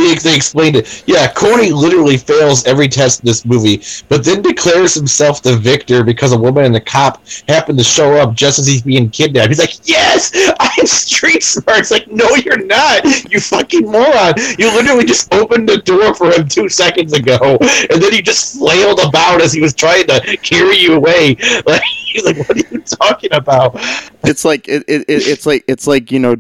He, 0.01 0.15
they 0.15 0.35
explained 0.35 0.75
it. 0.75 1.03
Yeah, 1.05 1.31
Corny 1.31 1.71
literally 1.71 2.17
fails 2.17 2.65
every 2.65 2.87
test 2.87 3.21
in 3.21 3.25
this 3.27 3.45
movie, 3.45 3.83
but 4.09 4.23
then 4.23 4.41
declares 4.41 4.93
himself 4.93 5.41
the 5.41 5.57
victor 5.57 6.03
because 6.03 6.33
a 6.33 6.37
woman 6.37 6.65
and 6.65 6.75
a 6.75 6.81
cop 6.81 7.23
happen 7.47 7.77
to 7.77 7.83
show 7.83 8.13
up 8.15 8.33
just 8.33 8.59
as 8.59 8.67
he's 8.67 8.81
being 8.81 9.09
kidnapped. 9.09 9.49
He's 9.49 9.59
like, 9.59 9.87
"Yes, 9.87 10.31
I'm 10.59 10.85
street 10.85 11.43
smart." 11.43 11.79
It's 11.79 11.91
like, 11.91 12.07
"No, 12.11 12.27
you're 12.35 12.65
not. 12.65 13.03
You 13.31 13.39
fucking 13.39 13.85
moron. 13.85 14.33
You 14.57 14.73
literally 14.73 15.05
just 15.05 15.33
opened 15.33 15.69
the 15.69 15.77
door 15.77 16.13
for 16.13 16.31
him 16.31 16.47
two 16.47 16.69
seconds 16.69 17.13
ago, 17.13 17.57
and 17.89 18.01
then 18.01 18.13
you 18.13 18.21
just 18.21 18.57
flailed 18.57 18.99
about 18.99 19.41
as 19.41 19.53
he 19.53 19.61
was 19.61 19.73
trying 19.73 20.07
to 20.07 20.37
carry 20.37 20.77
you 20.77 20.95
away." 20.95 21.37
Like, 21.65 21.83
he's 21.83 22.25
like, 22.25 22.37
"What 22.37 22.57
are 22.57 22.75
you 22.75 22.81
talking 22.81 23.33
about?" 23.33 23.75
It's 24.23 24.43
like 24.43 24.67
it, 24.67 24.83
it, 24.87 25.01
it 25.07 25.27
it's 25.27 25.45
like 25.45 25.63
it's 25.67 25.85
like 25.85 26.11
you 26.11 26.19
know 26.19 26.35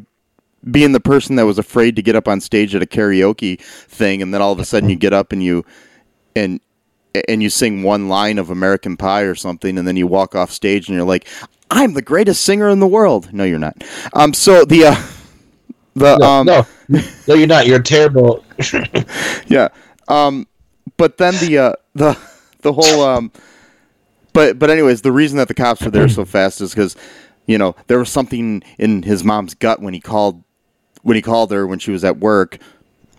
being 0.69 0.91
the 0.91 0.99
person 0.99 1.35
that 1.37 1.45
was 1.45 1.57
afraid 1.57 1.95
to 1.95 2.01
get 2.01 2.15
up 2.15 2.27
on 2.27 2.39
stage 2.41 2.75
at 2.75 2.83
a 2.83 2.85
karaoke 2.85 3.59
thing 3.59 4.21
and 4.21 4.33
then 4.33 4.41
all 4.41 4.51
of 4.51 4.59
a 4.59 4.65
sudden 4.65 4.89
you 4.89 4.95
get 4.95 5.13
up 5.13 5.31
and 5.31 5.43
you 5.43 5.65
and 6.35 6.59
and 7.27 7.41
you 7.43 7.49
sing 7.49 7.83
one 7.83 8.07
line 8.07 8.37
of 8.37 8.49
American 8.49 8.95
Pie 8.95 9.23
or 9.23 9.35
something 9.35 9.77
and 9.77 9.87
then 9.87 9.97
you 9.97 10.07
walk 10.07 10.35
off 10.35 10.51
stage 10.51 10.87
and 10.87 10.95
you're 10.95 11.05
like 11.05 11.27
I'm 11.71 11.93
the 11.93 12.01
greatest 12.01 12.41
singer 12.43 12.69
in 12.69 12.79
the 12.79 12.87
world. 12.87 13.33
No 13.33 13.43
you're 13.43 13.59
not. 13.59 13.83
Um 14.13 14.33
so 14.33 14.65
the 14.65 14.85
uh 14.85 14.95
the 15.95 16.17
No, 16.17 16.25
um 16.25 16.45
no, 16.45 16.65
no, 17.27 17.33
you're 17.33 17.47
not. 17.47 17.67
You're 17.67 17.81
terrible. 17.81 18.43
yeah. 19.47 19.69
Um, 20.07 20.47
but 20.97 21.17
then 21.17 21.33
the 21.35 21.57
uh, 21.57 21.73
the 21.95 22.17
the 22.61 22.73
whole 22.73 23.03
um, 23.03 23.31
but 24.33 24.59
but 24.59 24.69
anyways, 24.69 25.01
the 25.01 25.11
reason 25.11 25.37
that 25.37 25.47
the 25.47 25.53
cops 25.53 25.81
were 25.81 25.91
there 25.91 26.09
so 26.09 26.25
fast 26.25 26.61
is 26.61 26.71
because 26.71 26.95
you 27.45 27.57
know 27.57 27.75
there 27.87 27.99
was 27.99 28.09
something 28.09 28.63
in 28.77 29.03
his 29.03 29.23
mom's 29.23 29.53
gut 29.53 29.81
when 29.81 29.93
he 29.93 29.99
called 29.99 30.43
when 31.03 31.15
he 31.15 31.21
called 31.21 31.51
her 31.51 31.65
when 31.67 31.79
she 31.79 31.91
was 31.91 32.03
at 32.03 32.17
work. 32.17 32.57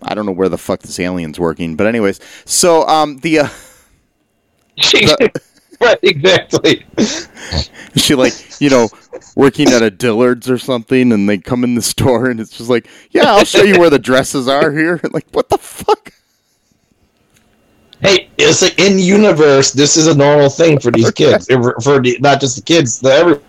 I 0.01 0.13
don't 0.15 0.25
know 0.25 0.31
where 0.33 0.49
the 0.49 0.57
fuck 0.57 0.81
this 0.81 0.99
alien's 0.99 1.39
working, 1.39 1.75
but 1.75 1.87
anyways, 1.87 2.19
so 2.45 2.85
um, 2.87 3.17
the 3.19 3.39
uh, 3.39 3.47
right, 5.81 5.99
exactly. 6.01 6.85
she 7.95 8.15
like 8.15 8.33
you 8.59 8.69
know 8.69 8.89
working 9.35 9.69
at 9.69 9.81
a 9.81 9.89
Dillard's 9.89 10.49
or 10.49 10.57
something, 10.57 11.11
and 11.11 11.27
they 11.27 11.37
come 11.37 11.63
in 11.63 11.75
the 11.75 11.81
store 11.81 12.29
and 12.29 12.39
it's 12.39 12.51
just 12.51 12.69
like, 12.69 12.87
yeah, 13.11 13.33
I'll 13.33 13.45
show 13.45 13.63
you 13.63 13.79
where 13.79 13.89
the 13.89 13.99
dresses 13.99 14.47
are 14.47 14.71
here. 14.71 14.99
like, 15.11 15.27
what 15.31 15.49
the 15.49 15.57
fuck? 15.57 16.13
Hey, 18.01 18.29
it's 18.37 18.61
like 18.61 18.77
in 18.79 18.99
universe, 18.99 19.71
this 19.71 19.95
is 19.95 20.07
a 20.07 20.15
normal 20.15 20.49
thing 20.49 20.79
for 20.79 20.91
these 20.91 21.09
kids. 21.11 21.47
For, 21.47 21.79
for 21.79 22.01
the, 22.01 22.17
not 22.19 22.41
just 22.41 22.57
the 22.57 22.61
kids, 22.61 22.99
the 22.99 23.13
every. 23.13 23.39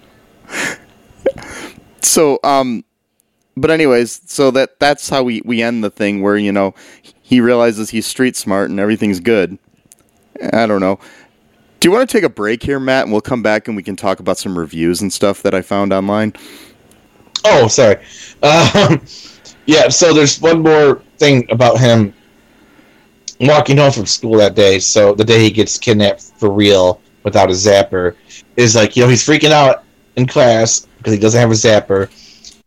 so 2.02 2.38
um 2.44 2.84
but 3.56 3.70
anyways 3.70 4.20
so 4.26 4.50
that 4.50 4.78
that's 4.80 5.08
how 5.08 5.22
we 5.22 5.40
we 5.44 5.62
end 5.62 5.82
the 5.82 5.90
thing 5.90 6.22
where 6.22 6.36
you 6.36 6.52
know 6.52 6.74
he 7.22 7.40
realizes 7.40 7.90
he's 7.90 8.06
street 8.06 8.36
smart 8.36 8.70
and 8.70 8.80
everything's 8.80 9.20
good 9.20 9.58
i 10.52 10.66
don't 10.66 10.80
know 10.80 10.98
do 11.80 11.88
you 11.88 11.92
want 11.92 12.08
to 12.08 12.16
take 12.16 12.24
a 12.24 12.28
break 12.28 12.62
here 12.62 12.80
matt 12.80 13.04
and 13.04 13.12
we'll 13.12 13.20
come 13.20 13.42
back 13.42 13.68
and 13.68 13.76
we 13.76 13.82
can 13.82 13.96
talk 13.96 14.20
about 14.20 14.38
some 14.38 14.58
reviews 14.58 15.00
and 15.00 15.12
stuff 15.12 15.42
that 15.42 15.54
i 15.54 15.62
found 15.62 15.92
online 15.92 16.32
Oh, 17.44 17.68
sorry. 17.68 17.96
Um, 18.42 19.04
yeah, 19.66 19.88
so 19.88 20.14
there's 20.14 20.40
one 20.40 20.62
more 20.62 21.02
thing 21.18 21.46
about 21.50 21.78
him 21.78 22.14
walking 23.40 23.76
home 23.76 23.92
from 23.92 24.06
school 24.06 24.36
that 24.38 24.54
day. 24.54 24.78
So 24.78 25.14
the 25.14 25.24
day 25.24 25.40
he 25.40 25.50
gets 25.50 25.78
kidnapped 25.78 26.22
for 26.36 26.50
real 26.50 27.00
without 27.22 27.50
a 27.50 27.52
zapper 27.52 28.16
is 28.56 28.74
like, 28.74 28.96
you 28.96 29.02
know, 29.02 29.08
he's 29.08 29.26
freaking 29.26 29.50
out 29.50 29.84
in 30.16 30.26
class 30.26 30.86
because 30.98 31.12
he 31.12 31.18
doesn't 31.18 31.40
have 31.40 31.50
a 31.50 31.54
zapper. 31.54 32.10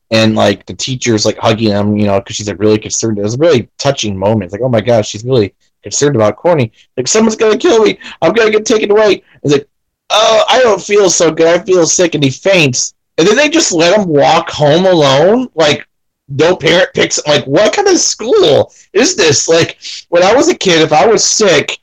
And 0.09 0.35
like 0.35 0.65
the 0.65 0.73
teacher's 0.73 1.25
like 1.25 1.37
hugging 1.37 1.71
him, 1.71 1.97
you 1.97 2.05
know, 2.05 2.19
because 2.19 2.37
she's 2.37 2.47
like 2.47 2.59
really 2.59 2.77
concerned. 2.77 3.19
It 3.19 3.23
was 3.23 3.35
a 3.35 3.39
really 3.39 3.69
touching 3.77 4.17
moment. 4.17 4.45
It's 4.45 4.53
like, 4.53 4.61
oh 4.61 4.69
my 4.69 4.81
gosh, 4.81 5.09
she's 5.09 5.25
really 5.25 5.53
concerned 5.83 6.15
about 6.15 6.37
Corny. 6.37 6.71
Like, 6.95 7.07
someone's 7.07 7.35
gonna 7.35 7.57
kill 7.57 7.83
me. 7.83 7.99
I'm 8.21 8.33
gonna 8.33 8.51
get 8.51 8.65
taken 8.65 8.91
away. 8.91 9.23
It's 9.43 9.53
like, 9.53 9.67
oh, 10.09 10.43
I 10.49 10.61
don't 10.61 10.81
feel 10.81 11.09
so 11.09 11.31
good. 11.31 11.47
I 11.47 11.63
feel 11.63 11.85
sick, 11.85 12.15
and 12.15 12.23
he 12.23 12.29
faints. 12.29 12.93
And 13.17 13.27
then 13.27 13.35
they 13.35 13.49
just 13.49 13.71
let 13.71 13.99
him 13.99 14.07
walk 14.07 14.49
home 14.49 14.85
alone. 14.85 15.49
Like, 15.55 15.87
no 16.29 16.55
parent 16.55 16.93
picks. 16.93 17.25
Like, 17.25 17.45
what 17.45 17.73
kind 17.73 17.87
of 17.87 17.97
school 17.97 18.71
is 18.93 19.15
this? 19.15 19.47
Like, 19.47 19.79
when 20.09 20.23
I 20.23 20.33
was 20.33 20.49
a 20.49 20.55
kid, 20.55 20.81
if 20.81 20.93
I 20.93 21.05
was 21.07 21.23
sick, 21.23 21.79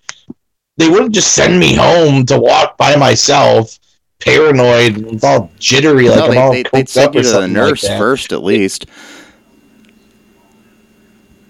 they 0.76 0.88
wouldn't 0.88 1.14
just 1.14 1.34
send 1.34 1.58
me 1.58 1.74
home 1.74 2.26
to 2.26 2.38
walk 2.38 2.76
by 2.76 2.96
myself, 2.96 3.78
paranoid, 4.24 4.96
and 4.96 5.22
all 5.22 5.50
jittery, 5.58 6.08
like 6.08 6.18
no, 6.18 6.24
I'm 6.24 6.30
they, 6.30 6.38
all 6.38 6.52
they, 6.52 6.64
would 6.72 6.88
send 6.88 7.14
you 7.14 7.20
to 7.20 7.26
the 7.26 7.32
something 7.32 7.52
like 7.52 7.68
nurse 7.68 7.86
first, 7.86 8.32
at 8.32 8.42
least. 8.42 8.86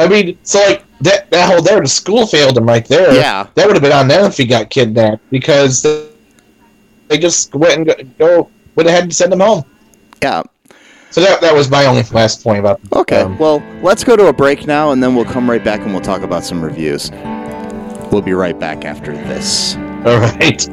I 0.00 0.08
mean, 0.08 0.36
so 0.42 0.58
like 0.58 0.84
that 1.00 1.30
that 1.30 1.50
whole 1.50 1.62
there, 1.62 1.80
the 1.80 1.88
school 1.88 2.26
failed 2.26 2.58
him 2.58 2.66
right 2.66 2.86
there. 2.86 3.14
Yeah. 3.14 3.46
that 3.54 3.66
would 3.66 3.76
have 3.76 3.82
been 3.82 3.92
on 3.92 4.08
them 4.08 4.24
if 4.24 4.36
he 4.36 4.44
got 4.44 4.70
kidnapped 4.70 5.22
because 5.30 5.82
they, 5.82 6.08
they 7.08 7.18
just 7.18 7.54
went 7.54 7.74
and 7.74 7.86
go, 7.86 7.94
go 8.18 8.50
went 8.74 8.88
ahead 8.88 9.04
and 9.04 9.14
sent 9.14 9.32
him 9.32 9.40
home. 9.40 9.64
Yeah. 10.20 10.42
So 11.10 11.20
that 11.20 11.40
that 11.42 11.54
was 11.54 11.70
my 11.70 11.86
only 11.86 12.02
last 12.10 12.42
point 12.42 12.58
about. 12.58 12.80
Okay. 12.92 13.20
um, 13.20 13.38
well, 13.38 13.62
let's 13.82 14.02
go 14.02 14.16
to 14.16 14.26
a 14.26 14.32
break 14.32 14.66
now, 14.66 14.90
and 14.90 15.00
then 15.00 15.14
we'll 15.14 15.24
come 15.24 15.48
right 15.48 15.62
back 15.62 15.80
and 15.80 15.92
we'll 15.92 16.02
talk 16.02 16.22
about 16.22 16.42
some 16.42 16.60
reviews. 16.60 17.12
We'll 18.10 18.22
be 18.22 18.32
right 18.32 18.58
back 18.58 18.84
after 18.84 19.12
this. 19.12 19.76
all 20.04 20.18
right. 20.18 20.68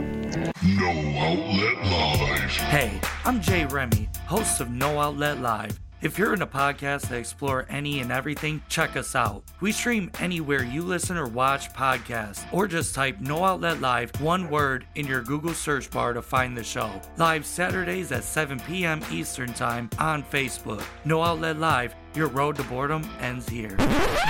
I'm 3.24 3.40
Jay 3.40 3.66
Remy, 3.66 4.10
host 4.26 4.62
of 4.62 4.72
No 4.72 5.00
Outlet 5.00 5.42
Live. 5.42 5.80
If 6.02 6.18
you're 6.18 6.34
in 6.34 6.42
a 6.42 6.48
podcast 6.48 7.10
that 7.10 7.20
explore 7.20 7.68
any 7.70 8.00
and 8.00 8.12
everything, 8.12 8.64
check 8.68 8.98
us 8.98 9.16
out. 9.16 9.44
We 9.60 9.72
stream 9.72 10.10
anywhere 10.20 10.64
you 10.64 10.82
listen 10.82 11.16
or 11.18 11.28
watch 11.28 11.72
podcasts, 11.72 12.44
or 12.52 12.68
just 12.68 12.96
type 12.96 13.22
No 13.22 13.44
Outlet 13.46 13.80
Live, 13.80 14.10
one 14.20 14.50
word, 14.50 14.88
in 14.96 15.06
your 15.06 15.22
Google 15.22 15.54
search 15.54 15.92
bar 15.92 16.14
to 16.14 16.22
find 16.24 16.58
the 16.58 16.64
show. 16.64 16.90
Live 17.18 17.46
Saturdays 17.46 18.12
at 18.12 18.24
7 18.24 18.60
p.m. 18.62 19.04
Eastern 19.12 19.54
Time 19.54 19.88
on 20.00 20.24
Facebook. 20.24 20.84
No 21.06 21.22
Outlet 21.22 21.60
Live, 21.60 21.94
your 22.16 22.30
road 22.30 22.56
to 22.56 22.64
boredom 22.64 23.08
ends 23.20 23.48
here. 23.48 23.78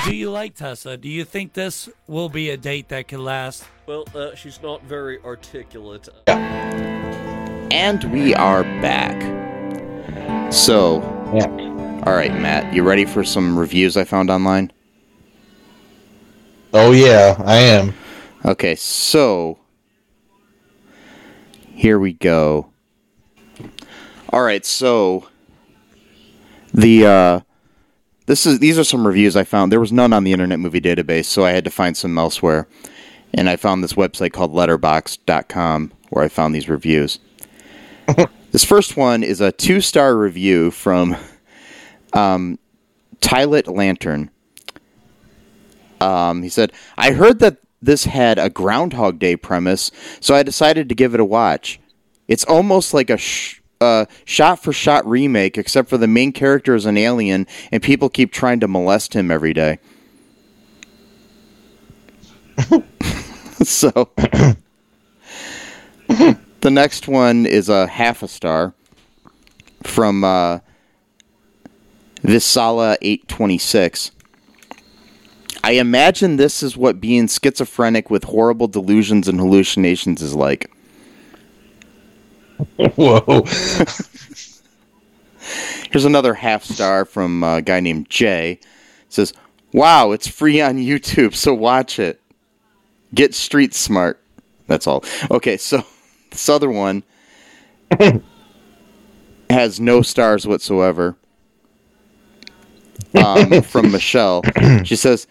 Do 0.04 0.14
you 0.14 0.30
like 0.30 0.56
Tessa? 0.56 0.98
Do 0.98 1.08
you 1.08 1.24
think 1.24 1.54
this 1.54 1.88
will 2.08 2.28
be 2.28 2.50
a 2.50 2.58
date 2.58 2.90
that 2.90 3.08
can 3.08 3.24
last? 3.24 3.64
Well, 3.86 4.04
uh, 4.14 4.36
she's 4.36 4.62
not 4.62 4.84
very 4.84 5.24
articulate. 5.24 6.10
And 7.72 8.04
we 8.12 8.34
are 8.36 8.64
back. 8.82 9.16
So, 10.52 11.00
Yeah. 11.34 11.48
all 12.06 12.14
right, 12.14 12.34
Matt, 12.40 12.74
you 12.74 12.84
ready 12.84 13.06
for 13.06 13.24
some 13.24 13.58
reviews 13.58 13.96
I 13.96 14.04
found 14.04 14.30
online? 14.30 14.72
Oh 16.74 16.92
yeah, 16.92 17.36
I 17.46 17.58
am. 17.58 17.94
Okay, 18.46 18.76
so 18.76 19.58
here 21.74 22.00
we 22.00 22.14
go. 22.14 22.68
All 24.30 24.42
right, 24.42 24.66
so 24.66 25.28
the 26.74 27.06
uh 27.06 27.40
this 28.26 28.46
is 28.46 28.60
these 28.60 28.80
are 28.80 28.84
some 28.86 29.06
reviews 29.06 29.36
I 29.36 29.44
found. 29.44 29.72
There 29.72 29.80
was 29.80 29.92
none 29.92 30.14
on 30.14 30.24
the 30.24 30.32
Internet 30.32 30.60
Movie 30.60 30.80
Database, 30.82 31.26
so 31.26 31.44
I 31.46 31.52
had 31.52 31.66
to 31.66 31.72
find 31.72 31.96
some 31.98 32.18
elsewhere. 32.18 32.68
And 33.34 33.50
I 33.50 33.56
found 33.56 33.82
this 33.84 33.94
website 33.94 34.34
called 34.34 34.54
letterboxd.com 34.54 35.92
where 36.10 36.24
I 36.26 36.28
found 36.28 36.54
these 36.54 36.68
reviews. 36.70 37.20
this 38.52 38.66
first 38.66 38.98
one 38.98 39.24
is 39.24 39.42
a 39.42 39.52
two-star 39.52 40.16
review 40.16 40.72
from 40.72 41.16
um 42.14 42.58
Tylet 43.22 43.68
Lantern. 43.68 44.30
Um, 46.00 46.42
he 46.42 46.50
said, 46.50 46.74
I 46.98 47.12
heard 47.12 47.40
that 47.40 47.58
this 47.82 48.06
had 48.06 48.40
a 48.40 48.50
Groundhog 48.50 49.20
Day 49.20 49.36
premise, 49.36 49.92
so 50.20 50.34
I 50.34 50.42
decided 50.42 50.90
to 50.90 50.96
give 50.96 51.14
it 51.14 51.20
a 51.20 51.26
watch. 51.26 51.80
It's 52.28 52.44
almost 52.44 52.94
like 52.94 53.12
a 53.12 53.18
sh- 53.18 53.62
uh, 53.80 54.06
shot 54.26 54.64
for 54.64 54.74
shot 54.74 55.06
remake, 55.06 55.58
except 55.60 55.90
for 55.90 55.98
the 55.98 56.08
main 56.08 56.32
character 56.32 56.74
is 56.74 56.86
an 56.88 56.98
alien 56.98 57.46
and 57.72 57.84
people 57.84 58.10
keep 58.10 58.32
trying 58.32 58.60
to 58.62 58.68
molest 58.68 59.14
him 59.16 59.30
every 59.30 59.54
day. 59.54 59.78
so, 63.64 64.10
the 66.62 66.72
next 66.72 67.08
one 67.08 67.46
is 67.46 67.70
a 67.70 67.88
half 67.88 68.24
a 68.24 68.28
star 68.28 68.74
from 69.84 70.24
uh, 70.24 70.60
Visala 72.24 72.98
826. 73.02 74.12
I 75.64 75.72
imagine 75.74 76.38
this 76.38 76.64
is 76.64 76.76
what 76.76 77.00
being 77.00 77.28
schizophrenic 77.28 78.10
with 78.10 78.24
horrible 78.24 78.68
delusions 78.68 79.28
and 79.28 79.40
hallucinations 79.40 80.22
is 80.22 80.36
like. 80.36 80.72
Whoa. 82.78 83.44
Here's 85.92 86.06
another 86.06 86.34
half 86.36 86.64
star 86.64 87.06
from 87.06 87.44
a 87.44 87.62
guy 87.62 87.80
named 87.80 88.10
Jay. 88.10 88.54
It 88.54 88.66
says, 89.10 89.34
"Wow, 89.74 90.12
it's 90.12 90.28
free 90.28 90.62
on 90.62 90.78
YouTube, 90.78 91.36
so 91.36 91.54
watch 91.54 92.00
it. 92.00 92.22
Get 93.14 93.36
street 93.36 93.74
smart." 93.74 94.20
That's 94.68 94.88
all. 94.88 95.04
Okay, 95.30 95.58
so 95.58 95.84
this 96.32 96.50
other 96.50 96.70
one 96.70 97.04
has 99.50 99.80
no 99.80 100.02
stars 100.02 100.48
whatsoever. 100.48 101.16
Um, 103.14 103.62
from 103.64 103.92
Michelle, 103.92 104.42
she 104.84 104.96
says, 104.96 105.28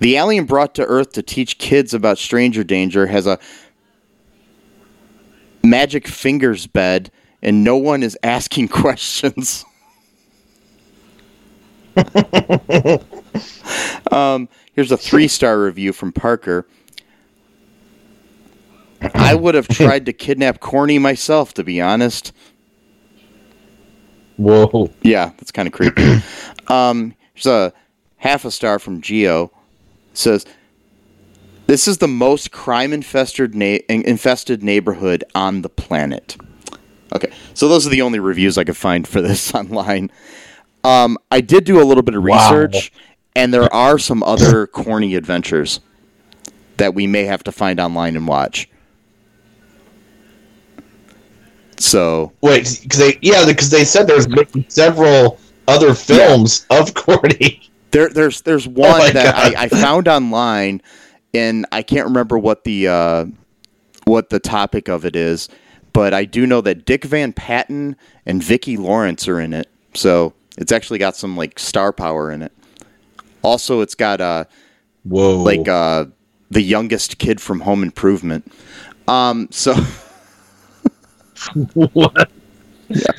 "The 0.00 0.16
alien 0.16 0.46
brought 0.46 0.74
to 0.76 0.84
Earth 0.84 1.12
to 1.12 1.22
teach 1.22 1.58
kids 1.58 1.94
about 1.94 2.18
stranger 2.18 2.64
danger 2.64 3.06
has 3.06 3.26
a 3.26 3.38
magic 5.62 6.08
fingers 6.08 6.66
bed, 6.66 7.10
and 7.42 7.62
no 7.62 7.76
one 7.76 8.02
is 8.02 8.18
asking 8.22 8.68
questions." 8.82 9.64
um, 14.10 14.48
here's 14.72 14.90
a 14.90 14.96
three 14.96 15.28
star 15.28 15.60
review 15.60 15.92
from 15.92 16.12
Parker. 16.12 16.66
I 19.14 19.34
would 19.34 19.54
have 19.54 19.68
tried 19.68 20.06
to 20.06 20.12
kidnap 20.12 20.60
Corny 20.60 20.98
myself, 20.98 21.54
to 21.54 21.64
be 21.64 21.80
honest. 21.80 22.32
Whoa. 24.36 24.90
Yeah, 25.02 25.30
that's 25.36 25.52
kind 25.52 25.66
of 25.66 25.72
creepy. 25.72 26.22
um, 26.68 27.14
here's 27.34 27.46
a 27.46 27.72
half 28.16 28.44
a 28.44 28.50
star 28.50 28.78
from 28.78 29.00
Geo. 29.00 29.52
Says, 30.14 30.44
"This 31.66 31.86
is 31.86 31.98
the 31.98 32.08
most 32.08 32.50
crime 32.50 32.92
infested 32.92 33.54
na- 33.54 33.78
infested 33.88 34.62
neighborhood 34.62 35.24
on 35.34 35.62
the 35.62 35.68
planet." 35.68 36.36
Okay, 37.14 37.32
so 37.54 37.68
those 37.68 37.86
are 37.86 37.90
the 37.90 38.02
only 38.02 38.18
reviews 38.18 38.56
I 38.56 38.64
could 38.64 38.76
find 38.76 39.06
for 39.06 39.20
this 39.22 39.54
online. 39.54 40.10
Um, 40.82 41.18
I 41.30 41.42
did 41.42 41.64
do 41.64 41.80
a 41.80 41.84
little 41.84 42.02
bit 42.02 42.14
of 42.14 42.22
Wow. 42.22 42.36
research, 42.50 42.92
and 43.36 43.52
there 43.52 43.72
are 43.72 43.98
some 43.98 44.22
other 44.22 44.66
corny 44.66 45.14
adventures 45.14 45.80
that 46.78 46.94
we 46.94 47.06
may 47.06 47.24
have 47.26 47.44
to 47.44 47.52
find 47.52 47.78
online 47.78 48.16
and 48.16 48.26
watch. 48.26 48.68
So 51.80 52.32
Wait, 52.42 52.78
because 52.82 52.98
they 52.98 53.18
yeah, 53.22 53.46
because 53.46 53.70
they 53.70 53.84
said 53.84 54.06
there's 54.06 54.26
several 54.68 55.40
other 55.66 55.94
films 55.94 56.66
of 56.70 56.92
Corny. 56.94 57.62
There, 57.90 58.10
there's 58.10 58.42
there's 58.42 58.68
one 58.68 59.00
Oh 59.00 59.10
that 59.10 59.34
I, 59.34 59.64
I 59.64 59.68
found 59.68 60.06
online, 60.06 60.82
and 61.32 61.66
I 61.72 61.82
can't 61.82 62.06
remember 62.06 62.38
what 62.38 62.64
the 62.64 62.86
uh, 62.86 63.26
what 64.04 64.28
the 64.28 64.38
topic 64.38 64.88
of 64.88 65.06
it 65.06 65.16
is, 65.16 65.48
but 65.94 66.12
I 66.12 66.26
do 66.26 66.46
know 66.46 66.60
that 66.60 66.84
Dick 66.84 67.04
Van 67.04 67.32
Patten 67.32 67.96
and 68.26 68.44
Vicki 68.44 68.76
Lawrence 68.76 69.26
are 69.26 69.40
in 69.40 69.54
it, 69.54 69.68
so 69.94 70.34
it's 70.58 70.72
actually 70.72 70.98
got 70.98 71.16
some 71.16 71.34
like 71.34 71.58
star 71.58 71.92
power 71.94 72.30
in 72.30 72.42
it. 72.42 72.52
Also, 73.40 73.80
it's 73.80 73.94
got 73.94 74.20
uh 74.20 74.44
Whoa. 75.04 75.42
like 75.42 75.66
uh 75.66 76.04
the 76.50 76.62
youngest 76.62 77.16
kid 77.16 77.40
from 77.40 77.60
Home 77.60 77.82
Improvement. 77.82 78.52
Um, 79.08 79.48
so 79.50 79.74
what? 81.74 82.30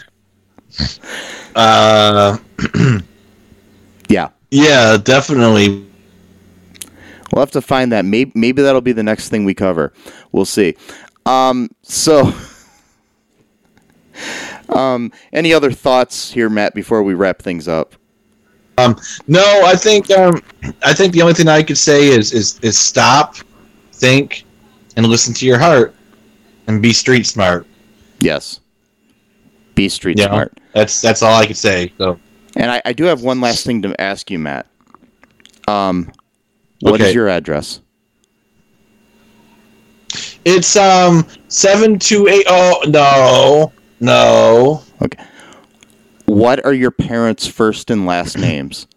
Uh, 1.53 2.37
yeah, 4.07 4.29
yeah, 4.51 4.95
definitely. 4.95 5.85
We'll 7.31 7.41
have 7.41 7.51
to 7.51 7.61
find 7.61 7.91
that. 7.91 8.05
Maybe 8.05 8.31
maybe 8.35 8.61
that'll 8.61 8.81
be 8.81 8.93
the 8.93 9.03
next 9.03 9.29
thing 9.29 9.43
we 9.43 9.53
cover. 9.53 9.91
We'll 10.31 10.45
see. 10.45 10.75
Um, 11.25 11.69
so, 11.81 12.33
um, 14.69 15.11
any 15.33 15.53
other 15.53 15.71
thoughts 15.71 16.31
here, 16.31 16.49
Matt? 16.49 16.73
Before 16.73 17.03
we 17.03 17.13
wrap 17.13 17.41
things 17.41 17.67
up. 17.67 17.95
Um, 18.77 18.97
no, 19.27 19.63
I 19.65 19.75
think 19.75 20.09
um, 20.11 20.41
I 20.83 20.93
think 20.93 21.13
the 21.13 21.21
only 21.21 21.33
thing 21.33 21.47
I 21.47 21.63
could 21.63 21.77
say 21.77 22.07
is 22.07 22.33
is 22.33 22.59
is 22.59 22.77
stop, 22.77 23.35
think, 23.93 24.45
and 24.95 25.05
listen 25.05 25.33
to 25.35 25.45
your 25.45 25.59
heart, 25.59 25.95
and 26.67 26.81
be 26.81 26.93
street 26.93 27.25
smart. 27.25 27.65
Yes. 28.21 28.59
Be 29.75 29.89
street 29.89 30.19
Yeah. 30.19 30.27
smart. 30.27 30.53
That's 30.73 31.01
that's 31.01 31.21
all 31.21 31.33
I 31.33 31.45
could 31.47 31.57
say. 31.57 31.91
So 31.97 32.19
And 32.55 32.71
I, 32.71 32.81
I 32.85 32.93
do 32.93 33.05
have 33.05 33.21
one 33.23 33.41
last 33.41 33.65
thing 33.65 33.81
to 33.81 33.99
ask 33.99 34.29
you, 34.31 34.39
Matt. 34.39 34.67
Um, 35.67 36.11
what 36.81 36.99
is 37.01 37.07
Okay. 37.07 37.13
your 37.13 37.27
address? 37.29 37.81
it's 40.43 40.75
um 40.75 41.25
seven 41.47 41.97
two 41.99 42.27
eight. 42.27 42.45
Oh 42.49 42.81
no, 42.87 43.71
no. 43.99 44.83
Okay. 45.01 45.23
What 46.25 46.63
are 46.65 46.73
your 46.73 46.91
parents' 46.91 47.45
first 47.47 47.91
and 47.91 48.05
last 48.05 48.37
names? 48.37 48.87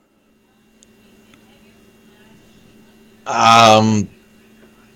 Um, 3.27 4.09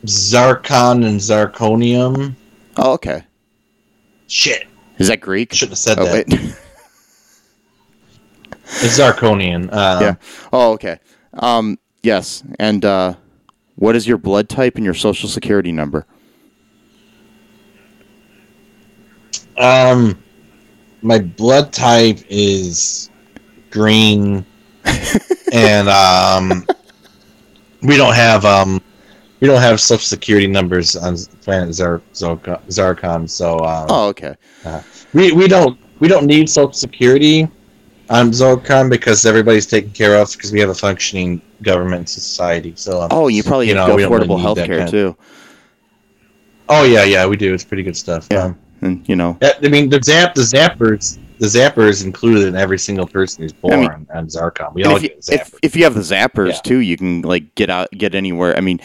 Zarkon 0.04 1.04
and 1.06 1.18
Zarconium. 1.18 2.34
Oh, 2.76 2.92
okay. 2.92 3.24
Shit, 4.28 4.66
Is 4.98 5.08
that 5.08 5.20
Greek? 5.20 5.52
shouldn't 5.52 5.72
have 5.72 5.78
said 5.78 5.98
Oh, 5.98 6.04
that. 6.04 6.28
wait. 6.28 6.54
It's 8.80 8.98
Zarconian. 8.98 9.72
Um, 9.72 10.02
yeah. 10.02 10.14
Oh, 10.52 10.72
okay. 10.74 10.98
Um, 11.32 11.78
yes. 12.02 12.42
And 12.60 12.84
uh, 12.84 13.14
what 13.76 13.96
is 13.96 14.06
your 14.06 14.18
blood 14.18 14.50
type 14.50 14.76
and 14.76 14.84
your 14.84 14.92
social 14.92 15.26
security 15.26 15.72
number? 15.72 16.04
Um, 19.56 20.22
my 21.00 21.18
blood 21.18 21.72
type 21.72 22.18
is 22.28 23.08
green, 23.70 24.44
and 25.52 25.88
um, 25.88 26.66
we 27.82 27.96
don't 27.96 28.14
have 28.14 28.44
um, 28.44 28.82
we 29.40 29.46
don't 29.48 29.60
have 29.60 29.80
social 29.80 30.04
security 30.06 30.46
numbers 30.46 30.96
on 30.96 31.16
planet 31.42 31.74
Zar- 31.74 32.02
Zarkon, 32.12 33.28
so 33.28 33.58
um, 33.60 33.86
Oh, 33.88 34.08
okay. 34.08 34.34
we 35.14 35.32
we 35.32 35.48
don't 35.48 35.78
we 36.00 36.08
don't 36.08 36.26
need 36.26 36.48
social 36.50 36.72
security 36.72 37.48
on 38.10 38.30
Zarkon 38.30 38.88
because 38.90 39.26
everybody's 39.26 39.66
taken 39.66 39.90
care 39.90 40.16
of 40.16 40.32
because 40.32 40.50
we 40.52 40.60
have 40.60 40.70
a 40.70 40.74
functioning 40.74 41.40
government 41.62 42.00
and 42.00 42.08
society. 42.08 42.72
So 42.76 43.02
um, 43.02 43.08
Oh, 43.10 43.28
you 43.28 43.42
probably 43.42 43.68
You 43.68 43.76
have 43.76 43.88
know, 43.88 43.96
really 43.96 44.08
affordable 44.08 44.36
need 44.36 44.42
health 44.42 44.58
care 44.64 44.86
too. 44.88 45.16
oh 46.68 46.84
yeah, 46.84 47.04
yeah, 47.04 47.26
we 47.26 47.36
do. 47.36 47.54
It's 47.54 47.64
pretty 47.64 47.82
good 47.82 47.96
stuff. 47.96 48.26
Yeah. 48.30 48.44
Um, 48.44 48.58
And 48.80 49.06
you 49.08 49.16
know, 49.16 49.38
I 49.42 49.68
mean 49.68 49.88
the 49.90 50.00
zap 50.02 50.34
the 50.34 50.42
zappers 50.42 51.18
the 51.38 51.46
zapper 51.46 51.88
is 51.88 52.02
included 52.02 52.48
in 52.48 52.56
every 52.56 52.80
single 52.80 53.06
person 53.06 53.42
who's 53.44 53.52
born 53.52 53.80
mean- 53.82 54.06
on 54.12 54.26
Zarkon. 54.26 54.74
We 54.74 54.82
all 54.84 54.96
if, 54.96 55.02
you, 55.04 55.08
get 55.10 55.28
if 55.30 55.54
if 55.62 55.76
you 55.76 55.84
have 55.84 55.94
the 55.94 56.00
zappers 56.00 56.48
Yeah. 56.54 56.60
too, 56.62 56.78
you 56.78 56.96
can 56.96 57.22
like 57.22 57.54
get 57.54 57.70
out 57.70 57.88
get 57.92 58.14
anywhere. 58.16 58.56
I 58.56 58.60
mean, 58.60 58.80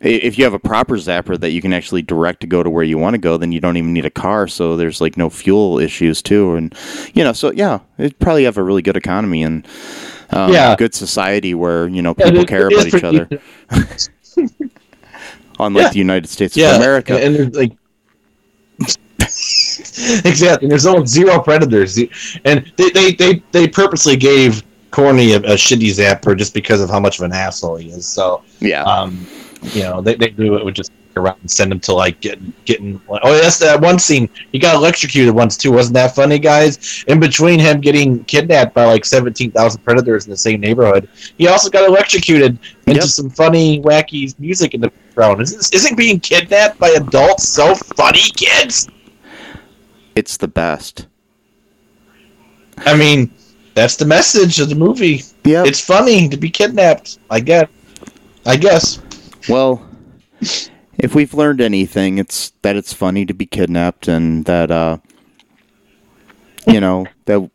if 0.00 0.38
you 0.38 0.44
have 0.44 0.54
a 0.54 0.58
proper 0.58 0.96
zapper 0.96 1.38
that 1.38 1.50
you 1.50 1.60
can 1.60 1.74
actually 1.74 2.00
direct 2.00 2.40
to 2.40 2.46
go 2.46 2.62
to 2.62 2.70
where 2.70 2.84
you 2.84 2.96
want 2.96 3.12
to 3.14 3.18
go, 3.18 3.36
then 3.36 3.52
you 3.52 3.60
don't 3.60 3.76
even 3.76 3.92
need 3.92 4.06
a 4.06 4.10
car. 4.10 4.48
So 4.48 4.74
there's 4.76 5.02
like 5.02 5.18
no 5.18 5.28
fuel 5.28 5.78
issues 5.78 6.22
too, 6.22 6.54
and 6.54 6.74
you 7.12 7.22
know, 7.24 7.34
so 7.34 7.52
yeah, 7.52 7.80
it 7.98 8.18
probably 8.20 8.44
have 8.44 8.56
a 8.56 8.62
really 8.62 8.80
good 8.82 8.96
economy 8.96 9.42
and 9.42 9.66
um, 10.30 10.50
Yeah. 10.52 10.76
good 10.76 10.94
society 10.94 11.52
where 11.54 11.88
you 11.88 12.00
know 12.00 12.14
people 12.14 12.38
it- 12.40 12.48
care 12.48 12.68
about 12.68 12.86
each 12.86 13.04
other, 13.04 13.28
unlike 15.58 15.84
Yeah. 15.84 15.90
the 15.92 15.98
United 15.98 16.28
States 16.28 16.56
yeah, 16.56 16.70
of 16.70 16.76
America. 16.76 17.18
and 17.22 17.34
there's 17.34 17.54
like 17.54 17.72
exactly. 20.24 20.66
And 20.66 20.70
there's 20.70 20.86
almost 20.86 21.12
zero 21.12 21.40
predators, 21.40 21.98
and 22.44 22.72
they 22.76 22.90
they 22.90 23.12
they, 23.12 23.42
they 23.52 23.68
purposely 23.68 24.16
gave 24.16 24.62
Corny 24.90 25.32
a, 25.32 25.38
a 25.38 25.54
shitty 25.54 25.90
zapper 25.90 26.36
just 26.36 26.54
because 26.54 26.80
of 26.80 26.90
how 26.90 27.00
much 27.00 27.18
of 27.18 27.24
an 27.24 27.32
asshole 27.32 27.76
he 27.76 27.90
is. 27.90 28.06
So 28.06 28.42
yeah, 28.60 28.82
um, 28.84 29.26
you 29.62 29.82
know, 29.82 30.00
they, 30.00 30.14
they 30.14 30.30
knew 30.32 30.56
it 30.56 30.64
would 30.64 30.74
just 30.74 30.92
around 31.18 31.38
and 31.40 31.50
send 31.50 31.70
him 31.70 31.80
to 31.80 31.92
like 31.92 32.20
getting 32.20 32.52
getting. 32.64 33.00
Oh, 33.08 33.34
yes, 33.34 33.58
that 33.58 33.80
one 33.80 33.98
scene 33.98 34.28
he 34.52 34.58
got 34.58 34.76
electrocuted 34.76 35.34
once 35.34 35.56
too. 35.56 35.72
Wasn't 35.72 35.94
that 35.94 36.14
funny, 36.14 36.38
guys? 36.38 37.04
In 37.08 37.20
between 37.20 37.58
him 37.58 37.80
getting 37.80 38.24
kidnapped 38.24 38.74
by 38.74 38.84
like 38.86 39.04
seventeen 39.04 39.50
thousand 39.50 39.82
predators 39.82 40.26
in 40.26 40.30
the 40.30 40.36
same 40.36 40.60
neighborhood, 40.60 41.08
he 41.36 41.48
also 41.48 41.68
got 41.68 41.86
electrocuted 41.86 42.58
into 42.86 43.08
some 43.08 43.28
funny, 43.28 43.80
wacky 43.82 44.38
music 44.38 44.74
in 44.74 44.80
the 44.80 44.88
background. 44.88 45.42
Isn't, 45.42 45.74
isn't 45.74 45.96
being 45.96 46.20
kidnapped 46.20 46.78
by 46.78 46.88
adults 46.90 47.48
so 47.48 47.74
funny, 47.74 48.30
kids? 48.36 48.88
It's 50.18 50.36
the 50.36 50.48
best. 50.48 51.06
I 52.78 52.96
mean, 52.96 53.30
that's 53.74 53.94
the 53.96 54.04
message 54.04 54.58
of 54.58 54.68
the 54.68 54.74
movie. 54.74 55.22
Yeah, 55.44 55.62
It's 55.64 55.80
funny 55.80 56.28
to 56.28 56.36
be 56.36 56.50
kidnapped. 56.50 57.18
I 57.30 57.38
guess. 57.38 57.68
I 58.44 58.56
guess. 58.56 59.00
Well, 59.48 59.88
if 60.98 61.14
we've 61.14 61.32
learned 61.34 61.60
anything, 61.60 62.18
it's 62.18 62.52
that 62.62 62.74
it's 62.74 62.92
funny 62.92 63.24
to 63.26 63.32
be 63.34 63.46
kidnapped 63.46 64.08
and 64.08 64.44
that 64.46 64.70
uh 64.72 64.98
you 66.66 66.80
know, 66.80 67.06
that 67.26 67.48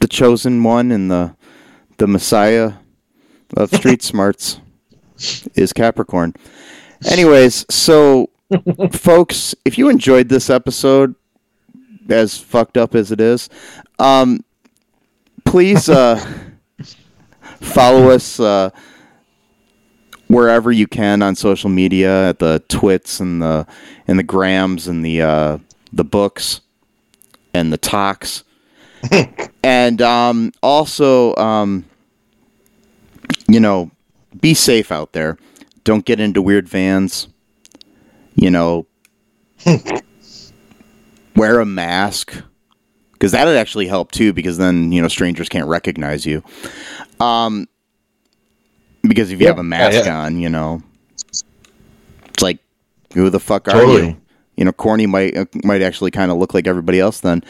the 0.00 0.06
chosen 0.08 0.62
one 0.62 0.92
and 0.92 1.10
the 1.10 1.34
the 1.96 2.06
messiah 2.06 2.72
of 3.56 3.74
street 3.74 4.02
smarts 4.12 4.60
is 5.54 5.72
Capricorn. 5.72 6.34
Anyways, 7.06 7.64
so 7.70 8.28
folks, 8.92 9.54
if 9.64 9.78
you 9.78 9.88
enjoyed 9.88 10.28
this 10.28 10.50
episode 10.50 11.14
as 12.08 12.38
fucked 12.38 12.76
up 12.76 12.94
as 12.94 13.12
it 13.12 13.20
is, 13.20 13.48
um 13.98 14.44
please 15.44 15.88
uh 15.88 16.18
follow 17.60 18.10
us 18.10 18.40
uh 18.40 18.70
wherever 20.28 20.72
you 20.72 20.86
can 20.86 21.22
on 21.22 21.36
social 21.36 21.70
media 21.70 22.28
at 22.28 22.38
the 22.38 22.62
twits 22.68 23.20
and 23.20 23.40
the 23.40 23.66
and 24.06 24.18
the 24.18 24.22
grams 24.22 24.88
and 24.88 25.04
the 25.04 25.22
uh, 25.22 25.58
the 25.92 26.04
books 26.04 26.60
and 27.52 27.72
the 27.72 27.78
talks. 27.78 28.44
And 29.62 30.02
um, 30.02 30.52
also 30.62 31.34
um, 31.36 31.86
you 33.48 33.60
know 33.60 33.90
be 34.38 34.52
safe 34.52 34.92
out 34.92 35.14
there. 35.14 35.38
Don't 35.84 36.04
get 36.04 36.20
into 36.20 36.42
weird 36.42 36.68
vans 36.68 37.28
you 38.34 38.50
know 38.50 38.86
wear 41.36 41.60
a 41.60 41.66
mask 41.66 42.42
because 43.12 43.32
that'd 43.32 43.56
actually 43.56 43.86
help 43.86 44.12
too 44.12 44.32
because 44.32 44.58
then 44.58 44.92
you 44.92 45.00
know 45.00 45.08
strangers 45.08 45.48
can't 45.48 45.68
recognize 45.68 46.26
you 46.26 46.42
um 47.20 47.66
because 49.08 49.30
if 49.30 49.40
you 49.40 49.46
have 49.46 49.58
a 49.58 49.62
mask 49.62 50.06
yeah. 50.06 50.24
on, 50.24 50.38
you 50.38 50.48
know, 50.48 50.82
it's 51.28 52.42
like, 52.42 52.58
who 53.12 53.30
the 53.30 53.40
fuck 53.40 53.68
are 53.68 53.84
you? 53.84 54.16
You 54.56 54.64
know, 54.64 54.72
corny 54.72 55.06
might 55.06 55.36
uh, 55.36 55.46
might 55.64 55.82
actually 55.82 56.10
kind 56.10 56.30
of 56.30 56.38
look 56.38 56.54
like 56.54 56.66
everybody 56.66 57.00
else 57.00 57.20
then, 57.20 57.42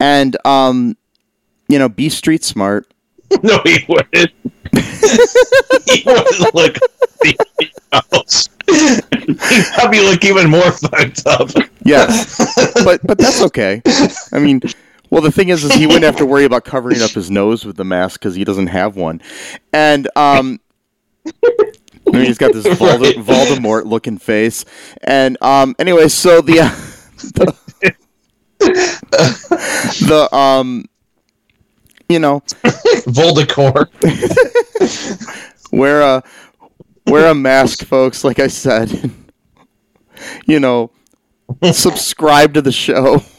and 0.00 0.36
um, 0.46 0.96
you 1.68 1.78
know, 1.78 1.88
be 1.88 2.08
street 2.08 2.42
smart. 2.42 2.92
No, 3.42 3.60
he 3.64 3.84
wouldn't. 3.88 4.30
he 5.86 6.02
wouldn't 6.06 6.54
look. 6.54 6.76
else. 7.92 8.48
He'd 8.68 9.66
probably 9.74 10.00
look 10.00 10.24
even 10.24 10.50
more 10.50 10.70
fucked 10.72 11.26
up. 11.26 11.50
Yes, 11.84 12.54
but 12.84 13.00
but 13.04 13.18
that's 13.18 13.42
okay. 13.42 13.82
I 14.32 14.38
mean, 14.38 14.60
well, 15.10 15.22
the 15.22 15.30
thing 15.32 15.48
is, 15.50 15.64
is 15.64 15.72
he 15.74 15.86
wouldn't 15.86 16.04
have 16.04 16.16
to 16.16 16.26
worry 16.26 16.44
about 16.44 16.64
covering 16.64 17.02
up 17.02 17.10
his 17.10 17.30
nose 17.30 17.64
with 17.64 17.76
the 17.76 17.84
mask 17.84 18.20
because 18.20 18.34
he 18.34 18.44
doesn't 18.44 18.68
have 18.68 18.96
one, 18.96 19.20
and 19.72 20.08
um, 20.16 20.60
I 21.26 22.10
mean, 22.12 22.24
he's 22.24 22.38
got 22.38 22.52
this 22.52 22.66
Volde- 22.66 23.00
Right. 23.16 23.16
Voldemort 23.16 23.84
looking 23.86 24.18
face, 24.18 24.64
and 25.02 25.36
um, 25.42 25.74
anyway, 25.78 26.08
so 26.08 26.40
the 26.40 26.56
the, 27.18 27.56
the 28.58 30.36
um, 30.36 30.86
you 32.08 32.18
know, 32.18 32.40
Voldemort. 33.06 33.88
wear 35.72 36.00
a 36.02 36.22
wear 37.06 37.30
a 37.30 37.34
mask, 37.34 37.84
folks. 37.84 38.24
Like 38.24 38.38
I 38.38 38.48
said, 38.48 39.10
you 40.46 40.60
know, 40.60 40.90
subscribe 41.72 42.54
to 42.54 42.62
the 42.62 42.72
show. 42.72 43.20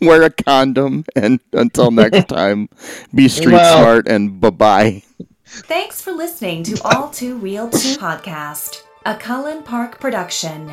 Wear 0.00 0.22
a 0.22 0.30
condom, 0.30 1.04
and 1.16 1.40
until 1.52 1.90
next 1.90 2.28
time, 2.28 2.68
be 3.12 3.26
street 3.26 3.54
Well- 3.54 3.78
smart 3.78 4.06
and 4.06 4.40
bye 4.40 4.50
bye. 4.50 5.02
Thanks 5.44 6.00
for 6.00 6.12
listening 6.12 6.62
to 6.64 6.80
All 6.84 7.10
Too 7.10 7.36
Real 7.36 7.68
2 7.68 7.96
podcast, 7.96 8.84
a 9.04 9.16
Cullen 9.16 9.64
Park 9.64 9.98
production. 9.98 10.72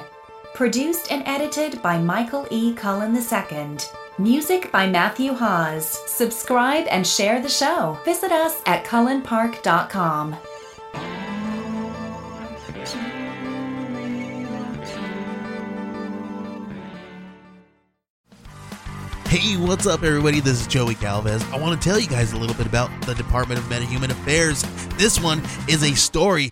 Produced 0.53 1.11
and 1.11 1.23
edited 1.25 1.81
by 1.81 1.97
Michael 1.97 2.45
E. 2.51 2.73
Cullen 2.75 3.15
II. 3.15 3.77
Music 4.17 4.71
by 4.71 4.87
Matthew 4.87 5.33
Hawes. 5.33 5.99
Subscribe 6.09 6.87
and 6.89 7.05
share 7.05 7.41
the 7.41 7.49
show. 7.49 7.99
Visit 8.05 8.31
us 8.31 8.61
at 8.65 8.85
cullenpark.com. 8.85 10.37
Hey, 19.27 19.57
what's 19.57 19.85
up, 19.85 20.03
everybody? 20.03 20.39
This 20.39 20.61
is 20.61 20.67
Joey 20.67 20.93
Galvez. 20.95 21.43
I 21.51 21.59
want 21.59 21.81
to 21.81 21.89
tell 21.89 21.99
you 21.99 22.07
guys 22.07 22.31
a 22.31 22.37
little 22.37 22.55
bit 22.55 22.67
about 22.67 22.89
the 23.01 23.15
Department 23.15 23.59
of 23.59 23.65
Metahuman 23.65 24.11
Affairs. 24.11 24.63
This 24.95 25.19
one 25.19 25.41
is 25.67 25.83
a 25.83 25.93
story 25.93 26.51